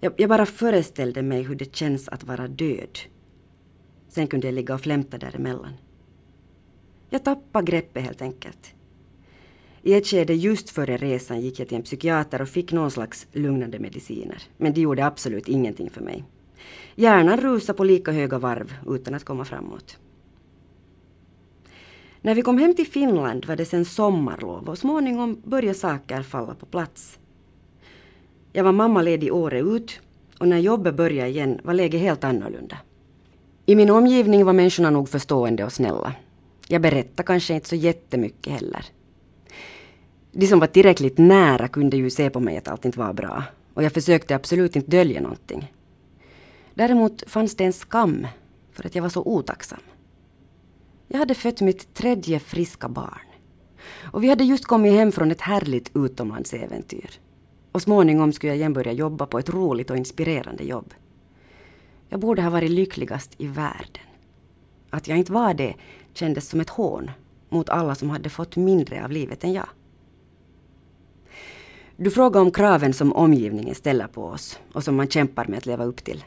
Jag, 0.00 0.12
jag 0.16 0.28
bara 0.28 0.46
föreställde 0.46 1.22
mig 1.22 1.42
hur 1.42 1.54
det 1.54 1.76
känns 1.76 2.08
att 2.08 2.24
vara 2.24 2.48
död. 2.48 2.98
Sen 4.08 4.26
kunde 4.26 4.46
jag 4.46 4.54
ligga 4.54 4.74
och 4.74 4.80
flämta 4.80 5.18
däremellan. 5.18 5.72
Jag 7.10 7.24
tappade 7.24 7.64
greppet 7.64 8.04
helt 8.04 8.22
enkelt. 8.22 8.74
I 9.82 9.94
ett 9.94 10.06
skede 10.06 10.34
just 10.34 10.70
före 10.70 10.96
resan 10.96 11.40
gick 11.40 11.60
jag 11.60 11.68
till 11.68 11.76
en 11.76 11.82
psykiater 11.82 12.42
och 12.42 12.48
fick 12.48 12.72
någon 12.72 12.90
slags 12.90 13.26
lugnande 13.32 13.78
mediciner. 13.78 14.42
Men 14.56 14.72
det 14.72 14.80
gjorde 14.80 15.06
absolut 15.06 15.48
ingenting 15.48 15.90
för 15.90 16.00
mig. 16.00 16.24
Hjärnan 16.94 17.40
rusade 17.40 17.76
på 17.76 17.84
lika 17.84 18.12
höga 18.12 18.38
varv 18.38 18.74
utan 18.86 19.14
att 19.14 19.24
komma 19.24 19.44
framåt. 19.44 19.98
När 22.20 22.34
vi 22.34 22.42
kom 22.42 22.58
hem 22.58 22.74
till 22.74 22.86
Finland 22.86 23.44
var 23.44 23.56
det 23.56 23.64
sen 23.64 23.84
sommarlov 23.84 24.68
och 24.68 24.78
småningom 24.78 25.42
började 25.44 25.78
saker 25.78 26.22
falla 26.22 26.54
på 26.54 26.66
plats. 26.66 27.18
Jag 28.56 28.64
var 28.64 28.72
mammaledig 28.72 29.34
året 29.34 29.64
ut 29.64 30.00
och 30.38 30.48
när 30.48 30.58
jobbet 30.58 30.94
började 30.94 31.30
igen 31.30 31.60
var 31.64 31.74
läget 31.74 32.00
helt 32.00 32.24
annorlunda. 32.24 32.78
I 33.66 33.74
min 33.74 33.90
omgivning 33.90 34.44
var 34.44 34.52
människorna 34.52 34.90
nog 34.90 35.08
förstående 35.08 35.64
och 35.64 35.72
snälla. 35.72 36.14
Jag 36.68 36.82
berättade 36.82 37.26
kanske 37.26 37.54
inte 37.54 37.68
så 37.68 37.76
jättemycket 37.76 38.52
heller. 38.52 38.86
De 40.32 40.46
som 40.46 40.58
var 40.58 40.66
tillräckligt 40.66 41.18
nära 41.18 41.68
kunde 41.68 41.96
ju 41.96 42.10
se 42.10 42.30
på 42.30 42.40
mig 42.40 42.56
att 42.56 42.68
allt 42.68 42.84
inte 42.84 42.98
var 42.98 43.12
bra 43.12 43.44
och 43.74 43.82
jag 43.82 43.92
försökte 43.92 44.34
absolut 44.34 44.76
inte 44.76 44.90
dölja 44.90 45.20
någonting. 45.20 45.72
Däremot 46.74 47.30
fanns 47.30 47.56
det 47.56 47.64
en 47.64 47.72
skam 47.72 48.26
för 48.72 48.86
att 48.86 48.94
jag 48.94 49.02
var 49.02 49.10
så 49.10 49.22
otacksam. 49.22 49.80
Jag 51.08 51.18
hade 51.18 51.34
fött 51.34 51.60
mitt 51.60 51.94
tredje 51.94 52.38
friska 52.38 52.88
barn. 52.88 53.26
Och 54.12 54.24
vi 54.24 54.28
hade 54.28 54.44
just 54.44 54.64
kommit 54.64 54.92
hem 54.92 55.12
från 55.12 55.30
ett 55.30 55.40
härligt 55.40 55.90
utomlandsäventyr. 55.96 57.20
Och 57.76 57.82
småningom 57.82 58.32
skulle 58.32 58.50
jag 58.50 58.56
igen 58.56 58.72
börja 58.72 58.92
jobba 58.92 59.26
på 59.26 59.38
ett 59.38 59.48
roligt 59.48 59.90
och 59.90 59.96
inspirerande 59.96 60.64
jobb. 60.64 60.94
Jag 62.08 62.20
borde 62.20 62.42
ha 62.42 62.50
varit 62.50 62.70
lyckligast 62.70 63.34
i 63.38 63.46
världen. 63.46 64.02
Att 64.90 65.08
jag 65.08 65.18
inte 65.18 65.32
var 65.32 65.54
det 65.54 65.74
kändes 66.14 66.48
som 66.48 66.60
ett 66.60 66.70
hån 66.70 67.10
mot 67.48 67.68
alla 67.68 67.94
som 67.94 68.10
hade 68.10 68.30
fått 68.30 68.56
mindre 68.56 69.04
av 69.04 69.10
livet 69.10 69.44
än 69.44 69.52
jag. 69.52 69.68
Du 71.96 72.10
frågar 72.10 72.40
om 72.40 72.50
kraven 72.50 72.92
som 72.92 73.12
omgivningen 73.12 73.74
ställer 73.74 74.06
på 74.06 74.24
oss 74.24 74.58
och 74.72 74.84
som 74.84 74.96
man 74.96 75.08
kämpar 75.08 75.46
med 75.46 75.58
att 75.58 75.66
leva 75.66 75.84
upp 75.84 76.04
till. 76.04 76.24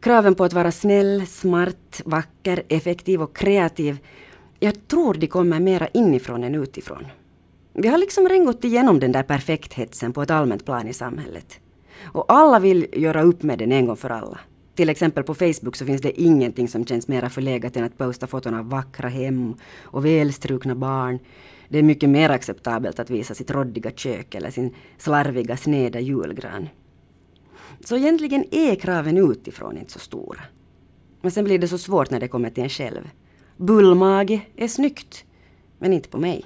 Kraven 0.00 0.34
på 0.34 0.44
att 0.44 0.52
vara 0.52 0.72
snäll, 0.72 1.26
smart, 1.26 2.02
vacker, 2.04 2.62
effektiv 2.68 3.22
och 3.22 3.36
kreativ, 3.36 3.98
jag 4.60 4.88
tror 4.88 5.14
de 5.14 5.26
kommer 5.26 5.60
mera 5.60 5.88
inifrån 5.88 6.44
än 6.44 6.54
utifrån. 6.54 7.06
Vi 7.76 7.88
har 7.88 7.98
liksom 7.98 8.28
redan 8.28 8.46
gått 8.46 8.64
igenom 8.64 9.00
den 9.00 9.12
där 9.12 9.22
perfekthetsen 9.22 10.12
på 10.12 10.22
ett 10.22 10.30
allmänt 10.30 10.64
plan 10.64 10.88
i 10.88 10.92
samhället. 10.92 11.60
Och 12.02 12.24
alla 12.28 12.60
vill 12.60 12.86
göra 12.92 13.22
upp 13.22 13.42
med 13.42 13.58
den 13.58 13.72
en 13.72 13.86
gång 13.86 13.96
för 13.96 14.10
alla. 14.10 14.38
Till 14.74 14.88
exempel 14.88 15.24
på 15.24 15.34
Facebook 15.34 15.76
så 15.76 15.86
finns 15.86 16.02
det 16.02 16.20
ingenting 16.20 16.68
som 16.68 16.86
känns 16.86 17.08
mera 17.08 17.30
förlegat 17.30 17.76
än 17.76 17.84
att 17.84 17.98
posta 17.98 18.26
foton 18.26 18.54
av 18.54 18.68
vackra 18.68 19.08
hem 19.08 19.54
och 19.82 20.04
välstrukna 20.04 20.74
barn. 20.74 21.18
Det 21.68 21.78
är 21.78 21.82
mycket 21.82 22.10
mer 22.10 22.30
acceptabelt 22.30 22.98
att 22.98 23.10
visa 23.10 23.34
sitt 23.34 23.50
råddiga 23.50 23.90
kök 23.90 24.34
eller 24.34 24.50
sin 24.50 24.74
slarviga 24.98 25.56
sneda 25.56 26.00
julgran. 26.00 26.68
Så 27.84 27.96
egentligen 27.96 28.44
är 28.50 28.74
kraven 28.74 29.30
utifrån 29.30 29.78
inte 29.78 29.92
så 29.92 29.98
stora. 29.98 30.40
Men 31.20 31.30
sen 31.30 31.44
blir 31.44 31.58
det 31.58 31.68
så 31.68 31.78
svårt 31.78 32.10
när 32.10 32.20
det 32.20 32.28
kommer 32.28 32.50
till 32.50 32.62
en 32.62 32.68
själv. 32.68 33.10
Bullmage 33.56 34.40
är 34.56 34.68
snyggt, 34.68 35.24
men 35.78 35.92
inte 35.92 36.08
på 36.08 36.18
mig. 36.18 36.44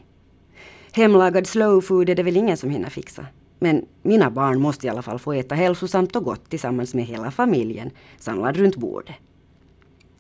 Hemlagad 0.99 1.47
slow 1.47 1.81
food 1.81 2.09
är 2.09 2.15
det 2.15 2.23
väl 2.23 2.37
ingen 2.37 2.57
som 2.57 2.71
hinner 2.71 2.91
fixa. 2.91 3.27
Men 3.59 3.87
mina 4.03 4.31
barn 4.31 4.61
måste 4.61 4.87
i 4.87 4.91
alla 4.91 5.03
fall 5.03 5.19
få 5.19 5.33
äta 5.33 5.55
hälsosamt 5.55 6.17
och 6.17 6.25
gott 6.25 6.51
tillsammans 6.51 6.95
med 6.95 7.05
hela 7.05 7.31
familjen, 7.31 7.91
samlad 8.19 8.57
runt 8.57 8.77
bordet. 8.77 9.15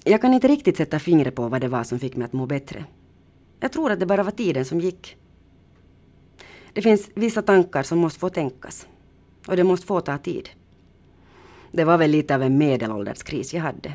Jag 0.05 0.21
kan 0.21 0.35
inte 0.35 0.49
riktigt 0.49 0.77
sätta 0.77 0.99
fingret 0.99 1.35
på 1.35 1.49
vad 1.49 1.61
det 1.61 1.69
var 1.69 1.85
som 1.85 1.99
fick 1.99 2.17
mig 2.17 2.25
att 2.25 2.33
må 2.33 2.47
bättre. 2.47 2.85
Jag 3.61 3.73
tror 3.73 3.93
att 3.93 4.01
det 4.01 4.07
bara 4.07 4.23
var 4.23 4.31
tiden 4.31 4.65
som 4.65 4.81
gick. 4.81 5.17
Det 6.73 6.83
finns 6.83 7.11
vissa 7.15 7.43
tankar 7.43 7.83
som 7.83 7.99
måste 7.99 8.21
få 8.21 8.29
tänkas. 8.29 8.87
Och 9.47 9.57
det 9.57 9.65
måste 9.65 9.87
få 9.87 10.01
ta 10.01 10.19
tid. 10.19 10.49
Det 11.73 11.85
var 11.85 11.99
väl 11.99 12.11
lite 12.11 12.35
av 12.35 12.43
en 12.43 12.59
medelålderskris 12.59 13.55
jag 13.55 13.63
hade. 13.63 13.93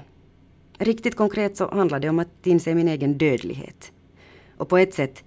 Riktigt 0.77 1.15
konkret 1.15 1.57
så 1.57 1.69
handlade 1.69 2.07
det 2.07 2.09
om 2.09 2.19
att 2.19 2.47
inse 2.47 2.75
min 2.75 2.87
egen 2.87 3.17
dödlighet. 3.17 3.91
Och 4.57 4.69
på 4.69 4.77
ett 4.77 4.93
sätt 4.93 5.23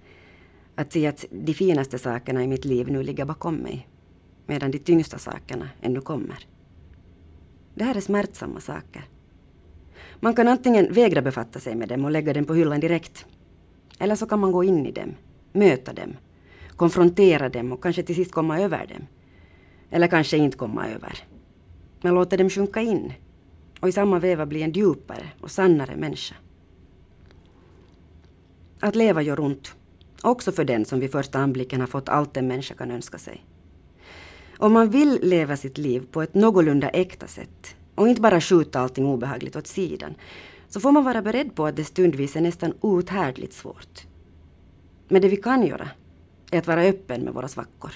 att 0.77 0.93
se 0.93 1.07
att 1.07 1.25
de 1.31 1.53
finaste 1.53 1.99
sakerna 1.99 2.43
i 2.43 2.47
mitt 2.47 2.65
liv 2.65 2.91
nu 2.91 3.03
ligger 3.03 3.25
bakom 3.25 3.55
mig. 3.55 3.87
Medan 4.45 4.71
de 4.71 4.79
tyngsta 4.79 5.17
sakerna 5.17 5.69
ännu 5.81 6.01
kommer. 6.01 6.47
Det 7.75 7.83
här 7.83 7.95
är 7.95 8.01
smärtsamma 8.01 8.59
saker. 8.59 9.05
Man 10.19 10.35
kan 10.35 10.47
antingen 10.47 10.93
vägra 10.93 11.21
befatta 11.21 11.59
sig 11.59 11.75
med 11.75 11.89
dem 11.89 12.05
och 12.05 12.11
lägga 12.11 12.33
dem 12.33 12.45
på 12.45 12.53
hyllan 12.53 12.79
direkt. 12.79 13.25
Eller 13.99 14.15
så 14.15 14.25
kan 14.25 14.39
man 14.39 14.51
gå 14.51 14.63
in 14.63 14.85
i 14.85 14.91
dem, 14.91 15.15
möta 15.51 15.93
dem, 15.93 16.17
konfrontera 16.75 17.49
dem 17.49 17.71
och 17.71 17.83
kanske 17.83 18.03
till 18.03 18.15
sist 18.15 18.31
komma 18.31 18.59
över 18.59 18.87
dem. 18.87 19.07
Eller 19.89 20.07
kanske 20.07 20.37
inte 20.37 20.57
komma 20.57 20.87
över. 20.87 21.23
Men 22.01 22.13
låta 22.13 22.37
dem 22.37 22.49
sjunka 22.49 22.81
in 22.81 23.13
och 23.79 23.89
i 23.89 23.91
samma 23.91 24.19
veva 24.19 24.45
bli 24.45 24.63
en 24.63 24.71
djupare 24.71 25.31
och 25.41 25.51
sannare 25.51 25.95
människa. 25.95 26.35
Att 28.79 28.95
leva 28.95 29.21
gör 29.21 29.39
ont, 29.39 29.75
också 30.21 30.51
för 30.51 30.63
den 30.63 30.85
som 30.85 30.99
vid 30.99 31.11
första 31.11 31.39
anblicken 31.39 31.79
har 31.79 31.87
fått 31.87 32.09
allt 32.09 32.37
en 32.37 32.47
människa 32.47 32.75
kan 32.75 32.91
önska 32.91 33.17
sig. 33.17 33.45
Om 34.57 34.73
man 34.73 34.89
vill 34.89 35.19
leva 35.21 35.57
sitt 35.57 35.77
liv 35.77 36.07
på 36.11 36.21
ett 36.21 36.33
någorlunda 36.33 36.89
äkta 36.89 37.27
sätt 37.27 37.75
och 37.95 38.07
inte 38.07 38.21
bara 38.21 38.41
skjuta 38.41 38.79
allting 38.79 39.05
obehagligt 39.05 39.55
åt 39.55 39.67
sidan 39.67 40.15
så 40.67 40.79
får 40.79 40.91
man 40.91 41.03
vara 41.03 41.21
beredd 41.21 41.55
på 41.55 41.65
att 41.65 41.75
det 41.75 41.83
stundvis 41.83 42.35
är 42.35 42.41
nästan 42.41 42.73
outhärdligt 42.81 43.53
svårt. 43.53 44.07
Men 45.07 45.21
det 45.21 45.27
vi 45.27 45.37
kan 45.37 45.67
göra 45.67 45.89
är 46.51 46.59
att 46.59 46.67
vara 46.67 46.81
öppen 46.81 47.21
med 47.21 47.33
våra 47.33 47.47
svackor. 47.47 47.91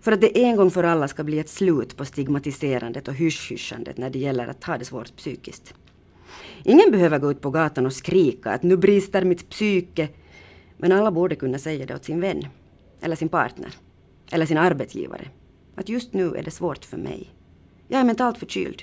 För 0.00 0.12
att 0.12 0.20
det 0.20 0.44
en 0.44 0.56
gång 0.56 0.70
för 0.70 0.84
alla 0.84 1.08
ska 1.08 1.24
bli 1.24 1.38
ett 1.38 1.48
slut 1.48 1.96
på 1.96 2.04
stigmatiserandet 2.04 3.08
och 3.08 3.14
hysch-hyschandet 3.14 3.98
när 3.98 4.10
det 4.10 4.18
gäller 4.18 4.46
att 4.46 4.64
ha 4.64 4.78
det 4.78 4.84
svårt 4.84 5.16
psykiskt. 5.16 5.74
Ingen 6.64 6.90
behöver 6.90 7.18
gå 7.18 7.30
ut 7.30 7.40
på 7.40 7.50
gatan 7.50 7.86
och 7.86 7.92
skrika 7.92 8.50
att 8.50 8.62
nu 8.62 8.76
brister 8.76 9.24
mitt 9.24 9.50
psyke. 9.50 10.08
Men 10.78 10.92
alla 10.92 11.10
borde 11.10 11.36
kunna 11.36 11.58
säga 11.58 11.86
det 11.86 11.94
åt 11.94 12.04
sin 12.04 12.20
vän, 12.20 12.42
eller 13.00 13.16
sin 13.16 13.28
partner, 13.28 13.74
eller 14.32 14.46
sin 14.46 14.58
arbetsgivare. 14.58 15.28
Att 15.74 15.88
just 15.88 16.12
nu 16.12 16.34
är 16.34 16.42
det 16.42 16.50
svårt 16.50 16.84
för 16.84 16.96
mig. 16.96 17.34
Jag 17.88 18.00
är 18.00 18.04
mentalt 18.04 18.38
förkyld. 18.38 18.82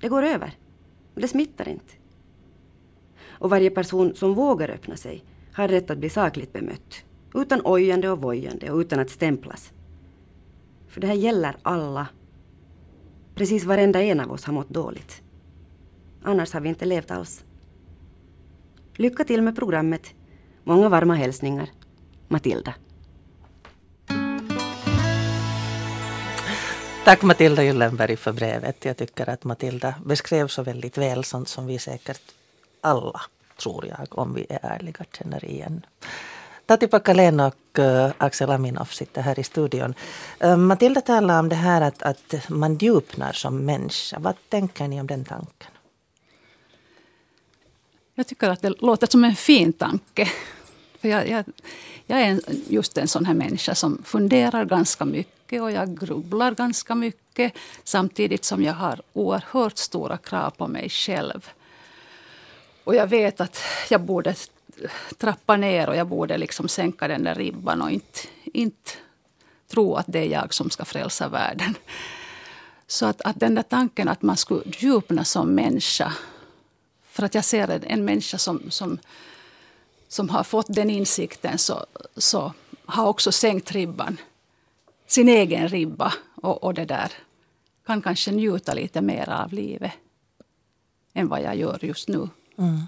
Det 0.00 0.08
går 0.08 0.22
över. 0.22 0.52
Det 1.14 1.28
smittar 1.28 1.68
inte. 1.68 1.92
Och 3.28 3.50
varje 3.50 3.70
person 3.70 4.14
som 4.14 4.34
vågar 4.34 4.68
öppna 4.68 4.96
sig 4.96 5.24
har 5.52 5.68
rätt 5.68 5.90
att 5.90 5.98
bli 5.98 6.10
sakligt 6.10 6.52
bemött. 6.52 7.04
Utan 7.34 7.60
ojande 7.64 8.10
och 8.10 8.20
vojande 8.20 8.70
och 8.70 8.78
utan 8.78 9.00
att 9.00 9.10
stämplas. 9.10 9.72
För 10.88 11.00
det 11.00 11.06
här 11.06 11.14
gäller 11.14 11.56
alla. 11.62 12.08
Precis 13.34 13.64
varenda 13.64 14.02
en 14.02 14.20
av 14.20 14.32
oss 14.32 14.44
har 14.44 14.52
mått 14.52 14.68
dåligt. 14.68 15.22
Annars 16.22 16.52
har 16.52 16.60
vi 16.60 16.68
inte 16.68 16.84
levt 16.84 17.10
alls. 17.10 17.44
Lycka 18.96 19.24
till 19.24 19.42
med 19.42 19.56
programmet. 19.56 20.14
Många 20.68 20.88
varma 20.88 21.14
hälsningar. 21.14 21.68
Matilda. 22.28 22.74
Tack 27.04 27.22
Matilda 27.22 27.62
Gyllenberg 27.62 28.16
för 28.16 28.32
brevet. 28.32 28.84
Jag 28.84 28.96
tycker 28.96 29.30
att 29.30 29.44
Matilda 29.44 29.94
beskrev 30.04 30.48
så 30.48 30.62
väldigt 30.62 30.98
väl 30.98 31.24
sånt 31.24 31.48
som 31.48 31.66
vi 31.66 31.78
säkert 31.78 32.22
alla, 32.80 33.20
tror 33.62 33.86
jag, 33.86 34.18
om 34.18 34.34
vi 34.34 34.46
är 34.48 34.58
ärliga, 34.62 35.04
känner 35.12 35.44
igen. 35.44 35.86
Tati 36.66 36.86
Pakalén 36.86 37.40
och 37.40 37.78
uh, 37.78 38.10
Axel 38.18 38.50
Aminoff 38.50 38.94
sitter 38.94 39.22
här 39.22 39.38
i 39.38 39.44
studion. 39.44 39.94
Uh, 40.44 40.56
Matilda 40.56 41.00
talar 41.00 41.40
om 41.40 41.48
det 41.48 41.56
här 41.56 41.80
att, 41.80 42.02
att 42.02 42.48
man 42.48 42.76
djupnar 42.76 43.32
som 43.32 43.64
människa. 43.64 44.18
Vad 44.18 44.34
tänker 44.48 44.88
ni 44.88 45.00
om 45.00 45.06
den 45.06 45.24
tanken? 45.24 45.70
Jag 48.14 48.26
tycker 48.26 48.48
att 48.50 48.62
det 48.62 48.82
låter 48.82 49.06
som 49.06 49.24
en 49.24 49.36
fin 49.36 49.72
tanke. 49.72 50.28
För 51.00 51.08
jag, 51.08 51.28
jag, 51.28 51.44
jag 52.06 52.20
är 52.20 52.40
just 52.68 52.98
en 52.98 53.08
sån 53.08 53.24
här 53.24 53.34
människa 53.34 53.74
som 53.74 54.02
funderar 54.04 54.64
ganska 54.64 55.04
mycket 55.04 55.62
och 55.62 55.72
jag 55.72 56.00
grubblar 56.00 56.54
ganska 56.54 56.94
mycket 56.94 57.52
samtidigt 57.84 58.44
som 58.44 58.62
jag 58.62 58.74
har 58.74 59.00
oerhört 59.12 59.78
stora 59.78 60.16
krav 60.16 60.50
på 60.50 60.66
mig 60.68 60.88
själv. 60.88 61.50
Och 62.84 62.94
jag 62.94 63.06
vet 63.06 63.40
att 63.40 63.58
jag 63.90 64.00
borde 64.00 64.34
trappa 65.16 65.56
ner 65.56 65.88
och 65.88 65.96
jag 65.96 66.06
borde 66.06 66.38
liksom 66.38 66.68
sänka 66.68 67.08
den 67.08 67.24
där 67.24 67.34
ribban 67.34 67.82
och 67.82 67.90
inte, 67.90 68.18
inte 68.44 68.90
tro 69.68 69.94
att 69.94 70.06
det 70.08 70.18
är 70.18 70.28
jag 70.28 70.54
som 70.54 70.70
ska 70.70 70.84
frälsa 70.84 71.28
världen. 71.28 71.74
Så 72.86 73.06
att, 73.06 73.20
att 73.22 73.40
den 73.40 73.54
där 73.54 73.62
tanken 73.62 74.08
att 74.08 74.22
man 74.22 74.36
skulle 74.36 74.62
djupna 74.66 75.24
som 75.24 75.54
människa. 75.54 76.12
För 77.10 77.22
att 77.22 77.34
jag 77.34 77.44
ser 77.44 77.84
en 77.86 78.04
människa 78.04 78.38
som, 78.38 78.70
som, 78.70 78.98
som 80.08 80.28
har 80.28 80.44
fått 80.44 80.66
den 80.68 80.90
insikten 80.90 81.58
så, 81.58 81.86
så 82.16 82.52
har 82.86 83.06
också 83.06 83.32
sänkt 83.32 83.72
ribban. 83.72 84.20
Sin 85.06 85.28
egen 85.28 85.68
ribba 85.68 86.14
och, 86.34 86.64
och 86.64 86.74
det 86.74 86.84
där. 86.84 87.12
Kan 87.86 88.02
kanske 88.02 88.30
njuta 88.30 88.74
lite 88.74 89.00
mer 89.00 89.28
av 89.28 89.52
livet 89.52 89.92
än 91.14 91.28
vad 91.28 91.42
jag 91.42 91.56
gör 91.56 91.78
just 91.82 92.08
nu. 92.08 92.28
Mm 92.58 92.86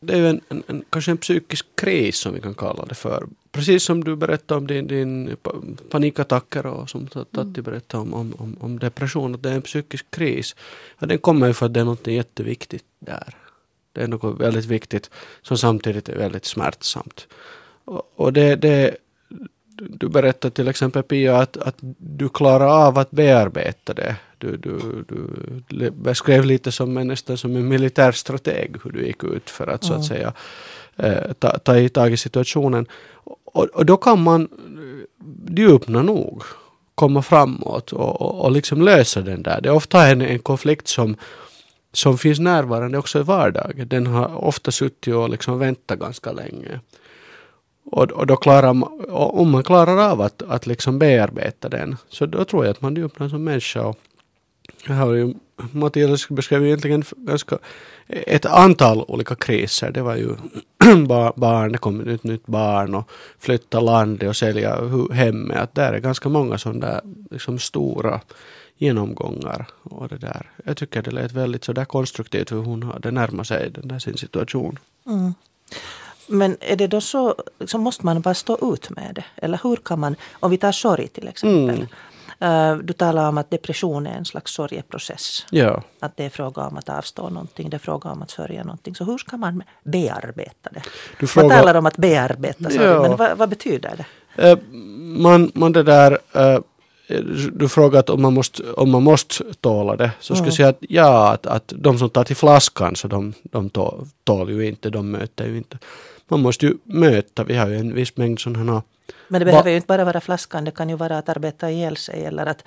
det 0.00 0.12
är 0.12 0.18
ju 0.18 0.28
en, 0.28 0.40
en, 0.48 0.62
en, 0.66 0.84
kanske 0.90 1.10
en 1.10 1.18
psykisk 1.18 1.66
kris 1.74 2.18
som 2.18 2.34
vi 2.34 2.40
kan 2.40 2.54
kalla 2.54 2.84
det 2.84 2.94
för. 2.94 3.28
Precis 3.52 3.82
som 3.82 4.04
du 4.04 4.16
berättade 4.16 4.58
om 4.58 4.66
din, 4.66 4.86
din 4.86 5.36
panikattacker 5.90 6.66
och 6.66 6.90
som 6.90 7.06
Tatti 7.06 7.40
mm. 7.40 7.52
berättade 7.52 8.02
om, 8.02 8.14
om, 8.14 8.34
om, 8.38 8.56
om 8.60 8.78
depression, 8.78 9.34
att 9.34 9.42
det 9.42 9.50
är 9.50 9.54
en 9.54 9.62
psykisk 9.62 10.10
kris. 10.10 10.56
Ja, 10.98 11.06
den 11.06 11.18
kommer 11.18 11.46
ju 11.46 11.52
för 11.52 11.66
att 11.66 11.74
det 11.74 11.80
är 11.80 11.84
något 11.84 12.06
jätteviktigt 12.06 12.84
där. 12.98 13.36
Det 13.92 14.02
är 14.02 14.08
något 14.08 14.40
väldigt 14.40 14.64
viktigt 14.64 15.10
som 15.42 15.58
samtidigt 15.58 16.08
är 16.08 16.16
väldigt 16.16 16.44
smärtsamt. 16.44 17.26
Och, 17.84 18.12
och 18.16 18.32
det, 18.32 18.56
det, 18.56 18.96
du 19.78 20.08
berättade 20.08 20.54
till 20.54 20.68
exempel 20.68 21.02
Pia 21.02 21.38
att, 21.38 21.56
att 21.56 21.76
du 21.98 22.28
klarar 22.28 22.86
av 22.86 22.98
att 22.98 23.10
bearbeta 23.10 23.94
det. 23.94 24.16
Du, 24.38 24.56
du, 24.56 25.04
du 25.08 25.90
beskrev 25.90 26.44
lite 26.44 26.72
som 26.72 26.96
en, 26.96 27.06
nästan 27.06 27.38
som 27.38 27.56
en 27.56 27.68
militär 27.68 28.12
strateg 28.12 28.76
hur 28.84 28.90
du 28.90 29.06
gick 29.06 29.24
ut 29.24 29.50
för 29.50 29.66
att 29.66 29.84
mm. 29.84 29.94
så 29.94 30.00
att 30.00 30.06
säga 30.06 30.32
eh, 30.96 31.32
ta, 31.38 31.58
ta 31.58 31.88
tag 31.88 32.12
i 32.12 32.16
situationen. 32.16 32.86
Och, 33.44 33.64
och, 33.64 33.86
då 33.86 33.96
kan 33.96 34.22
man 34.22 34.48
djupna 35.48 36.02
nog 36.02 36.42
komma 36.94 37.22
framåt 37.22 37.92
och, 37.92 38.20
och, 38.20 38.44
och 38.44 38.52
liksom 38.52 38.82
lösa 38.82 39.20
den 39.20 39.42
där. 39.42 39.60
Det 39.60 39.68
är 39.68 39.72
ofta 39.72 40.06
en, 40.06 40.22
en 40.22 40.38
konflikt 40.38 40.88
som, 40.88 41.16
som 41.92 42.18
finns 42.18 42.38
närvarande 42.38 42.98
också 42.98 43.20
i 43.20 43.22
vardagen. 43.22 43.88
Den 43.88 44.06
har 44.06 44.44
ofta 44.44 44.70
suttit 44.70 45.14
och 45.14 45.30
liksom 45.30 45.58
väntat 45.58 45.98
ganska 45.98 46.32
länge. 46.32 46.80
Och, 47.90 48.12
och 48.12 48.26
då 48.26 48.36
klarar 48.36 48.72
man, 48.72 49.04
om 49.10 49.50
man 49.50 49.62
klarar 49.62 50.10
av 50.10 50.20
att, 50.20 50.42
att 50.42 50.66
liksom 50.66 50.98
bearbeta 50.98 51.68
den, 51.68 51.96
så 52.08 52.26
då 52.26 52.44
tror 52.44 52.64
jag 52.64 52.70
att 52.70 52.80
man 52.80 52.94
djupnar 52.94 53.28
som 53.28 53.44
människa. 53.44 53.86
Och 53.86 53.98
har 54.86 55.12
ju, 55.12 55.34
Mattias 55.72 56.28
beskrev 56.28 56.66
egentligen 56.66 57.04
ganska 57.16 57.58
ett 58.08 58.46
antal 58.46 59.04
olika 59.08 59.34
kriser. 59.34 59.90
Det 59.90 60.02
var 60.02 60.16
ju 60.16 60.28
barn, 61.36 61.72
det 61.72 61.78
kom 61.78 62.08
ett 62.08 62.24
nytt 62.24 62.46
barn 62.46 62.94
och 62.94 63.10
flytta 63.38 63.80
landet 63.80 64.28
och 64.28 64.36
sälja 64.36 64.80
hemmet. 65.12 65.58
Att 65.58 65.74
där 65.74 65.92
är 65.92 65.98
ganska 65.98 66.28
många 66.28 66.58
sådana 66.58 66.86
där 66.86 67.00
liksom 67.30 67.58
stora 67.58 68.20
genomgångar. 68.76 69.66
Och 69.82 70.08
det 70.08 70.18
där. 70.18 70.50
Jag 70.64 70.76
tycker 70.76 71.02
det 71.02 71.10
lät 71.10 71.32
väldigt 71.32 71.64
så 71.64 71.72
där 71.72 71.84
konstruktivt 71.84 72.52
hur 72.52 72.62
hon 72.62 72.82
hade 72.82 73.10
närmat 73.10 73.46
sig 73.46 73.70
den 73.70 73.88
där 73.88 73.98
sin 73.98 74.16
situation. 74.16 74.78
Mm. 75.06 75.34
Men 76.26 76.56
är 76.60 76.76
det 76.76 76.86
då 76.86 77.00
så, 77.00 77.34
så 77.66 77.78
måste 77.78 78.06
man 78.06 78.20
bara 78.20 78.34
stå 78.34 78.74
ut 78.74 78.90
med 78.90 79.12
det? 79.14 79.24
Eller 79.36 79.60
hur 79.62 79.76
kan 79.76 80.00
man, 80.00 80.16
om 80.32 80.50
vi 80.50 80.58
tar 80.58 80.72
sorg 80.72 81.08
till 81.08 81.28
exempel. 81.28 81.76
Mm. 81.76 81.86
Uh, 82.42 82.76
du 82.76 82.92
talar 82.92 83.28
om 83.28 83.38
att 83.38 83.50
depression 83.50 84.06
är 84.06 84.16
en 84.16 84.24
slags 84.24 84.52
sorgeprocess. 84.52 85.46
Ja. 85.50 85.82
Att 86.00 86.16
det 86.16 86.24
är 86.24 86.30
fråga 86.30 86.62
om 86.62 86.76
att 86.76 86.88
avstå 86.88 87.28
någonting, 87.28 87.70
det 87.70 87.76
är 87.76 87.78
fråga 87.78 88.10
om 88.10 88.22
att 88.22 88.30
sörja 88.30 88.64
någonting. 88.64 88.94
Så 88.94 89.04
hur 89.04 89.18
ska 89.18 89.36
man 89.36 89.62
bearbeta 89.84 90.70
det? 90.70 90.82
Du 91.20 91.26
frågar... 91.26 91.48
Man 91.48 91.58
talar 91.58 91.74
om 91.74 91.86
att 91.86 91.96
bearbeta 91.96 92.70
sorg, 92.70 92.84
ja. 92.84 93.02
men 93.02 93.16
vad, 93.16 93.38
vad, 93.38 93.48
betyder 93.48 94.04
det? 94.36 94.52
Uh, 94.52 94.58
man, 95.20 95.52
man 95.54 95.72
det 95.72 95.82
där 95.82 96.18
uh, 96.36 96.60
du 97.52 97.68
frågat 97.68 98.10
om 98.10 98.22
man 98.22 98.34
måste, 98.34 98.72
om 98.72 98.90
man 98.90 99.02
måste 99.02 99.44
tåla 99.60 99.96
det. 99.96 100.10
Så 100.20 100.34
skulle 100.34 100.48
jag 100.48 100.54
säga 100.54 100.68
att 100.68 100.78
ja, 100.80 101.32
att, 101.32 101.46
att 101.46 101.72
de 101.76 101.98
som 101.98 102.10
tar 102.10 102.24
till 102.24 102.36
flaskan 102.36 102.96
så 102.96 103.08
de, 103.08 103.32
de 103.42 103.70
tål, 103.70 104.06
tål 104.24 104.50
ju 104.50 104.66
inte, 104.66 104.90
de 104.90 105.10
möter 105.10 105.46
ju 105.46 105.56
inte 105.56 105.78
man 106.28 106.40
måste 106.40 106.66
ju 106.66 106.76
möta, 106.84 107.44
vi 107.44 107.56
har 107.56 107.68
ju 107.68 107.76
en 107.76 107.94
viss 107.94 108.16
mängd 108.16 108.40
sådana 108.40 108.82
men 109.28 109.38
det 109.40 109.44
behöver 109.44 109.70
ju 109.70 109.76
inte 109.76 109.86
bara 109.86 110.04
vara 110.04 110.20
flaskan, 110.20 110.64
det 110.64 110.70
kan 110.70 110.88
ju 110.88 110.96
vara 110.96 111.18
att 111.18 111.28
arbeta 111.28 111.70
ihjäl 111.70 111.96
sig 111.96 112.24
eller 112.24 112.46
att 112.46 112.64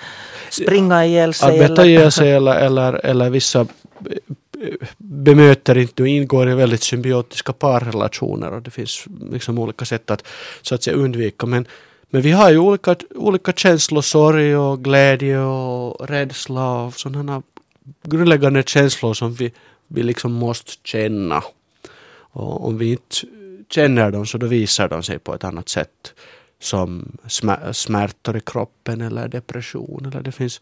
springa 0.49 1.05
ihjäl 1.05 1.34
sig. 1.34 1.59
Arbeta 1.59 1.86
ihjäl 1.86 2.12
sig 2.12 2.32
eller, 2.38 2.55
eller, 2.55 3.05
eller 3.05 3.30
vissa 3.30 3.68
bemöter 4.97 5.78
inte 5.78 6.03
och 6.03 6.07
ingår 6.07 6.49
i 6.49 6.55
väldigt 6.55 6.84
symbiotiska 6.84 7.53
parrelationer 7.53 8.53
och 8.53 8.62
det 8.62 8.72
finns 8.72 9.05
liksom 9.32 9.59
olika 9.59 9.86
sätt 9.86 10.12
att 10.12 10.28
så 10.62 10.76
att 10.76 10.84
säga 10.84 10.95
undvika. 10.95 11.45
Men, 11.45 11.68
men 12.09 12.22
vi 12.22 12.32
har 12.32 12.51
ju 12.51 12.57
olika, 12.57 12.95
olika 13.16 13.51
känslor, 13.51 14.01
sorg 14.01 14.57
och 14.57 14.84
glädje 14.84 15.39
och 15.39 16.09
rädsla 16.09 16.82
och 16.82 16.93
sådana 16.93 17.41
grundläggande 18.03 18.64
känslor 18.64 19.14
som 19.14 19.34
vi, 19.34 19.51
vi 19.88 20.03
liksom 20.03 20.32
måste 20.32 20.72
känna. 20.84 21.43
Och 22.34 22.68
om 22.68 22.78
vi 22.78 22.91
inte 22.91 23.16
känner 23.70 24.12
dem 24.12 24.26
så 24.26 24.38
då 24.38 24.47
visar 24.47 24.88
de 24.88 25.03
sig 25.03 25.20
på 25.20 25.34
ett 25.34 25.43
annat 25.43 25.70
sätt 25.70 26.14
som 26.62 27.18
smärtor 27.72 28.38
i 28.38 28.39
kroppen 28.39 29.01
eller 29.01 29.28
depression. 29.28 30.05
Eller 30.05 30.22
det 30.22 30.32
finns 30.32 30.62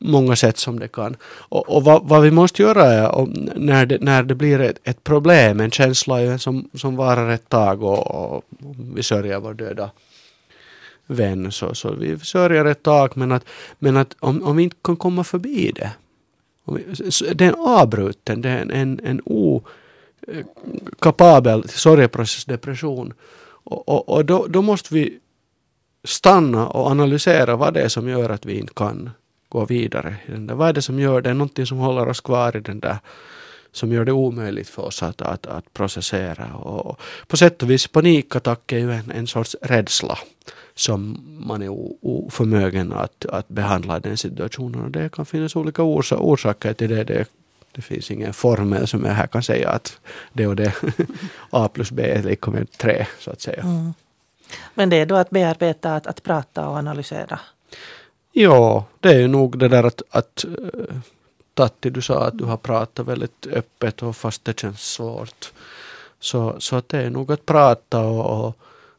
många 0.00 0.36
sätt 0.36 0.58
som 0.58 0.78
det 0.78 0.88
kan. 0.88 1.16
Och, 1.24 1.76
och 1.76 1.84
vad, 1.84 2.08
vad, 2.08 2.22
vi 2.22 2.30
måste 2.30 2.62
göra 2.62 2.84
är, 2.84 3.26
när, 3.58 3.86
det, 3.86 3.98
när 4.00 4.22
det 4.22 4.34
blir 4.34 4.60
ett, 4.60 4.78
ett 4.84 5.04
problem, 5.04 5.60
en 5.60 5.70
känsla 5.70 6.38
som, 6.38 6.70
som 6.74 6.96
varar 6.96 7.30
ett 7.30 7.48
tag 7.48 7.82
och, 7.82 8.34
och 8.34 8.44
vi 8.94 9.02
sörjer 9.02 9.40
vår 9.40 9.54
döda 9.54 9.90
vän, 11.06 11.52
så, 11.52 11.74
så 11.74 11.92
vi 11.92 12.18
sörjer 12.18 12.64
ett 12.64 12.82
tag 12.82 13.16
men 13.16 13.32
att, 13.32 13.44
men 13.78 13.96
att 13.96 14.16
om, 14.20 14.42
om 14.42 14.56
vi 14.56 14.62
inte 14.62 14.76
kan 14.84 14.96
komma 14.96 15.24
förbi 15.24 15.72
det, 15.74 15.90
vi, 16.64 16.84
det 17.34 17.44
är 17.44 17.48
en 17.48 17.66
avbruten, 17.66 18.40
det 18.40 18.48
är 18.48 18.58
en, 18.58 18.70
en, 18.70 19.00
en 19.04 19.20
okapabel 20.94 21.58
eh, 21.58 21.66
sorgeprocess, 21.66 22.44
depression. 22.44 23.12
Och, 23.64 23.88
och, 23.88 24.08
och 24.08 24.24
då, 24.24 24.46
då, 24.48 24.62
måste 24.62 24.94
vi 24.94 25.18
stanna 26.04 26.66
och 26.66 26.86
analysera 26.86 27.56
vad 27.56 27.74
det 27.74 27.80
är 27.80 27.88
som 27.88 28.08
gör 28.08 28.30
att 28.30 28.46
vi 28.46 28.58
inte 28.58 28.74
kan 28.74 29.10
gå 29.48 29.64
vidare. 29.64 30.16
Där. 30.26 30.54
Vad 30.54 30.68
är 30.68 30.72
det 30.72 30.82
som 30.82 30.98
gör 31.00 31.20
det? 31.20 31.30
är 31.30 31.34
någonting 31.34 31.66
som 31.66 31.78
håller 31.78 32.08
oss 32.08 32.20
kvar 32.20 32.56
i 32.56 32.60
den 32.60 32.80
där 32.80 32.98
som 33.72 33.92
gör 33.92 34.04
det 34.04 34.12
omöjligt 34.12 34.68
för 34.68 34.82
oss 34.82 35.02
att, 35.02 35.22
att, 35.22 35.46
att 35.46 35.74
processera. 35.74 36.54
Och 36.54 37.00
på 37.26 37.36
sätt 37.36 37.62
och 37.62 37.70
vis 37.70 37.86
panikattack 37.86 38.72
är 38.72 38.78
ju 38.78 38.92
en, 38.92 39.10
en 39.10 39.26
sorts 39.26 39.56
rädsla 39.62 40.18
som 40.74 41.18
man 41.46 41.62
är 41.62 41.68
oförmögen 42.00 42.92
att, 42.92 43.26
att 43.26 43.48
behandla 43.48 44.00
den 44.00 44.16
situationen. 44.16 44.80
Och 44.80 44.90
det 44.90 45.12
kan 45.12 45.26
finnas 45.26 45.56
olika 45.56 45.82
orsaker 45.82 46.72
till 46.72 46.90
det. 46.90 47.04
Det 47.04 47.28
det 47.74 47.82
finns 47.82 48.10
ingen 48.10 48.32
formel 48.32 48.86
som 48.86 49.04
jag 49.04 49.12
här 49.12 49.26
kan 49.26 49.42
säga 49.42 49.70
att 49.70 50.00
det 50.32 50.46
och 50.46 50.56
det, 50.56 50.74
A 51.50 51.68
plus 51.72 51.90
B 51.90 52.02
är 52.02 52.22
lika 52.22 52.50
med 52.50 52.70
3 52.70 53.06
så 53.18 53.30
att 53.30 53.40
säga. 53.40 53.62
Mm. 53.62 53.94
Men 54.74 54.90
det 54.90 54.96
är 54.96 55.06
då 55.06 55.14
att 55.14 55.30
bearbeta, 55.30 55.94
att, 55.94 56.06
att 56.06 56.22
prata 56.22 56.68
och 56.68 56.76
analysera? 56.76 57.40
Ja, 58.32 58.84
det 59.00 59.22
är 59.22 59.28
nog 59.28 59.58
det 59.58 59.68
där 59.68 59.84
att, 59.84 60.02
att 60.10 60.44
uh, 60.48 60.96
Tatti, 61.54 61.90
du 61.90 62.02
sa 62.02 62.26
att 62.26 62.38
du 62.38 62.44
har 62.44 62.56
pratat 62.56 63.06
väldigt 63.06 63.46
öppet 63.46 64.02
och 64.02 64.16
fast 64.16 64.44
det 64.44 64.60
känns 64.60 64.80
svårt. 64.80 65.52
Så, 66.20 66.56
så 66.58 66.76
att 66.76 66.88
det 66.88 66.98
är 66.98 67.10
nog 67.10 67.32
att 67.32 67.46
prata 67.46 68.00
och, 68.00 68.46
och 68.46 68.56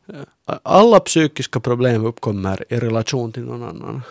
uh, 0.10 0.24
alla 0.64 1.00
psykiska 1.00 1.60
problem 1.60 2.06
uppkommer 2.06 2.66
i 2.70 2.80
relation 2.80 3.32
till 3.32 3.44
någon 3.44 3.64
annan. 3.64 4.02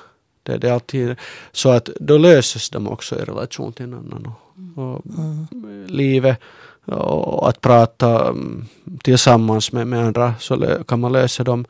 Det, 0.43 0.57
det 0.57 0.69
är 0.69 0.73
alltid 0.73 1.17
så 1.53 1.71
att 1.71 1.85
då 1.85 2.19
löses 2.19 2.71
de 2.71 2.89
också 2.89 3.19
i 3.19 3.25
relation 3.25 3.73
till 3.73 3.87
någon 3.87 4.13
annan 4.13 4.35
och 4.77 5.07
mm. 5.07 5.87
livet 5.87 6.39
och 6.87 7.49
att 7.49 7.61
prata 7.61 8.29
mm, 8.29 8.65
tillsammans 9.03 9.73
med, 9.73 9.87
med 9.87 10.05
andra 10.05 10.35
så 10.41 10.85
kan 10.89 11.01
man 11.01 11.13
lösa 11.13 11.45
dem. 11.45 11.65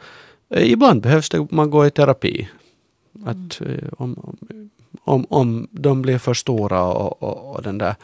Ibland 0.57 1.03
behövs 1.03 1.29
det 1.29 1.47
man 1.51 1.71
gå 1.71 1.87
i 1.87 1.91
terapi. 1.91 2.49
Att 3.25 3.61
mm. 3.61 3.73
eh, 3.73 3.89
om, 3.99 4.37
om, 5.01 5.27
om 5.29 5.67
de 5.71 6.03
blir 6.03 6.19
för 6.19 6.35
stora 6.35 6.83
och, 6.83 7.23
och, 7.23 7.55
och 7.55 7.63
den 7.63 7.79
där 7.79 7.95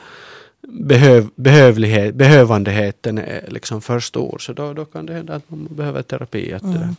behöv, 0.69 1.29
behövlighet, 1.35 2.15
behövandeheten 2.15 3.19
är 3.19 3.45
liksom 3.49 3.81
för 3.81 4.01
stor 4.01 4.39
så 4.39 4.53
då, 4.53 4.73
då 4.73 4.85
kan 4.85 5.07
det 5.07 5.13
hända 5.13 5.35
att 5.35 5.51
man 5.51 5.69
behöver 5.71 6.03
terapi. 6.03 6.53
Att 6.53 6.63
mm. 6.63 6.97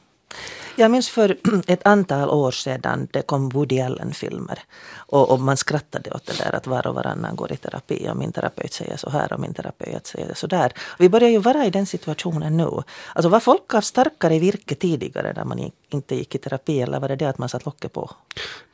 Jag 0.80 0.92
minns 0.92 1.10
för 1.10 1.38
ett 1.68 1.88
antal 1.88 2.30
år 2.30 2.52
sedan 2.52 3.08
det 3.12 3.22
kom 3.22 3.50
Woody 3.50 3.80
Allen-filmer. 3.80 4.60
Och, 4.96 5.32
och, 5.32 5.40
man 5.40 5.58
skrattade 5.58 6.12
åt 6.12 6.26
det 6.26 6.44
där 6.44 6.56
att 6.56 6.68
var 6.68 6.88
och 6.88 6.96
varannan 6.96 7.36
går 7.36 7.52
i 7.52 7.58
terapi 7.58 8.10
och 8.10 8.18
min 8.18 8.32
terapeut 8.32 8.74
säger 8.74 8.98
så 8.98 9.10
här 9.10 9.34
och 9.34 9.40
min 9.40 9.54
terapeut 9.54 10.08
säger 10.08 10.34
så 10.34 10.48
där. 10.48 10.74
Vi 11.00 11.10
börjar 11.10 11.30
ju 11.30 11.38
vara 11.38 11.66
i 11.66 11.70
den 11.70 11.86
situationen 11.86 12.58
nu. 12.58 12.70
Alltså 13.14 13.30
var 13.30 13.40
folk 13.40 13.74
av 13.74 13.82
starkare 13.82 14.40
virke 14.40 14.76
tidigare 14.76 15.34
när 15.36 15.46
man 15.46 15.72
inte 15.90 16.16
gick 16.16 16.36
i 16.36 16.38
terapi 16.38 16.82
eller 16.82 17.00
var 17.00 17.08
det 17.08 17.16
det 17.16 17.30
att 17.30 17.38
man 17.38 17.50
satt 17.50 17.66
locket 17.66 17.94
på? 17.94 18.12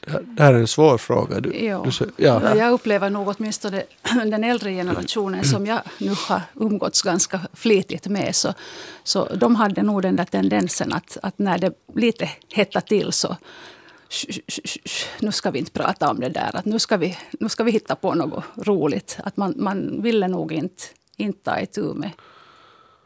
Det 0.05 0.43
här 0.43 0.53
är 0.53 0.57
en 0.57 0.67
svår 0.67 0.97
fråga. 0.97 1.39
Du, 1.39 1.65
ja. 1.65 1.85
Du, 1.99 2.11
ja. 2.17 2.55
Jag 2.55 2.71
upplever 2.71 3.09
nog 3.09 3.27
åtminstone 3.27 3.83
den 4.25 4.43
äldre 4.43 4.71
generationen 4.71 5.43
som 5.43 5.65
jag 5.65 5.81
nu 5.97 6.11
har 6.27 6.41
umgåtts 6.53 7.01
ganska 7.01 7.39
flitigt 7.53 8.07
med. 8.07 8.35
Så, 8.35 8.53
så 9.03 9.35
de 9.35 9.55
hade 9.55 9.83
nog 9.83 10.01
den 10.01 10.15
där 10.15 10.25
tendensen 10.25 10.93
att, 10.93 11.17
att 11.23 11.39
när 11.39 11.57
det 11.57 11.71
lite 11.95 12.29
hettade 12.53 12.87
till 12.87 13.11
så 13.11 13.37
nu 15.19 15.31
ska 15.31 15.51
vi 15.51 15.59
inte 15.59 15.71
prata 15.71 16.09
om 16.09 16.19
det 16.19 16.29
där. 16.29 16.55
Att 16.55 16.65
nu, 16.65 16.79
ska 16.79 16.97
vi, 16.97 17.17
nu 17.39 17.49
ska 17.49 17.63
vi 17.63 17.71
hitta 17.71 17.95
på 17.95 18.13
något 18.13 18.43
roligt. 18.55 19.17
Att 19.23 19.37
man, 19.37 19.53
man 19.57 20.01
ville 20.01 20.27
nog 20.27 20.51
inte, 20.51 20.83
inte 21.17 21.39
ta 21.43 21.59
itu 21.59 21.93
med, 21.93 22.11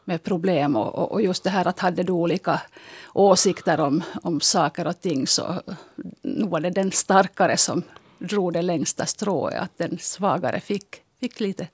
med 0.04 0.22
problem. 0.22 0.76
Och, 0.76 1.12
och 1.12 1.22
just 1.22 1.44
det 1.44 1.50
här 1.50 1.68
att 1.68 1.78
hade 1.78 2.02
du 2.02 2.12
olika 2.12 2.60
åsikter 3.12 3.80
om, 3.80 4.02
om 4.22 4.40
saker 4.40 4.86
och 4.86 5.00
ting 5.00 5.26
så 5.26 5.62
nu 6.22 6.46
var 6.46 6.60
det 6.60 6.70
den 6.70 6.92
starkare 6.92 7.56
som 7.56 7.82
drog 8.18 8.52
det 8.52 8.62
längsta 8.62 9.06
strået. 9.06 9.60
Att 9.60 9.78
den 9.78 9.98
svagare 9.98 10.60
fick, 10.60 11.02
fick 11.20 11.40
lite 11.40 11.68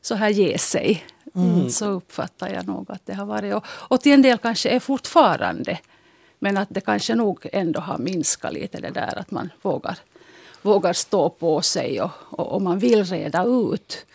så 0.00 0.14
här 0.14 0.28
ge 0.28 0.58
sig. 0.58 1.04
Mm. 1.34 1.70
Så 1.70 1.90
uppfattar 1.90 2.48
jag 2.48 2.66
nog 2.66 2.90
att 2.90 3.06
det 3.06 3.14
har 3.14 3.26
varit. 3.26 3.54
Och, 3.54 3.64
och 3.68 4.00
till 4.00 4.12
en 4.12 4.22
del 4.22 4.38
kanske 4.38 4.68
är 4.68 4.80
fortfarande. 4.80 5.78
Men 6.42 6.56
att 6.56 6.68
det 6.70 6.80
kanske 6.80 7.14
nog 7.14 7.46
ändå 7.52 7.80
har 7.80 7.98
minskat 7.98 8.52
lite 8.52 8.80
det 8.80 8.90
där 8.90 9.18
att 9.18 9.30
man 9.30 9.50
vågar, 9.62 9.98
vågar 10.62 10.92
stå 10.92 11.28
på 11.28 11.62
sig 11.62 12.00
och, 12.00 12.10
och, 12.30 12.52
och 12.52 12.62
man 12.62 12.78
vill 12.78 13.04
reda 13.04 13.44
ut 13.44 14.06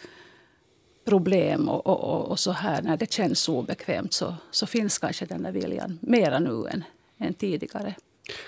problem 1.05 1.69
och, 1.69 1.87
och, 1.87 2.31
och, 2.31 2.39
så 2.39 2.51
här 2.51 2.81
när 2.81 2.97
det 2.97 3.11
känns 3.11 3.49
obekvämt 3.49 4.13
så, 4.13 4.35
så 4.51 4.67
finns 4.67 4.97
kanske 4.97 5.25
den 5.25 5.43
där 5.43 5.51
viljan 5.51 5.99
mera 6.01 6.39
nu 6.39 6.67
än, 6.69 6.83
än 7.17 7.33
tidigare. 7.33 7.95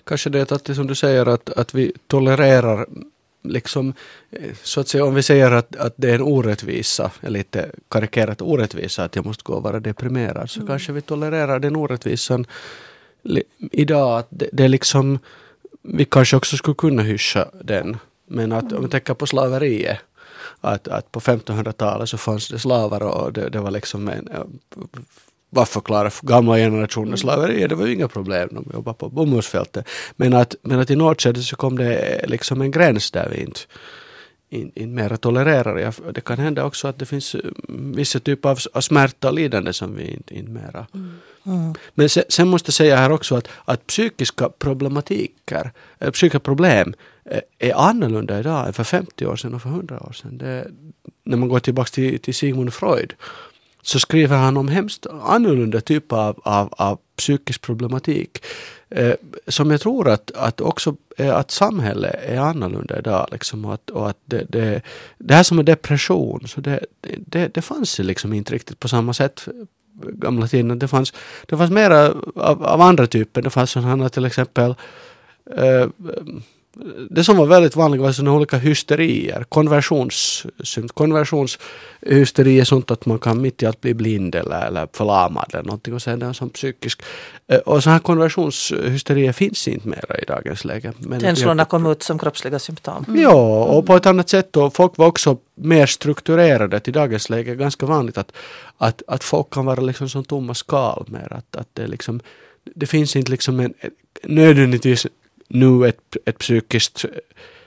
Kanske 0.04 0.30
det 0.30 0.52
att 0.52 0.66
det 0.66 0.76
som 0.76 0.88
du 0.88 0.96
säger 0.96 1.26
att, 1.26 1.50
att 1.50 1.74
vi 1.74 1.92
tolererar 2.08 2.88
liksom, 3.44 3.94
så 4.64 4.80
att 4.80 4.88
säga 4.88 5.06
om 5.06 5.16
vi 5.16 5.24
säger 5.24 5.52
att, 5.52 5.76
att 5.76 5.94
det 5.98 6.10
är 6.10 6.16
en 6.16 6.22
orättvisa, 6.22 7.12
lite 7.22 7.72
karikerat 7.90 8.42
orättvisa 8.42 9.04
att 9.04 9.16
jag 9.16 9.26
måste 9.26 9.44
gå 9.44 9.54
och 9.54 9.64
vara 9.64 9.80
deprimerad, 9.80 10.50
så 10.50 10.60
mm. 10.60 10.68
kanske 10.68 10.92
vi 10.92 11.02
tolererar 11.02 11.60
den 11.60 11.76
orättvisan 11.76 12.46
idag. 13.72 14.20
Att 14.20 14.28
det, 14.30 14.50
det 14.54 14.64
är 14.64 14.70
liksom, 14.70 15.20
vi 15.82 16.06
kanske 16.06 16.38
också 16.38 16.58
skulle 16.58 16.76
kunna 16.76 17.02
hyscha 17.02 17.48
den. 17.64 17.98
Men 18.28 18.52
att 18.52 18.74
om 18.74 18.84
vi 18.84 18.90
tänker 18.90 19.14
på 19.14 19.26
slaveriet, 19.26 19.98
att, 20.62 20.88
att 20.88 21.12
på 21.12 21.20
1500-talet 21.20 22.10
så 22.10 22.18
fanns 22.18 22.48
det 22.50 22.60
slavar 22.60 23.04
och 23.04 23.34
det, 23.34 23.50
det 23.50 23.60
var 23.60 23.72
liksom 23.72 24.08
en, 24.08 24.28
eh, 24.28 24.44
varför 25.50 25.74
förklarar 25.74 26.14
gamla 26.22 26.56
generationer 26.56 27.08
mm. 27.08 27.18
slaveri? 27.18 27.68
Det 27.68 27.76
var 27.76 27.86
ju 27.86 27.94
inga 27.94 28.08
problem, 28.08 28.50
de 28.52 28.72
jobbade 28.74 28.98
på 28.98 29.10
bomullsfältet. 29.10 29.88
Men 30.16 30.34
att, 30.34 30.56
men 30.62 30.80
att 30.80 30.90
i 30.90 30.96
något 30.96 31.22
skede 31.22 31.42
så 31.42 31.56
kom 31.56 31.78
det 31.78 32.22
liksom 32.28 32.62
en 32.62 32.72
gräns 32.72 33.12
där 33.12 33.30
vi 33.30 33.42
inte 33.42 33.60
inte 34.50 34.82
in 34.82 34.96
mera 34.96 35.18
tolererar. 35.18 35.94
Det 36.12 36.22
kan 36.22 36.38
hända 36.38 36.64
också 36.64 36.88
att 36.88 37.00
det 37.00 37.06
finns 37.06 37.36
vissa 37.70 38.20
typer 38.20 38.50
av, 38.50 38.60
av 38.74 38.82
smärta 38.82 39.28
och 39.28 39.34
lidande 39.34 39.74
som 39.74 39.96
vi 39.96 40.14
inte, 40.14 40.36
inte 40.36 40.52
mera 40.52 40.88
mm. 40.94 41.12
Mm. 41.48 41.74
Men 41.94 42.10
sen, 42.10 42.24
sen, 42.30 42.48
måste 42.48 42.68
jag 42.68 42.74
säga 42.74 42.98
här 42.98 43.12
också 43.12 43.36
att, 43.36 43.48
att 43.66 43.88
psykiska 43.88 44.50
problematiker, 44.50 45.72
äh, 46.00 46.12
psykiska 46.12 46.40
problem 46.40 46.94
äh, 47.26 47.40
är 47.60 47.74
annorlunda 47.74 48.40
idag 48.40 48.68
än 48.68 48.74
för 48.74 48.84
50 48.84 49.26
år 49.26 49.36
sedan 49.36 49.54
och 49.54 49.62
för 49.62 49.70
100 49.70 50.00
år 50.00 50.12
sedan. 50.12 50.38
Det, 50.38 50.68
när 51.24 51.38
man 51.38 51.50
går 51.50 51.60
tillbaka 51.60 51.90
till, 51.90 52.20
till 52.20 52.36
Sigmund 52.36 52.74
Freud 52.74 53.14
så 53.88 54.00
skriver 54.00 54.38
han 54.38 54.58
om 54.58 54.68
hemskt 54.68 55.08
annorlunda 55.24 55.82
typer 55.82 56.16
av, 56.16 56.40
av, 56.44 56.74
av 56.78 57.00
psykisk 57.16 57.62
problematik. 57.62 58.44
Eh, 58.90 59.14
som 59.48 59.72
jag 59.72 59.82
tror 59.82 60.10
att, 60.10 60.32
att 60.32 60.62
också 60.62 60.96
eh, 61.18 61.36
att 61.36 61.52
samhället 61.52 62.16
är 62.24 62.40
annorlunda 62.40 63.00
idag. 63.00 63.28
Liksom, 63.32 63.66
och 63.66 63.74
att, 63.74 63.90
och 63.90 64.10
att 64.10 64.18
det, 64.26 64.46
det, 64.50 64.82
det 65.18 65.34
här 65.34 65.44
som 65.44 65.60
är 65.60 65.64
depression, 65.64 66.48
så 66.48 66.62
det, 66.62 66.80
det, 67.18 67.54
det 67.54 67.62
fanns 67.62 68.00
liksom 68.00 68.34
inte 68.34 68.54
riktigt 68.54 68.80
på 68.80 68.88
samma 68.88 69.14
sätt 69.14 69.48
gamla 69.94 70.48
tiden. 70.48 70.80
Det 70.80 70.88
fanns, 70.88 71.14
det 71.46 71.58
fanns 71.58 71.72
mera 71.72 72.14
av, 72.36 72.64
av 72.64 72.82
andra 72.82 73.08
typer. 73.08 73.42
Det 73.42 73.50
fanns 73.50 73.72
sådana 73.72 74.10
till 74.10 74.26
exempel 74.26 74.76
eh, 75.56 75.88
det 77.10 77.24
som 77.24 77.38
var 77.38 77.46
väldigt 77.46 77.76
vanligt 77.76 78.02
var 78.02 78.12
sådana 78.12 78.34
olika 78.34 78.58
hysterier, 78.58 79.46
konversions, 79.50 80.46
konversionshysteri 80.94 82.60
är 82.60 82.64
sånt 82.64 82.92
att 82.92 83.06
man 83.06 83.20
kan 83.20 83.42
mitt 83.42 83.64
i 83.64 83.66
allt 83.66 83.82
bli 83.82 83.94
blind 83.94 84.36
eller, 84.36 84.68
eller 84.68 84.88
förlamad 84.94 85.50
eller 85.54 85.64
någonting 85.64 85.94
och 85.94 86.02
sen 86.02 86.22
är 86.22 86.34
som 86.34 86.50
psykisk. 86.50 87.02
Eh, 87.48 87.58
och 87.58 87.84
sådana 87.84 87.94
här 87.94 88.04
konversionshysterier 88.04 89.32
finns 89.32 89.68
inte 89.68 89.88
mera 89.88 90.18
i 90.18 90.26
dagens 90.26 90.66
läge. 90.66 90.94
Känslorna 91.22 91.66
kom 91.66 91.86
ut 91.86 92.04
som 92.04 92.20
kroppsliga 92.20 92.60
symptom. 92.60 93.06
Mm. 93.08 93.22
Ja, 93.22 93.64
och 93.64 93.86
på 93.86 93.96
ett 93.96 94.06
annat 94.06 94.30
sätt 94.30 94.58
och 94.58 94.76
folk 94.76 94.98
var 94.98 95.08
också 95.08 95.38
mer 95.56 95.86
strukturerade 95.86 96.80
till 96.80 96.94
dagens 96.94 97.30
läge. 97.30 97.56
Ganska 97.56 97.86
vanligt 97.86 98.18
att, 98.18 98.32
att, 98.78 99.02
att 99.08 99.24
folk 99.24 99.50
kan 99.50 99.66
vara 99.66 99.82
liksom 99.82 100.10
som 100.10 100.24
tomma 100.24 100.54
skal 100.54 101.06
mer. 101.08 101.34
Att, 101.34 101.56
att 101.56 101.70
det, 101.74 101.88
liksom, 101.88 102.20
det 102.76 102.86
finns 102.86 103.16
inte 103.16 103.32
liksom 103.32 103.60
en, 103.60 103.74
nödvändigtvis 104.24 105.08
nu 105.48 105.88
ett, 105.88 106.18
ett 106.26 106.38
psykiskt 106.38 107.06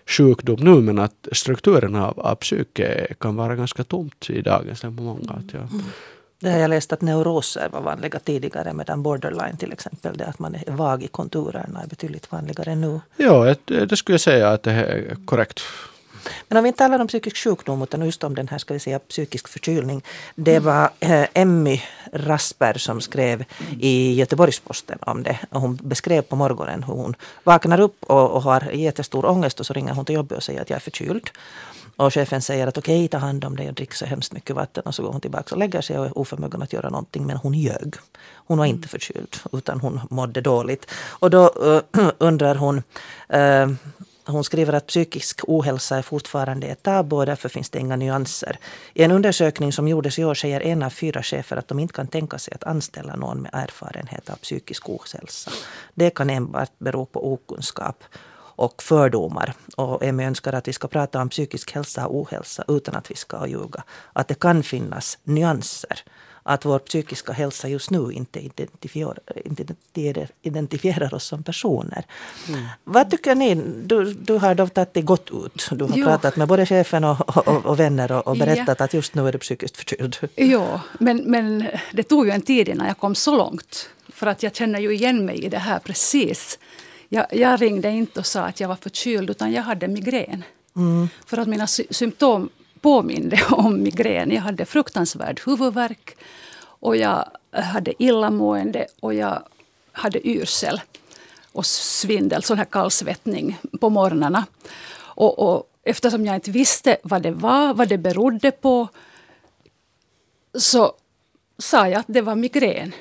sjukdom 0.06 0.60
nu 0.60 0.80
men 0.80 0.98
att 0.98 1.28
strukturen 1.32 1.96
av, 1.96 2.20
av 2.20 2.34
psyke 2.34 3.14
kan 3.20 3.36
vara 3.36 3.56
ganska 3.56 3.84
tomt 3.84 4.30
i 4.30 4.42
dagens 4.42 4.80
på 4.80 4.90
många. 4.90 5.30
Att 5.30 5.52
ja. 5.52 5.58
Mm. 5.58 5.82
Det 6.40 6.50
har 6.50 6.58
jag 6.58 6.70
läst 6.70 6.92
att 6.92 7.00
neuroser 7.00 7.68
var 7.72 7.80
vanliga 7.80 8.18
tidigare 8.18 8.72
medan 8.72 9.02
borderline 9.02 9.56
till 9.56 9.72
exempel, 9.72 10.16
det 10.16 10.26
att 10.26 10.38
man 10.38 10.54
är 10.54 10.72
vag 10.72 11.02
i 11.02 11.08
konturerna 11.08 11.82
är 11.82 11.86
betydligt 11.86 12.32
vanligare 12.32 12.74
nu. 12.74 13.00
Ja, 13.16 13.54
det 13.64 13.96
skulle 13.96 14.14
jag 14.14 14.20
säga 14.20 14.48
att 14.48 14.62
det 14.62 14.72
är 14.72 15.16
korrekt. 15.24 15.60
Men 16.48 16.58
om 16.58 16.64
vi 16.64 16.68
inte 16.68 16.78
talar 16.78 16.98
om 16.98 17.06
psykisk 17.06 17.36
sjukdom 17.36 17.82
utan 17.82 18.04
just 18.04 18.24
om 18.24 18.34
den 18.34 18.48
här 18.48 18.58
ska 18.58 18.74
vi 18.74 18.80
säga, 18.80 18.98
psykisk 18.98 19.48
förkylning. 19.48 20.02
Det 20.34 20.56
mm. 20.56 20.64
var 20.64 20.90
eh, 21.00 21.26
Emmy 21.34 21.82
Rasper 22.12 22.74
som 22.78 23.00
skrev 23.00 23.44
i 23.80 24.14
Göteborgsposten 24.14 24.98
om 25.00 25.22
det. 25.22 25.38
Hon 25.50 25.78
beskrev 25.82 26.22
på 26.22 26.36
morgonen 26.36 26.82
hur 26.82 26.94
hon 26.94 27.14
vaknar 27.44 27.80
upp 27.80 28.04
och, 28.04 28.30
och 28.30 28.42
har 28.42 28.70
jättestor 28.72 29.26
ångest 29.26 29.60
och 29.60 29.66
så 29.66 29.72
ringer 29.72 29.94
hon 29.94 30.04
till 30.04 30.14
jobbet 30.14 30.36
och 30.38 30.42
säger 30.42 30.62
att 30.62 30.70
jag 30.70 30.76
är 30.76 30.80
förkyld. 30.80 31.30
Och 32.00 32.14
chefen 32.14 32.42
säger 32.42 32.66
att 32.66 32.78
okej, 32.78 32.98
okay, 32.98 33.08
ta 33.08 33.18
hand 33.18 33.44
om 33.44 33.56
dig 33.56 33.68
och 33.68 33.74
drick 33.74 33.94
så 33.94 34.06
hemskt 34.06 34.32
mycket 34.32 34.56
vatten. 34.56 34.82
Och 34.86 34.94
så 34.94 35.02
går 35.02 35.12
hon 35.12 35.20
tillbaka 35.20 35.54
och 35.54 35.58
lägger 35.58 35.80
sig 35.80 35.98
och 35.98 36.06
är 36.06 36.18
oförmögen 36.18 36.62
att 36.62 36.72
göra 36.72 36.90
någonting. 36.90 37.26
Men 37.26 37.36
hon 37.36 37.54
ljög. 37.54 37.94
Hon 38.32 38.58
var 38.58 38.66
inte 38.66 38.88
förkyld 38.88 39.36
utan 39.52 39.80
hon 39.80 40.00
mådde 40.10 40.40
dåligt. 40.40 40.90
Och 41.08 41.30
då 41.30 41.52
uh, 41.96 42.10
undrar 42.18 42.54
hon 42.54 42.82
uh, 43.34 43.74
hon 44.26 44.44
skriver 44.44 44.72
att 44.72 44.86
psykisk 44.86 45.40
ohälsa 45.46 45.98
är 45.98 46.02
fortfarande 46.02 46.66
ett 46.66 46.82
tabu 46.82 47.16
och 47.16 47.26
därför 47.26 47.48
finns 47.48 47.70
det 47.70 47.78
inga 47.78 47.96
nyanser. 47.96 48.58
I 48.94 49.02
en 49.02 49.12
undersökning 49.12 49.72
som 49.72 49.88
gjordes 49.88 50.18
i 50.18 50.24
år 50.24 50.34
säger 50.34 50.60
en 50.60 50.82
av 50.82 50.90
fyra 50.90 51.22
chefer 51.22 51.56
att 51.56 51.68
de 51.68 51.78
inte 51.78 51.94
kan 51.94 52.06
tänka 52.06 52.38
sig 52.38 52.54
att 52.54 52.64
anställa 52.64 53.16
någon 53.16 53.42
med 53.42 53.50
erfarenhet 53.54 54.30
av 54.30 54.36
psykisk 54.36 54.88
ohälsa. 54.88 55.50
Det 55.94 56.10
kan 56.10 56.30
enbart 56.30 56.72
bero 56.78 57.06
på 57.06 57.32
okunskap 57.32 58.04
och 58.60 58.82
fördomar. 58.82 59.54
Och 59.76 60.04
Emmy 60.04 60.24
önskar 60.24 60.52
att 60.52 60.68
vi 60.68 60.72
ska 60.72 60.88
prata 60.88 61.22
om 61.22 61.28
psykisk 61.28 61.74
hälsa 61.74 62.06
och 62.06 62.16
ohälsa 62.16 62.64
utan 62.68 62.94
att 62.94 63.10
vi 63.10 63.16
ska 63.16 63.46
ljuga. 63.46 63.82
Att 64.12 64.28
det 64.28 64.40
kan 64.40 64.62
finnas 64.62 65.18
nyanser 65.24 66.02
att 66.50 66.64
vår 66.64 66.78
psykiska 66.78 67.32
hälsa 67.32 67.68
just 67.68 67.90
nu 67.90 68.12
inte 68.12 68.40
identifierar, 68.40 69.18
identifierar 70.42 71.14
oss 71.14 71.24
som 71.24 71.42
personer. 71.42 72.04
Mm. 72.48 72.64
Vad 72.84 73.10
tycker 73.10 73.34
ni? 73.34 73.54
Du, 73.84 74.14
du 74.14 74.32
har 74.32 74.54
då 74.54 74.66
tagit 74.66 74.94
det 74.94 75.02
gott 75.02 75.30
ut. 75.30 75.68
Du 75.70 75.84
har 75.84 75.96
jo. 75.96 76.04
pratat 76.04 76.36
med 76.36 76.48
både 76.48 76.66
chefen 76.66 77.04
och, 77.04 77.48
och, 77.48 77.66
och 77.66 77.80
vänner 77.80 78.12
och, 78.12 78.26
och 78.26 78.36
berättat 78.36 78.76
ja. 78.78 78.84
att 78.84 78.94
just 78.94 79.14
nu 79.14 79.28
är 79.28 79.32
du 79.32 79.38
psykiskt 79.38 79.76
förkyld. 79.76 80.16
Ja, 80.34 80.80
men, 80.98 81.16
men 81.16 81.66
det 81.92 82.02
tog 82.02 82.26
ju 82.26 82.32
en 82.32 82.42
tid 82.42 82.68
innan 82.68 82.86
jag 82.86 82.98
kom 82.98 83.14
så 83.14 83.36
långt. 83.36 83.88
För 84.08 84.26
att 84.26 84.42
jag 84.42 84.54
känner 84.54 84.80
ju 84.80 84.94
igen 84.94 85.24
mig 85.24 85.44
i 85.44 85.48
det 85.48 85.58
här 85.58 85.78
precis. 85.78 86.58
Jag, 87.08 87.26
jag 87.30 87.62
ringde 87.62 87.90
inte 87.90 88.20
och 88.20 88.26
sa 88.26 88.40
att 88.42 88.60
jag 88.60 88.68
var 88.68 88.76
förkyld 88.76 89.30
utan 89.30 89.52
jag 89.52 89.62
hade 89.62 89.88
migrän. 89.88 90.44
Mm. 90.76 91.08
För 91.26 91.38
att 91.38 91.48
mina 91.48 91.66
sy 91.66 91.84
symptom 91.90 92.48
påminde 92.80 93.40
om 93.50 93.82
migrän. 93.82 94.30
Jag 94.30 94.42
hade 94.42 94.64
fruktansvärd 94.64 95.40
huvudvärk 95.46 96.16
och 96.80 96.96
jag 96.96 97.30
hade 97.50 98.02
illamående 98.02 98.86
och 99.00 99.14
jag 99.14 99.42
hade 99.92 100.28
yrsel 100.28 100.80
och 101.52 101.66
svindel, 101.66 102.42
sån 102.42 102.58
här 102.58 102.64
kallsvettning 102.64 103.58
på 103.80 103.90
morgnarna. 103.90 104.46
Och, 104.98 105.38
och, 105.38 105.70
eftersom 105.82 106.26
jag 106.26 106.34
inte 106.34 106.50
visste 106.50 106.96
vad 107.02 107.22
det 107.22 107.30
var, 107.30 107.74
vad 107.74 107.88
det 107.88 107.98
berodde 107.98 108.50
på 108.50 108.88
så 110.54 110.92
sa 111.58 111.88
jag 111.88 112.00
att 112.00 112.06
det 112.08 112.20
var 112.20 112.34
migrän. 112.34 112.92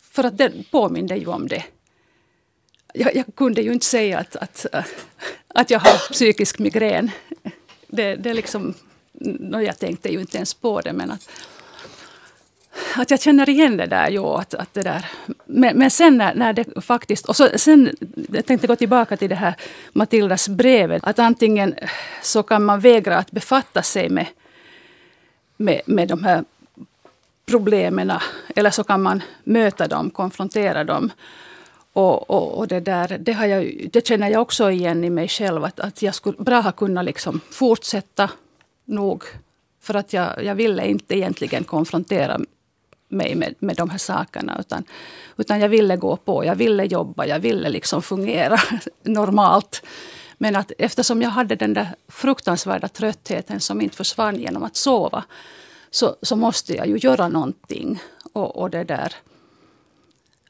För 0.00 0.24
att 0.24 0.38
det 0.38 0.70
påminde 0.70 1.16
ju 1.16 1.26
om 1.26 1.48
det. 1.48 1.64
Jag, 2.94 3.16
jag 3.16 3.24
kunde 3.34 3.62
ju 3.62 3.72
inte 3.72 3.86
säga 3.86 4.18
att, 4.18 4.36
att, 4.36 4.66
att 5.48 5.70
jag 5.70 5.80
har 5.80 6.12
psykisk 6.12 6.58
migrän 6.58 7.10
det, 7.90 8.16
det 8.16 8.34
liksom, 8.34 8.74
no, 9.12 9.60
jag 9.60 9.78
tänkte 9.78 10.08
ju 10.12 10.20
inte 10.20 10.36
ens 10.36 10.54
på 10.54 10.80
det, 10.80 10.92
men 10.92 11.10
att, 11.10 11.30
att 12.96 13.10
jag 13.10 13.20
känner 13.20 13.48
igen 13.48 13.76
det 13.76 13.86
där. 13.86 14.10
Jo, 14.10 14.34
att, 14.34 14.54
att 14.54 14.74
det 14.74 14.82
där. 14.82 15.06
Men, 15.44 15.78
men 15.78 15.90
sen 15.90 16.16
när, 16.16 16.34
när 16.34 16.52
det 16.52 16.82
faktiskt... 16.82 17.26
Och 17.26 17.36
så, 17.36 17.48
sen, 17.56 17.96
jag 18.32 18.46
tänkte 18.46 18.66
gå 18.66 18.76
tillbaka 18.76 19.16
till 19.16 19.28
det 19.28 19.34
här 19.34 19.54
Matildas 19.92 20.48
brevet. 20.48 21.04
Att 21.04 21.18
antingen 21.18 21.74
så 22.22 22.42
kan 22.42 22.64
man 22.64 22.80
vägra 22.80 23.16
att 23.16 23.30
befatta 23.30 23.82
sig 23.82 24.08
med, 24.08 24.26
med, 25.56 25.80
med 25.86 26.08
de 26.08 26.24
här 26.24 26.44
problemen 27.46 28.12
eller 28.56 28.70
så 28.70 28.84
kan 28.84 29.02
man 29.02 29.22
möta 29.44 29.88
dem, 29.88 30.10
konfrontera 30.10 30.84
dem. 30.84 31.10
Och, 31.92 32.30
och, 32.30 32.58
och, 32.58 32.68
det, 32.68 32.80
där, 32.80 33.18
det, 33.20 33.32
har 33.32 33.46
jag, 33.46 33.88
det 33.92 34.06
känner 34.06 34.28
jag 34.28 34.42
också 34.42 34.70
igen 34.70 35.04
i 35.04 35.10
mig 35.10 35.28
själv. 35.28 35.64
Att, 35.64 35.80
att 35.80 36.02
jag 36.02 36.14
skulle 36.14 36.36
bra 36.38 36.60
ha 36.60 36.72
kunnat 36.72 37.04
liksom 37.04 37.40
fortsätta 37.50 38.30
nog. 38.84 39.24
För 39.82 39.94
att 39.94 40.12
jag, 40.12 40.44
jag 40.44 40.54
ville 40.54 40.86
inte 40.86 41.16
egentligen 41.16 41.64
konfrontera 41.64 42.40
mig 43.10 43.34
med, 43.34 43.54
med 43.58 43.76
de 43.76 43.90
här 43.90 43.98
sakerna. 43.98 44.56
Utan, 44.60 44.84
utan 45.36 45.60
jag 45.60 45.68
ville 45.68 45.96
gå 45.96 46.16
på, 46.16 46.44
jag 46.44 46.54
ville 46.54 46.84
jobba, 46.84 47.26
jag 47.26 47.38
ville 47.38 47.68
liksom 47.68 48.02
fungera 48.02 48.58
normalt. 49.02 49.82
Men 50.38 50.56
att 50.56 50.72
eftersom 50.78 51.22
jag 51.22 51.30
hade 51.30 51.54
den 51.54 51.74
där 51.74 51.88
fruktansvärda 52.08 52.88
tröttheten 52.88 53.60
som 53.60 53.80
inte 53.80 53.96
försvann 53.96 54.36
genom 54.36 54.62
att 54.62 54.76
sova. 54.76 55.24
Så, 55.90 56.16
så 56.22 56.36
måste 56.36 56.74
jag 56.74 56.86
ju 56.86 56.98
göra 56.98 57.28
någonting. 57.28 58.02
Och, 58.32 58.56
och 58.56 58.70
det 58.70 58.84
där 58.84 59.14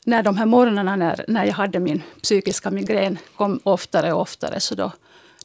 när 0.05 0.23
de 0.23 0.37
här 0.37 0.47
morgnarna 0.47 0.97
när, 0.97 1.25
när 1.29 1.45
jag 1.45 1.55
hade 1.55 1.81
min 1.81 2.03
psykiska 2.23 2.71
migrän 2.71 3.19
kom 3.37 3.61
oftare 3.63 4.13
och 4.13 4.21
oftare 4.21 4.61
så 4.61 4.75
då, 4.75 4.93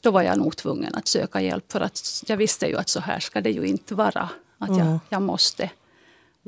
då 0.02 0.12
var 0.12 0.22
jag 0.22 0.38
nog 0.38 0.58
tvungen 0.58 0.96
att 0.96 1.08
söka 1.08 1.42
hjälp. 1.42 1.72
För 1.72 1.82
att 1.82 2.24
jag 2.28 2.38
visste 2.38 2.68
ju 2.68 2.78
att 2.78 2.90
så 2.90 3.00
här 3.00 3.20
ska 3.20 3.42
det 3.42 3.52
ju 3.52 3.66
inte 3.66 3.96
vara. 3.96 4.30
Att 4.58 4.70
jag, 4.70 4.80
Mm. 4.88 5.00
jag 5.10 5.22
måste, 5.22 5.70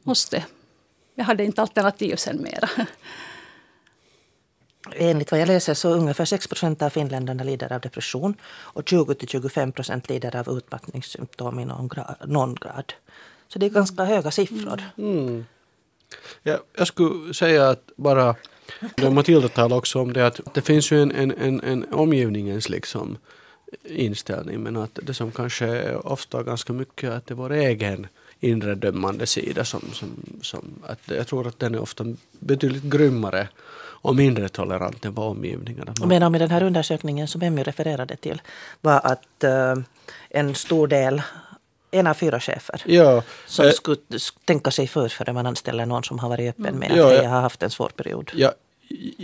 måste. 0.04 0.46
Jag 1.18 1.26
hade 1.26 1.44
inte 1.44 1.62
alternativ 1.62 2.16
sen 2.16 2.42
mera. 2.42 2.70
Enligt 4.92 5.32
vad 5.32 5.42
jag 5.42 5.48
läser 5.48 5.74
så 5.74 5.90
ungefär 5.90 6.26
6 6.26 6.48
procent 6.48 6.82
av 6.82 6.90
finländarna 6.90 7.44
lider 7.44 7.74
av 7.74 7.82
depression 7.82 8.36
och 8.46 8.84
20-25 8.84 9.72
procent 9.72 10.10
lider 10.10 10.36
av 10.36 10.58
utmattningssymptom 10.58 11.60
i 11.60 11.66
någon 11.66 11.88
grad, 11.88 12.16
någon 12.26 12.56
grad. 12.56 12.94
Så 13.48 13.60
det 13.60 13.66
är 13.66 13.70
ganska 13.70 14.04
höga 14.04 14.32
siffror. 14.32 14.84
Mm. 14.98 15.46
Ja, 16.44 16.58
jag 16.78 16.88
skulle 16.88 17.34
säga 17.34 17.70
att 17.70 17.92
bara, 17.96 18.36
det 18.96 19.10
Matilda 19.10 19.48
talade 19.48 19.76
också 19.76 20.00
om 20.00 20.14
det 20.14 20.28
att 20.28 20.40
det 20.54 20.62
finns 20.62 20.92
ju 20.92 21.02
en, 21.02 21.12
en, 21.12 21.32
en, 21.32 21.62
en 21.64 21.94
omgivningens 21.94 22.70
liksom 22.70 23.18
inställning 23.84 24.60
men 24.60 24.78
att 24.78 25.00
det 25.04 25.14
som 25.14 25.32
kanske 25.32 25.66
är 25.66 26.08
ofta 26.08 26.44
ganska 26.44 26.74
mycket 26.74 27.12
att 27.12 27.28
det 27.28 27.34
är 27.34 27.36
vår 27.36 27.52
egen 27.52 28.08
inre 28.40 28.76
dömande 28.76 29.26
sida 29.26 29.66
som, 29.66 29.82
som, 29.94 30.10
som 30.42 30.62
att 30.88 31.00
jag 31.06 31.28
tror 31.28 31.48
att 31.48 31.60
den 31.60 31.76
är 31.76 31.80
ofta 31.82 32.06
betydligt 32.40 32.84
grymmare 32.84 33.48
och 34.02 34.16
mindre 34.16 34.50
tolerant 34.50 35.06
än 35.06 35.14
vad 35.14 35.28
omgivningen 35.28 35.88
är. 35.88 36.06
Men 36.06 36.24
om 36.24 36.36
i 36.36 36.40
den 36.40 36.52
här 36.52 36.64
undersökningen 36.64 37.28
som 37.28 37.42
Emmy 37.42 37.64
refererade 37.64 38.16
till 38.16 38.42
var 38.82 39.02
att 39.04 39.44
eh, 39.44 39.76
en 40.30 40.56
stor 40.56 40.88
del, 40.88 41.22
en 41.92 42.08
av 42.08 42.14
fyra 42.14 42.40
chefer 42.40 42.82
Ja, 42.86 43.24
som 43.46 43.66
eh, 43.66 43.72
skulle 43.72 43.98
tänka 44.46 44.72
sig 44.72 44.88
för 44.88 45.08
före 45.10 45.34
man 45.34 45.46
anställer 45.46 45.86
någon 45.86 46.04
som 46.04 46.20
har 46.20 46.30
varit 46.30 46.50
öppen 46.60 46.76
med 46.80 46.92
att 46.92 46.98
Ja, 46.98 47.14
ja. 47.14 47.24
jag 47.24 47.30
har 47.30 47.42
haft 47.42 47.64
en 47.64 47.70
svår 47.70 47.90
period. 47.90 48.32
jag, 48.36 48.52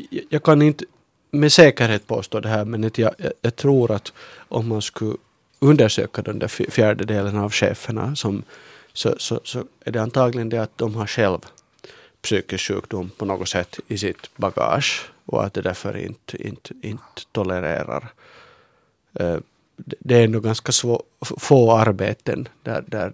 jag, 0.09 0.23
jag 0.29 0.43
kan 0.43 0.61
inte 0.61 0.85
med 1.31 1.51
säkerhet 1.51 2.07
påstå 2.07 2.39
det 2.39 2.49
här 2.49 2.65
men 2.65 2.83
att 2.83 2.97
jag, 2.97 3.13
jag, 3.17 3.31
jag 3.41 3.55
tror 3.55 3.91
att 3.91 4.13
om 4.49 4.67
man 4.67 4.81
skulle 4.81 5.15
undersöka 5.59 6.21
den 6.21 6.39
där 6.39 6.47
fj- 6.47 6.69
fjärdedelen 6.69 7.37
av 7.37 7.51
cheferna 7.51 8.15
som, 8.15 8.43
så, 8.93 9.15
så, 9.17 9.39
så 9.43 9.63
är 9.85 9.91
det 9.91 10.01
antagligen 10.01 10.49
det 10.49 10.57
att 10.57 10.77
de 10.77 10.95
har 10.95 11.07
själv 11.07 11.39
psykisk 12.21 12.67
sjukdom 12.67 13.09
på 13.17 13.25
något 13.25 13.49
sätt 13.49 13.79
i 13.87 13.97
sitt 13.97 14.37
bagage 14.37 15.05
och 15.25 15.43
att 15.43 15.53
det 15.53 15.61
därför 15.61 15.97
inte, 15.97 16.47
inte, 16.47 16.73
inte 16.81 17.03
tolererar 17.31 18.11
eh, 19.19 19.37
det- 19.99 20.15
är 20.15 20.23
ändå 20.23 20.39
ganska 20.39 20.71
svå, 20.71 21.03
få 21.21 21.71
arbeten 21.71 22.47
där, 22.63 22.83
där 22.87 23.13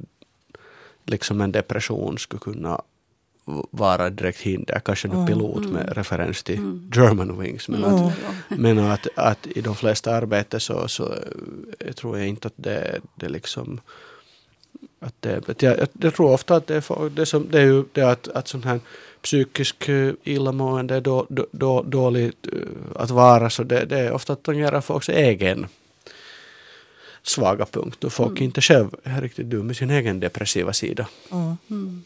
liksom 1.05 1.41
en 1.41 1.51
depression 1.51 2.17
skulle 2.17 2.39
kunna 2.39 2.81
vara 3.71 4.09
direkt 4.09 4.39
hinder. 4.41 4.79
Kanske 4.79 5.07
en 5.07 5.13
Mm, 5.13 5.25
pilot 5.27 5.57
mm. 5.57 5.71
med 5.71 5.97
referens 5.97 6.43
till 6.43 6.57
Mm. 6.57 6.91
German 6.95 7.39
Wings. 7.39 7.67
Men, 7.69 7.83
att, 7.85 8.13
men 8.47 8.79
att, 8.79 9.07
att 9.15 9.47
i 9.47 9.61
de 9.61 9.75
flesta 9.75 10.15
arbeten 10.15 10.59
så, 10.59 10.87
så 10.87 11.13
eh, 11.79 11.93
tror 11.93 12.17
jag 12.17 12.27
inte 12.27 12.47
att 12.47 12.53
det, 12.55 13.01
det 13.15 13.29
liksom 13.29 13.81
att 14.99 15.15
det, 15.19 15.61
jag, 15.61 15.87
jag, 16.01 16.15
tror 16.15 16.31
ofta 16.31 16.55
att 16.55 16.67
det 16.67 16.75
är, 16.75 17.09
det 17.09 17.25
som, 17.25 17.47
det 17.51 17.59
är 17.59 17.65
ju 17.65 17.83
det 17.91 18.01
att, 18.01 18.27
att 18.27 18.47
sån 18.47 18.63
här 18.63 18.79
psykisk 19.21 19.89
eh, 19.89 20.13
illamående, 20.23 20.99
då, 20.99 21.25
då, 21.29 21.47
då, 21.51 21.81
dåligt 21.81 22.47
eh, 22.47 23.01
att 23.01 23.09
vara, 23.09 23.49
så 23.49 23.63
det, 23.63 23.85
det 23.85 23.99
är 23.99 24.11
ofta 24.11 24.33
att 24.33 24.43
tangerar 24.43 24.81
folks 24.81 25.09
egen 25.09 25.67
svaga 27.23 27.65
punkt 27.65 28.03
och 28.03 28.13
folk 28.13 28.31
Mm. 28.31 28.43
inte 28.43 28.61
själv 28.61 28.95
är 29.03 29.21
riktigt 29.21 29.49
dum 29.49 29.71
i 29.71 29.75
sin 29.75 29.89
egen 29.89 30.19
depressiva 30.19 30.73
sida. 30.73 31.07
Mm. 31.31 31.57
Mm. 31.69 32.03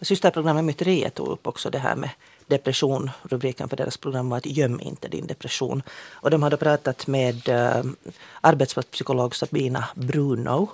Systerprogrammet 0.00 0.64
Myteriet 0.64 1.14
tog 1.14 1.28
upp 1.28 1.46
också 1.46 1.70
det 1.70 1.78
här 1.78 1.96
med 1.96 2.10
depression. 2.46 3.10
Rubriken 3.22 3.68
för 3.68 3.76
deras 3.76 3.96
program 3.96 4.30
var 4.30 4.38
att 4.38 4.46
göm 4.46 4.80
inte 4.80 5.08
din 5.08 5.26
depression. 5.26 5.82
Och 6.12 6.30
de 6.30 6.42
hade 6.42 6.56
pratat 6.56 7.06
med 7.06 7.48
eh, 7.48 7.84
arbetsplatspsykolog 8.40 9.36
Sabina 9.36 9.84
Bruno 9.94 10.68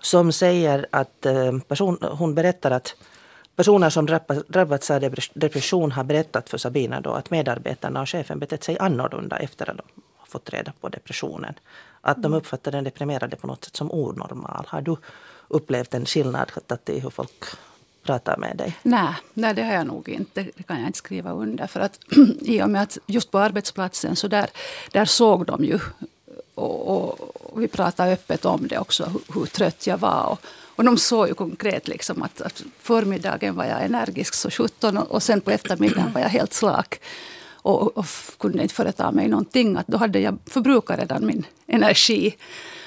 som 0.00 0.32
säger 0.32 0.86
att 0.90 1.26
eh, 1.26 1.58
person, 1.58 1.98
hon 2.02 2.34
berättar 2.34 2.70
att 2.70 2.94
personer 3.56 3.90
som 3.90 4.06
drabba- 4.08 4.42
drabbats 4.48 4.90
av 4.90 5.00
depres- 5.00 5.30
depression 5.34 5.92
har 5.92 6.04
berättat 6.04 6.48
för 6.48 6.58
Sabina 6.58 7.00
då 7.00 7.10
att 7.10 7.30
medarbetarna 7.30 8.00
och 8.00 8.08
chefen 8.08 8.38
betett 8.38 8.64
sig 8.64 8.78
annorlunda 8.78 9.36
efter 9.36 9.70
att 9.70 9.76
de 9.76 9.82
har 10.16 10.26
fått 10.26 10.50
reda 10.50 10.72
på 10.80 10.88
depressionen. 10.88 11.54
Att 12.00 12.22
de 12.22 12.34
uppfattar 12.34 12.72
den 12.72 12.84
deprimerade 12.84 13.36
på 13.36 13.46
något 13.46 13.64
sätt 13.64 13.76
som 13.76 13.92
onormal. 13.92 14.64
Har 14.68 14.80
du 14.80 14.96
upplevt 15.48 15.94
en 15.94 16.06
skillnad 16.06 16.52
i 16.86 17.00
hur 17.00 17.10
folk 17.10 17.44
pratar 18.02 18.36
med 18.36 18.56
dig? 18.56 18.76
Nej, 18.82 19.14
nej, 19.34 19.54
det 19.54 19.62
har 19.62 19.72
jag 19.72 19.86
nog 19.86 20.08
inte. 20.08 20.42
Det 20.56 20.62
kan 20.62 20.78
jag 20.78 20.86
inte 20.86 20.98
skriva 20.98 21.32
under. 21.32 21.66
För 21.66 21.80
att 21.80 21.98
i 22.40 22.62
och 22.62 22.70
med 22.70 22.82
att 22.82 22.98
just 23.06 23.30
på 23.30 23.38
arbetsplatsen 23.38 24.16
så 24.16 24.28
där, 24.28 24.50
där 24.92 25.04
såg 25.04 25.46
de 25.46 25.64
ju 25.64 25.78
och, 26.58 26.88
och, 26.88 27.20
och 27.52 27.62
vi 27.62 27.68
pratade 27.68 28.12
öppet 28.12 28.44
om 28.44 28.68
det 28.68 28.78
också, 28.78 29.04
hur, 29.04 29.40
hur 29.40 29.46
trött 29.46 29.86
jag 29.86 29.98
var. 29.98 30.26
Och, 30.26 30.40
och 30.76 30.84
de 30.84 30.98
såg 30.98 31.28
ju 31.28 31.34
konkret 31.34 31.88
liksom 31.88 32.22
att, 32.22 32.40
att 32.40 32.62
förmiddagen 32.80 33.56
var 33.56 33.64
jag 33.64 33.84
energisk 33.84 34.34
så 34.34 34.50
17 34.50 34.96
och, 34.96 35.10
och 35.10 35.22
sen 35.22 35.40
på 35.40 35.50
eftermiddagen 35.50 36.12
var 36.12 36.20
jag 36.20 36.28
helt 36.28 36.52
slak. 36.52 37.00
Och, 37.50 37.98
och, 37.98 38.06
kunde 38.38 38.62
inte 38.62 38.74
företa 38.74 39.12
mig 39.12 39.28
någonting. 39.28 39.76
Att 39.76 39.86
då 39.86 39.96
hade 39.96 40.20
jag 40.20 40.38
förbrukat 40.46 40.98
redan 40.98 41.26
min 41.26 41.46
energi. 41.66 42.36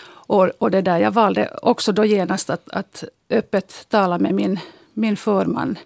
Och, 0.06 0.50
och 0.58 0.72
det 0.72 0.82
där, 0.82 0.98
jag 0.98 1.12
valde 1.12 1.58
också 1.62 1.92
då 1.92 2.06
genast 2.06 2.50
att, 2.50 2.70
att 2.70 3.04
öppet 3.30 3.86
tala 3.90 4.20
med 4.20 4.34
min, 4.34 4.60
min 4.94 5.18
förman 5.18 5.78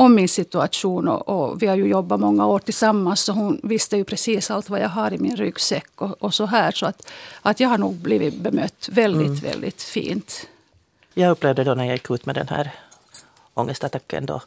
om 0.00 0.14
min 0.14 0.28
situation. 0.28 1.08
Och, 1.08 1.28
och 1.28 1.62
vi 1.62 1.66
har 1.66 1.76
ju 1.76 1.86
jobbat 1.86 2.20
många 2.20 2.46
år 2.46 2.58
tillsammans 2.58 3.20
så 3.20 3.32
hon 3.32 3.60
visste 3.62 3.96
ju 3.96 4.04
precis 4.04 4.50
allt 4.50 4.70
vad 4.70 4.80
jag 4.80 4.88
har 4.88 5.12
i 5.12 5.18
min 5.18 5.36
ryggsäck. 5.36 5.90
Och, 5.94 6.22
och 6.22 6.34
så 6.34 6.46
här. 6.46 6.72
Så 6.72 6.86
att, 6.86 7.10
att 7.42 7.60
jag 7.60 7.68
har 7.68 7.78
nog 7.78 7.94
blivit 7.94 8.34
bemött 8.34 8.88
väldigt, 8.92 9.42
väldigt 9.42 9.82
fint. 9.82 10.46
Jag 11.14 11.30
upplevde 11.30 11.64
då 11.64 11.74
när 11.74 11.84
jag 11.84 11.92
gick 11.92 12.10
ut 12.10 12.26
med 12.26 12.34
den 12.34 12.48
här 12.48 12.70
ångestattacken 13.54 14.26
då 14.26 14.40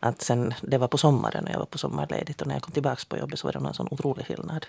att 0.00 0.22
sen 0.22 0.54
det 0.62 0.78
var 0.78 0.88
på 0.88 0.98
sommaren 0.98 1.44
och 1.44 1.50
jag 1.50 1.58
var 1.58 1.66
på 1.66 1.78
sommarledigt 1.78 2.40
och 2.40 2.46
när 2.46 2.54
jag 2.54 2.62
kom 2.62 2.72
tillbaka 2.72 3.02
på 3.08 3.18
jobbet 3.18 3.38
så 3.38 3.46
var 3.46 3.52
det 3.52 3.60
någon 3.60 3.74
sån 3.74 3.88
otrolig 3.90 4.26
skillnad. 4.26 4.66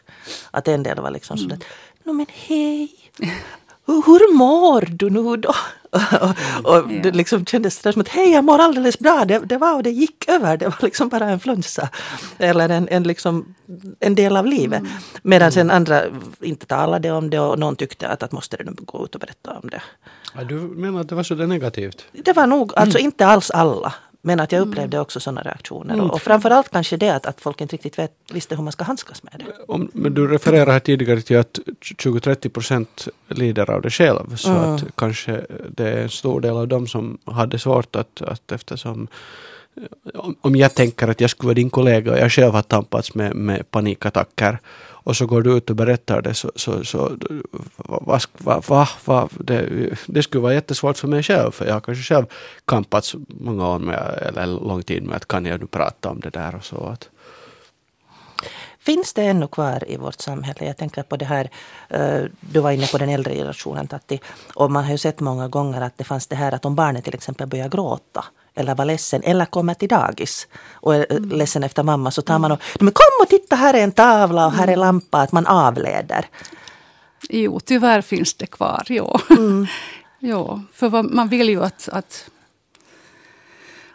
Att 0.52 0.68
en 0.68 0.84
del 0.84 1.00
var 1.00 1.12
liksom 1.12 1.38
sådär, 1.38 1.60
no 2.04 2.14
men 2.14 2.26
hej, 2.30 2.92
hur, 3.94 4.34
mår 4.34 4.88
du 4.90 5.10
nu 5.10 5.38
då? 5.38 5.54
och 6.64 6.76
och 6.76 6.88
det 6.88 7.12
liksom 7.12 7.46
kändes 7.46 7.80
där 7.80 7.92
som 7.92 8.02
att 8.02 8.08
hej 8.08 8.32
jag 8.32 8.44
mår 8.44 8.60
alldeles 8.60 9.00
bra, 9.00 9.26
det, 9.26 9.40
det 9.40 9.58
var 9.58 9.76
och 9.76 9.84
det 9.84 9.90
gick 9.90 10.30
över, 10.30 10.58
det 10.58 10.66
var 10.66 10.78
liksom 10.82 11.10
bara 11.10 11.30
en 11.30 11.40
flunsa. 11.40 11.90
Eller 12.38 12.70
en, 12.70 12.88
en, 12.88 13.04
liksom, 13.04 13.56
en 14.00 14.16
del 14.16 14.38
av 14.38 14.46
livet. 14.46 14.84
Medan 15.24 15.52
sen 15.52 15.72
andra 15.72 16.04
inte 16.42 16.66
talade 16.66 17.12
om 17.12 17.30
det 17.30 17.40
och 17.40 17.60
någon 17.60 17.76
tyckte 17.76 18.08
att, 18.08 18.24
att 18.24 18.32
måste 18.32 18.58
du 18.58 18.74
gå 18.74 19.06
ut 19.06 19.16
och 19.16 19.22
berätta 19.22 19.60
om 19.64 19.70
det. 19.70 19.82
Ja, 20.36 20.44
du 20.44 20.56
menar 20.56 21.02
att 21.02 21.10
det 21.10 21.16
var 21.16 21.24
så 21.24 21.36
negativt? 21.36 22.06
Det 22.12 22.34
var 22.34 22.48
nog, 22.48 22.74
alltså 22.76 22.98
inte 22.98 23.26
alls 23.26 23.52
alla. 23.52 23.94
Men 24.22 24.40
att 24.40 24.52
jag 24.52 24.68
upplevde 24.68 25.00
också 25.00 25.20
sådana 25.20 25.42
reaktioner. 25.42 25.94
Mm. 25.94 26.06
Och, 26.06 26.14
och 26.14 26.22
framförallt 26.22 26.70
kanske 26.70 26.98
det 26.98 27.10
att, 27.10 27.26
att 27.26 27.42
folk 27.42 27.62
inte 27.62 27.74
riktigt 27.74 28.00
vet, 28.00 28.12
visste 28.32 28.56
hur 28.56 28.64
man 28.64 28.72
ska 28.72 28.84
handskas 28.84 29.24
med 29.24 29.34
det. 29.38 29.64
Om, 29.74 29.90
men 29.94 30.14
du 30.14 30.28
refererar 30.28 30.72
här 30.72 30.80
tidigare 30.80 31.22
till 31.22 31.38
att 31.38 31.60
20-30 31.82 32.50
procent 32.50 33.08
lider 33.28 33.72
av 33.72 33.82
det 33.82 33.90
själv. 33.90 34.36
Så 34.36 34.50
Mm. 34.50 34.76
att 34.76 34.84
kanske 34.96 35.46
det 35.70 35.90
är 35.90 35.98
en 36.04 36.10
stor 36.10 36.42
del 36.42 36.58
av 36.58 36.68
dem 36.68 36.88
som 36.88 37.18
hade 37.26 37.60
svårt 37.60 37.96
att, 37.96 38.22
att 38.22 38.52
eftersom 38.52 39.08
om, 40.14 40.36
om 40.42 40.56
jag 40.56 40.76
tänker 40.76 41.08
att 41.08 41.22
jag 41.22 41.30
skulle 41.30 41.48
vara 41.48 41.54
din 41.54 41.70
kollega 41.70 42.12
och 42.12 42.20
jag 42.20 42.32
själv 42.32 42.54
har 42.54 42.62
tampats 42.62 43.16
med, 43.16 43.36
med 43.36 43.72
panikattacker 43.72 44.60
och 45.10 45.16
så 45.16 45.26
går 45.26 45.42
du 45.42 45.58
ut 45.58 45.70
och 45.70 45.76
berättar 45.76 46.22
det 46.22 46.34
så, 46.34 46.52
så, 46.56 46.84
så 46.84 47.18
va, 47.78 48.20
va, 48.38 48.62
va, 48.68 48.88
va, 49.06 49.30
det, 49.40 49.70
det 50.08 50.24
skulle 50.24 50.42
vara 50.42 50.54
jättesvårt 50.54 50.98
för 50.98 51.08
mig 51.08 51.24
själv 51.24 51.52
för 51.52 51.66
jag 51.66 51.74
har 51.74 51.82
kanske 51.82 52.04
själv 52.04 52.26
kampats 52.66 53.16
många 53.28 53.68
år 53.68 53.80
med, 53.80 54.20
eller 54.28 54.46
lång 54.46 54.84
tid 54.84 55.04
med 55.04 55.16
att 55.16 55.28
kan 55.28 55.46
jag 55.46 55.60
nu 55.60 55.68
prata 55.68 56.10
om 56.10 56.20
det 56.20 56.30
där 56.30 56.56
och 56.56 56.66
så. 56.66 56.84
Att, 56.84 57.10
Finns 58.80 59.14
det 59.14 59.24
ännu 59.24 59.48
kvar 59.48 59.84
i 59.88 59.98
vårt 59.98 60.22
samhälle? 60.22 60.66
Jag 60.66 60.78
tänker 60.78 61.04
på 61.04 61.18
det 61.18 61.26
här, 61.26 61.50
eh, 61.90 62.24
du 62.40 62.60
var 62.60 62.72
inne 62.72 62.88
på 62.88 62.98
den 62.98 63.10
äldre 63.10 63.34
generationen 63.34 63.88
Tatti. 63.88 64.20
Och 64.56 64.72
man 64.72 64.84
har 64.84 64.92
ju 64.92 64.98
sett 64.98 65.20
många 65.20 65.48
gånger 65.48 65.82
att 65.82 65.98
det 65.98 66.04
fanns 66.04 66.28
det 66.28 66.36
här 66.36 66.52
att 66.52 66.66
om 66.66 66.76
barnet 66.76 67.04
till 67.04 67.14
exempel 67.16 67.48
börjar 67.48 67.70
gråta 67.70 68.26
eller 68.56 68.76
var 68.76 68.86
ledsen 68.86 69.24
eller 69.24 69.46
kommer 69.46 69.74
till 69.74 69.90
dagis 69.90 70.48
och 70.72 70.96
är 70.96 71.06
mm. 71.10 71.30
ledsen 71.30 71.64
efter 71.64 71.84
mamma 71.84 72.12
så 72.12 72.22
tar 72.22 72.40
man 72.40 72.52
och 72.52 72.62
men 72.80 72.94
kom 72.94 73.22
och 73.22 73.30
titta 73.30 73.56
här 73.56 73.74
är 73.74 73.84
en 73.84 73.92
tavla 73.92 74.46
och 74.46 74.54
här 74.54 74.68
är 74.68 74.76
lampa 74.76 75.22
att 75.22 75.32
man 75.32 75.48
avleder. 75.48 76.26
Jo, 77.30 77.60
tyvärr 77.60 78.02
finns 78.02 78.34
det 78.34 78.46
kvar. 78.46 78.84
Jo. 78.88 79.20
jo, 80.20 80.62
för 80.74 81.04
man 81.04 81.28
vill 81.28 81.50
ju 81.50 81.64
att, 81.64 81.90
att, 81.92 82.30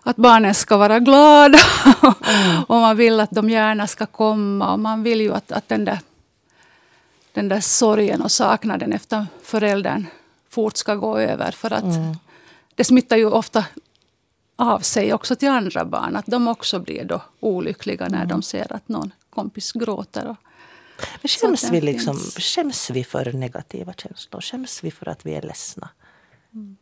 att 0.02 0.16
barnen 0.16 0.54
ska 0.54 0.76
vara 0.76 0.98
glada. 0.98 1.58
och 2.68 2.76
man 2.76 2.96
vill 2.96 3.20
att 3.20 3.30
de 3.30 3.50
gärna 3.50 3.86
ska 3.86 4.06
komma. 4.06 4.72
Och 4.72 4.78
man 4.78 5.02
vill 5.02 5.20
ju 5.20 5.34
att, 5.34 5.52
att 5.52 5.68
den, 5.68 5.84
där, 5.84 5.98
den 7.32 7.48
där 7.48 7.60
sorgen 7.60 8.22
och 8.22 8.32
saknaden 8.32 8.92
efter 8.92 9.26
föräldern 9.42 10.06
fort 10.50 10.76
ska 10.76 10.94
gå 10.94 11.18
över. 11.18 11.50
För 11.50 11.72
att 11.72 11.84
det 12.74 12.84
smittar 12.84 13.16
ju 13.16 13.26
ofta 13.30 13.64
av 14.56 14.80
sig 14.80 15.12
också 15.12 15.36
till 15.36 15.48
andra 15.48 15.84
barn. 15.84 16.16
Att 16.16 16.26
de 16.26 16.48
också 16.48 16.78
blir 16.78 17.04
då 17.04 17.22
olyckliga 17.40 18.08
när 18.08 18.26
de 18.26 18.42
ser 18.42 18.72
att 18.72 18.88
någon 18.88 19.12
kompis 19.30 19.72
gråter. 19.72 20.26
Och, 20.26 20.36
Men 21.22 21.28
skäms 21.28 21.70
vi, 21.72 21.80
liksom, 21.80 22.16
skäms 22.16 22.90
vi 22.90 23.04
för 23.04 23.32
negativa 23.32 23.92
känslor? 23.92 24.40
Skäms 24.40 24.84
vi 24.84 24.90
för 24.90 25.08
att 25.08 25.26
vi 25.26 25.34
är 25.34 25.42
ledsna? 25.42 25.88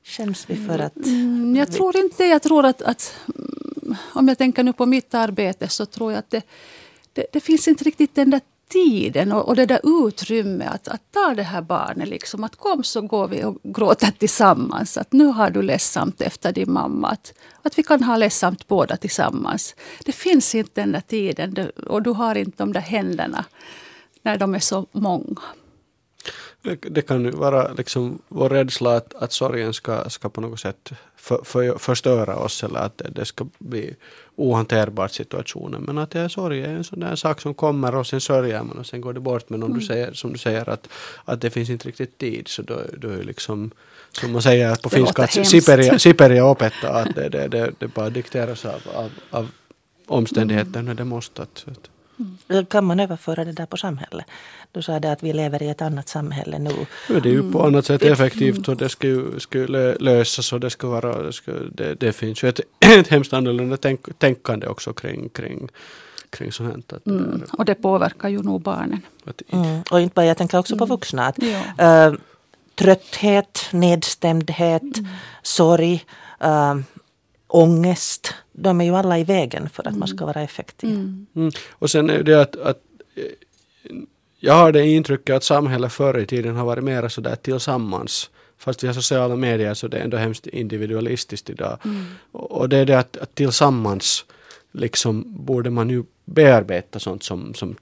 Skäms 0.04 0.50
vi 0.50 0.66
för 0.66 0.78
att... 0.78 0.96
Mm, 0.96 1.56
jag 1.56 1.72
tror 1.72 1.96
inte 1.96 2.24
Jag 2.24 2.42
tror 2.42 2.66
att, 2.66 2.82
att 2.82 3.14
mm, 3.28 3.96
om 4.14 4.28
jag 4.28 4.38
tänker 4.38 4.62
nu 4.62 4.72
på 4.72 4.86
mitt 4.86 5.14
arbete 5.14 5.68
så 5.68 5.86
tror 5.86 6.12
jag 6.12 6.18
att 6.18 6.30
det, 6.30 6.42
det, 7.12 7.26
det 7.32 7.40
finns 7.40 7.68
inte 7.68 7.84
riktigt 7.84 8.14
den 8.14 8.30
där 8.30 8.40
tiden 8.72 9.32
och, 9.32 9.48
och 9.48 9.56
det 9.56 9.66
där 9.66 10.06
utrymmet 10.06 10.68
att, 10.74 10.88
att 10.88 11.02
ta 11.12 11.34
det 11.34 11.42
här 11.42 11.62
barnet. 11.62 12.08
Liksom, 12.08 12.44
att 12.44 12.56
kom 12.56 12.84
så 12.84 13.00
går 13.00 13.28
vi 13.28 13.44
och 13.44 13.58
gråter 13.62 14.10
tillsammans. 14.18 14.96
Att 14.96 15.12
nu 15.12 15.24
har 15.24 15.50
du 15.50 15.62
ledsamt 15.62 16.20
efter 16.20 16.52
din 16.52 16.72
mamma. 16.72 17.08
Att, 17.08 17.34
att 17.62 17.78
vi 17.78 17.82
kan 17.82 18.02
ha 18.02 18.16
ledsamt 18.16 18.68
båda 18.68 18.96
tillsammans. 18.96 19.74
Det 20.04 20.12
finns 20.12 20.54
inte 20.54 20.80
den 20.80 20.92
där 20.92 21.00
tiden 21.00 21.70
och 21.86 22.02
du 22.02 22.10
har 22.10 22.34
inte 22.34 22.56
de 22.56 22.72
där 22.72 22.80
händerna 22.80 23.44
när 24.22 24.36
de 24.38 24.54
är 24.54 24.58
så 24.58 24.86
många. 24.92 25.40
Det 26.80 27.02
kan 27.02 27.24
ju 27.24 27.30
vara 27.30 27.72
liksom 27.72 28.18
vår 28.28 28.48
rädsla 28.48 28.96
att, 28.96 29.14
att 29.14 29.32
sorgen 29.32 29.74
ska, 29.74 30.10
ska 30.10 30.28
på 30.28 30.40
något 30.40 30.60
sätt 30.60 30.92
för, 31.16 31.40
för, 31.44 31.78
förstöra 31.78 32.36
oss 32.36 32.64
eller 32.64 32.80
att 32.80 33.02
det 33.10 33.24
ska 33.24 33.46
bli 33.58 33.96
ohanterbart 34.36 35.12
situationen. 35.12 35.82
Men 35.82 35.98
att 35.98 36.14
ja, 36.14 36.28
sorg 36.28 36.60
är 36.60 36.68
en 36.68 36.84
sån 36.84 37.00
där 37.00 37.16
sak 37.16 37.40
som 37.40 37.54
kommer 37.54 37.94
och 37.94 38.06
sen 38.06 38.20
sörjer 38.20 38.62
man 38.62 38.78
och 38.78 38.86
sen 38.86 39.00
går 39.00 39.12
det 39.12 39.20
bort. 39.20 39.50
Men 39.50 39.62
om 39.62 39.70
mm. 39.70 39.80
du 39.80 39.86
säger, 39.86 40.12
som 40.12 40.32
du 40.32 40.38
säger 40.38 40.68
att, 40.68 40.88
att 41.24 41.40
det 41.40 41.50
finns 41.50 41.70
inte 41.70 41.88
riktigt 41.88 42.18
tid 42.18 42.48
så 42.48 42.62
då, 42.62 42.80
då 42.98 43.08
är 43.08 43.16
det 43.16 43.22
liksom 43.22 43.70
som 44.12 44.32
man 44.32 44.42
säger 44.42 44.68
att 44.68 44.82
på 44.82 44.90
finska 44.90 45.22
att 45.24 45.46
Siperia, 45.46 45.98
Siperia 45.98 46.50
opettaa 46.50 46.90
att 46.90 47.14
det, 47.14 47.28
det, 47.28 47.48
det, 47.48 47.72
det 47.78 47.88
bara 47.88 48.10
dikteras 48.10 48.64
av, 48.64 48.80
av, 48.94 49.10
av 49.30 49.50
omständigheterna 50.06 50.80
mm. 50.80 50.96
det 50.96 51.04
måste. 51.04 51.42
Att, 51.42 51.64
att, 51.68 51.90
Mm. 52.18 52.66
Kan 52.66 52.84
man 52.84 53.00
överföra 53.00 53.44
det 53.44 53.52
där 53.52 53.66
på 53.66 53.76
samhället? 53.76 54.26
Du 54.72 54.82
sa 54.82 55.00
det 55.00 55.12
att 55.12 55.22
vi 55.22 55.32
lever 55.32 55.62
i 55.62 55.68
ett 55.68 55.82
annat 55.82 56.08
samhälle 56.08 56.58
nu. 56.58 56.86
Ja, 57.08 57.20
det 57.20 57.28
är 57.28 57.32
ju 57.32 57.52
på 57.52 57.66
annat 57.66 57.86
sätt 57.86 58.02
effektivt 58.02 58.68
och 58.68 58.76
det 58.76 58.88
ska 58.88 59.06
ju, 59.06 59.40
ska 59.40 59.58
ju 59.58 59.66
lösas 59.98 60.52
och 60.52 60.60
det 60.60 60.70
ska 60.70 60.88
vara, 60.88 61.22
det, 61.22 61.32
ska, 61.32 61.52
det, 61.52 61.94
det 61.94 62.12
finns 62.12 62.44
ju 62.44 62.48
ett, 62.48 62.60
ett 62.80 63.08
hemskt 63.08 63.32
annorlunda 63.32 63.76
tänk, 63.76 64.18
tänkande 64.18 64.66
också 64.66 64.92
kring, 64.92 65.28
kring 65.28 65.68
kring 66.32 66.52
sånt. 66.52 66.92
Att 66.92 67.06
mm. 67.06 67.42
Och 67.52 67.64
det 67.64 67.74
påverkar 67.74 68.28
ju 68.28 68.42
nog 68.42 68.62
barnen. 68.62 69.02
Mm. 69.48 69.82
Och 69.90 70.00
inte 70.00 70.14
bara, 70.14 70.26
jag 70.26 70.36
tänker 70.36 70.58
också 70.58 70.76
på 70.76 70.84
mm. 70.84 70.94
vuxna. 70.94 71.26
Att, 71.26 71.36
ja. 71.42 72.06
äh, 72.06 72.14
trötthet, 72.74 73.68
nedstämdhet, 73.70 74.82
mm. 74.82 75.08
sorg, 75.42 76.04
äh, 76.40 76.76
ångest. 77.48 78.34
De 78.52 78.80
är 78.80 78.84
ju 78.84 78.96
alla 78.96 79.18
i 79.18 79.24
vägen 79.24 79.68
för 79.68 79.82
att 79.82 79.86
mm. 79.86 79.98
man 79.98 80.08
ska 80.08 80.26
vara 80.26 80.42
effektiv. 80.42 80.94
Mm. 80.94 81.26
Mm. 81.36 81.52
Och 81.70 81.90
sen 81.90 82.10
är 82.10 82.22
det 82.22 82.40
att, 82.40 82.56
att 82.56 82.80
eh, 83.14 83.24
jag 84.38 84.54
har 84.54 84.72
det 84.72 84.86
intrycket 84.86 85.36
att 85.36 85.44
samhället 85.44 85.92
förr 85.92 86.18
i 86.18 86.26
tiden 86.26 86.56
har 86.56 86.64
varit 86.64 86.84
mer 86.84 87.08
sådär 87.08 87.36
tillsammans. 87.36 88.30
Fast 88.58 88.82
vi 88.82 88.86
har 88.86 88.94
sociala 88.94 89.36
medier 89.36 89.74
så 89.74 89.88
det 89.88 89.98
är 89.98 90.04
ändå 90.04 90.16
hemskt 90.16 90.46
individualistiskt 90.46 91.50
idag. 91.50 91.78
Mm. 91.84 92.04
Och 92.32 92.68
det 92.68 92.76
är 92.76 92.86
det 92.86 92.98
att, 92.98 93.16
att 93.16 93.34
tillsammans 93.34 94.24
liksom 94.72 95.24
borde 95.26 95.70
man 95.70 95.90
ju 95.90 96.04
bearbeta 96.24 96.98
sånt 96.98 97.22
som, 97.22 97.54
som 97.54 97.76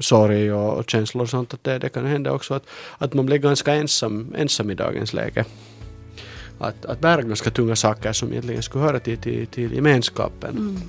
sorg 0.00 0.52
och, 0.52 0.78
och 0.78 0.90
känslor 0.90 1.22
och 1.22 1.30
sånt. 1.30 1.54
Att 1.54 1.64
det, 1.64 1.78
det 1.78 1.88
kan 1.88 2.06
hända 2.06 2.32
också 2.32 2.54
att, 2.54 2.66
att 2.98 3.14
man 3.14 3.26
blir 3.26 3.38
ganska 3.38 3.74
ensam, 3.74 4.34
ensam 4.38 4.70
i 4.70 4.74
dagens 4.74 5.12
läge 5.12 5.44
att, 6.62 6.84
att 6.84 7.00
bära 7.00 7.22
ganska 7.22 7.50
tunga 7.50 7.76
saker 7.76 8.12
som 8.12 8.32
egentligen 8.32 8.62
skulle 8.62 8.84
höra 8.84 9.00
till, 9.00 9.18
till, 9.18 9.46
till 9.46 9.72
gemenskapen. 9.72 10.50
Mm. 10.50 10.82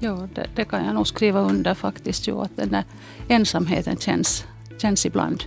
Ja, 0.00 0.28
det, 0.34 0.46
det, 0.56 0.64
kan 0.64 0.84
jag 0.84 0.94
nog 0.94 1.06
skriva 1.06 1.40
under 1.40 1.74
faktiskt. 1.74 2.28
Jo, 2.28 2.40
att 2.40 2.56
den 2.56 2.70
där 2.70 2.84
ensamheten 3.28 3.96
känns, 3.96 4.44
känns 4.78 5.06
ibland 5.06 5.44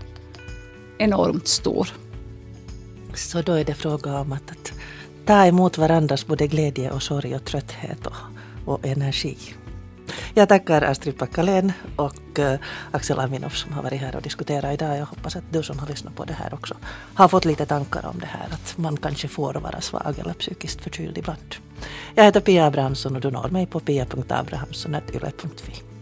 enormt 0.98 1.48
stor. 1.48 1.88
Så 3.14 3.42
då 3.42 3.54
är 3.54 3.66
det 3.66 3.74
fråga 3.74 4.20
om 4.20 4.32
att, 4.32 4.52
att 4.52 4.74
ta 5.26 5.46
emot 5.46 5.78
varandras 5.78 6.28
både 6.28 6.48
glädje 6.48 6.92
och 6.92 7.04
sorg 7.04 7.36
och 7.36 7.46
trötthet 7.46 8.08
och, 8.08 8.16
och 8.66 8.86
energi. 8.86 9.38
Jag 10.34 10.50
tackar 10.50 10.82
Astrid 10.82 11.18
Packalén 11.18 11.72
och 11.96 12.40
eh, 12.40 12.60
Axel 12.92 13.20
Aminoff 13.20 13.58
som 13.58 13.74
har 13.74 13.84
varit 13.84 14.02
här 14.02 14.16
och 14.16 14.22
diskuterat 14.22 14.74
idag. 14.74 14.98
Jag 14.98 15.06
hoppas 15.06 15.36
att 15.36 15.44
du 15.52 15.64
som 15.64 15.80
har 15.80 15.88
lyssnat 15.88 16.16
på 16.16 16.26
det 16.26 16.34
här 16.34 16.54
också 16.54 16.76
har 17.14 17.28
fått 17.28 17.46
lite 17.46 17.66
tankar 17.66 18.06
om 18.06 18.20
det 18.20 18.26
här. 18.26 18.48
Att 18.52 18.78
man 18.78 18.98
kanske 18.98 19.28
får 19.28 19.54
vara 19.54 19.82
svag 19.82 20.20
eller 20.20 20.34
psykiskt 20.34 20.82
förkyld 20.82 21.18
ibland. 21.18 21.56
Jag 22.16 22.24
heter 22.24 22.40
Pia 22.40 22.66
Abrahamsson 22.66 23.16
och 23.16 23.22
du 23.22 23.32
når 23.32 23.50
mig 23.50 23.66
på 23.66 23.80
pia.abrahamsson.yle.fi. 23.80 25.93